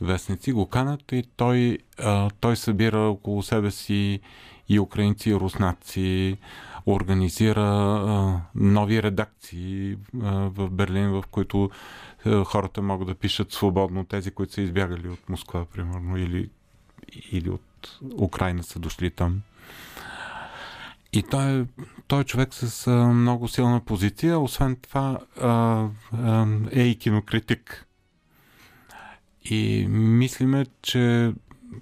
[0.00, 4.20] вестници го канат и той, а, той събира около себе си
[4.68, 6.38] и украинци, и руснаци,
[6.86, 11.70] организира а, нови редакции а, в Берлин, в които
[12.26, 16.50] а, хората могат да пишат свободно, тези, които са избягали от Москва, примерно, или,
[17.32, 17.62] или от
[18.18, 19.42] Украина са дошли там.
[21.12, 21.66] И той
[22.08, 25.48] той е човек с а, много силна позиция, освен това а,
[26.12, 27.86] а, е и кинокритик.
[29.44, 31.32] И мислиме, че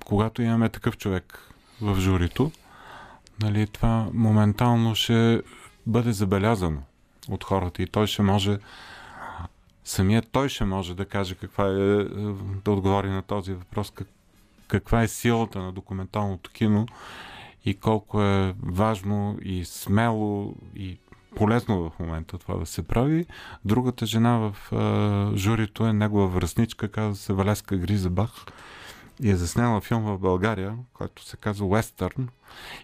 [0.04, 2.52] когато имаме такъв човек в журито,
[3.42, 5.42] нали, това моментално ще
[5.86, 6.82] бъде забелязано
[7.28, 8.58] от хората и той ще може
[9.84, 12.04] самият той ще може да каже каква е,
[12.64, 14.08] да отговори на този въпрос, как,
[14.70, 16.86] каква е силата на документалното кино
[17.64, 20.98] и колко е важно и смело и
[21.36, 23.26] полезно в момента това да се прави.
[23.64, 28.30] Другата жена в а, журито е негова връзничка, казва се Валеска Гризабах
[29.22, 32.28] и е заснела филм в България, който се казва Уестърн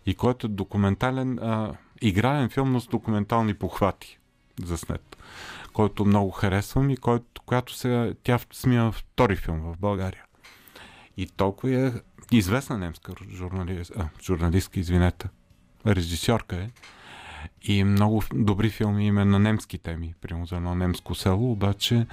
[0.07, 4.19] и който е документален, а, играен филм, но с документални похвати
[4.65, 5.17] заснет,
[5.73, 10.25] който много харесвам и който, която сега тя снима втори филм в България.
[11.17, 11.93] И толкова е
[12.33, 15.29] известна немска журналист, а, журналистка, извинете,
[15.87, 16.71] режисьорка е.
[17.63, 22.07] И много добри филми има на немски теми, примерно за едно немско село, обаче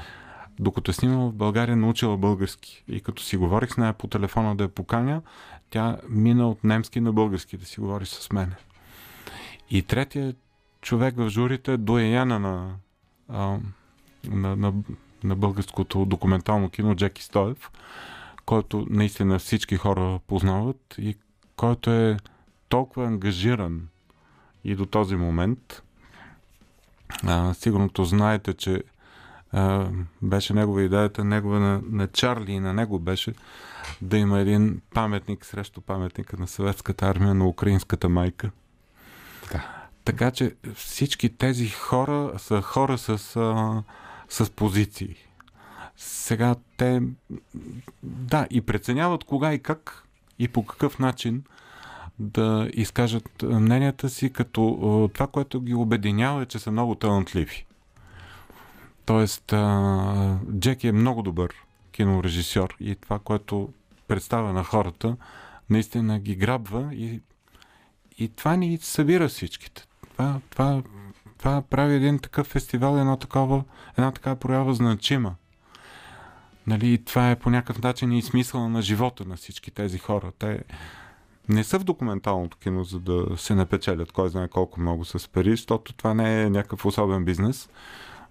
[0.60, 2.84] докато е снимала в България, научила български.
[2.88, 5.22] И като си говорих с нея по телефона да я поканя,
[5.70, 8.54] тя мина от немски на български да си говори с мен.
[9.70, 10.34] И третия
[10.82, 12.76] човек в журите е дояна на,
[14.28, 14.74] на, на,
[15.24, 17.72] на българското документално кино Джеки Стоев,
[18.46, 21.16] който наистина всички хора познават и
[21.56, 22.18] който е
[22.70, 23.88] толкова ангажиран
[24.64, 25.84] и до този момент.
[27.24, 28.84] А, сигурното знаете, че
[29.52, 29.88] а,
[30.22, 33.34] беше негова идеята, негова на, на Чарли и на него беше
[34.02, 38.52] да има един паметник срещу паметника на съветската армия на украинската майка.
[39.52, 39.84] Да.
[40.06, 43.84] Така че всички тези хора са хора с, а,
[44.30, 45.16] с позиции.
[45.98, 47.02] Сега те,
[48.04, 50.08] да, и преценяват кога и как
[50.40, 51.44] и по какъв начин
[52.20, 57.66] да изкажат мненията си, като това, което ги обединява е, че са много талантливи.
[59.06, 59.54] Тоест,
[60.60, 61.54] Джеки е много добър
[61.92, 63.70] кинорежисьор и това, което
[64.08, 65.18] представя на хората,
[65.70, 67.22] наистина ги грабва и,
[68.18, 69.84] и това ни събира всичките.
[70.12, 70.84] Това, това,
[71.38, 73.64] това прави един такъв фестивал, една такава,
[73.98, 75.36] една такава проява значима.
[76.68, 80.32] Нали, това е по някакъв начин и смисъла на живота на всички тези хора.
[80.40, 80.64] Те
[81.50, 85.52] не са в документалното кино, за да се напечелят кой знае колко много с пари,
[85.52, 87.70] защото това не е някакъв особен бизнес,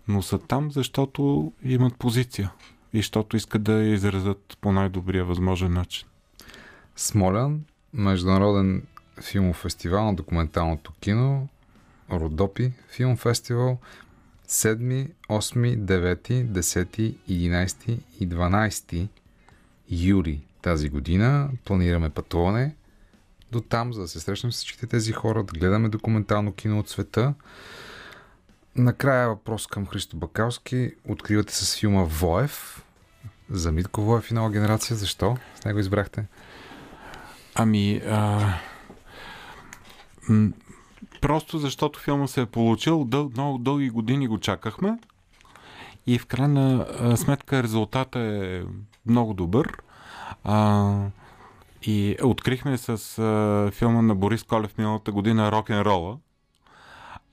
[0.08, 2.52] но са там, защото имат позиция
[2.92, 6.08] и защото искат да изразят по най-добрия възможен начин.
[6.96, 7.60] Смолян,
[7.92, 8.82] Международен
[9.22, 11.48] филмов фестивал на документалното кино,
[12.10, 13.78] Родопи филм фестивал,
[14.48, 19.08] 7, 8, 9, 10, 11 и 12
[19.90, 21.50] юли тази година.
[21.64, 22.74] Планираме пътуване
[23.52, 26.88] до там, за да се срещнем с всичките тези хора, да гледаме документално кино от
[26.88, 27.34] света.
[28.76, 30.94] Накрая въпрос към Христо Бакалски.
[31.08, 32.84] Откривате с филма Воев
[33.50, 34.96] за Митко Воев и нова генерация.
[34.96, 35.36] Защо?
[35.60, 36.26] С него избрахте?
[37.54, 38.54] Ами, а...
[41.22, 44.98] просто защото филма се е получил, дъл, много дълги години го чакахме
[46.06, 46.86] и в крайна
[47.16, 48.62] сметка резултата е
[49.06, 49.82] много добър.
[50.44, 50.92] А,
[51.82, 56.16] и открихме с а, филма на Борис Колев миналата година Рок-н-рола.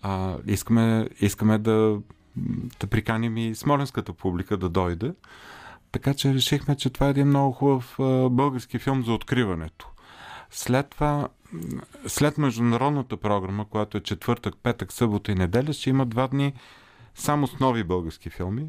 [0.02, 2.00] А, искаме, искаме да,
[2.80, 5.14] да приканим и смоленската публика да дойде.
[5.92, 9.90] Така че решихме, че това е един много хубав а, български филм за откриването.
[10.52, 11.28] След това,
[12.08, 16.54] след международната програма, която е четвъртък, петък, събота и неделя, ще има два дни
[17.16, 18.68] само с нови български филми,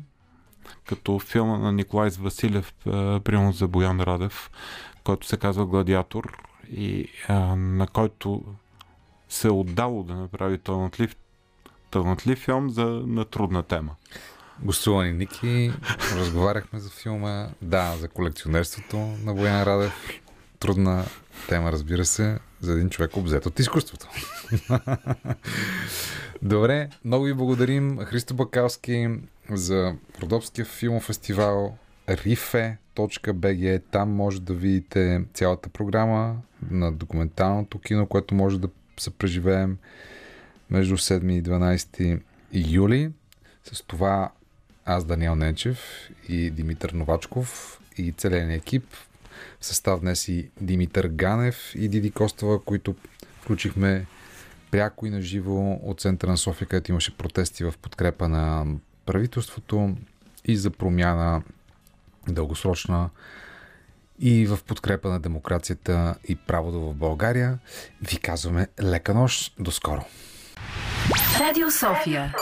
[0.88, 2.74] като филма на Николай Василев,
[3.24, 4.50] примерно за Боян Радев,
[5.04, 8.44] който се казва Гладиатор и а, на който
[9.28, 11.16] се е отдало да направи талантлив,
[11.90, 13.94] талантлив филм за на трудна тема.
[14.62, 15.72] Гостувани Ники,
[16.16, 20.20] разговаряхме за филма, да, за колекционерството на Боян Радев.
[20.58, 21.04] Трудна
[21.48, 24.08] тема, разбира се, за един човек обзет от изкуството.
[26.42, 29.08] Добре, много ви благодарим, Христо Бакалски,
[29.50, 31.76] за Родопския филмов фестивал
[32.08, 33.82] rife.bg.
[33.90, 36.36] Там може да видите цялата програма
[36.70, 38.68] на документалното кино, което може да
[38.98, 39.78] се преживеем
[40.70, 42.20] между 7 и 12
[42.52, 43.10] юли.
[43.72, 44.30] С това
[44.84, 48.84] аз, Даниел Ненчев и Димитър Новачков и целият екип
[49.60, 52.94] състав днес и Димитър Ганев и Диди Костова, които
[53.40, 54.06] включихме
[54.70, 58.66] пряко и наживо от центъра на София, където имаше протести в подкрепа на
[59.06, 59.96] правителството
[60.44, 61.42] и за промяна
[62.28, 63.10] дългосрочна
[64.18, 67.58] и в подкрепа на демокрацията и правото в България.
[68.02, 69.54] Ви казваме лека нощ.
[69.58, 70.04] До скоро!
[71.40, 72.34] Радио София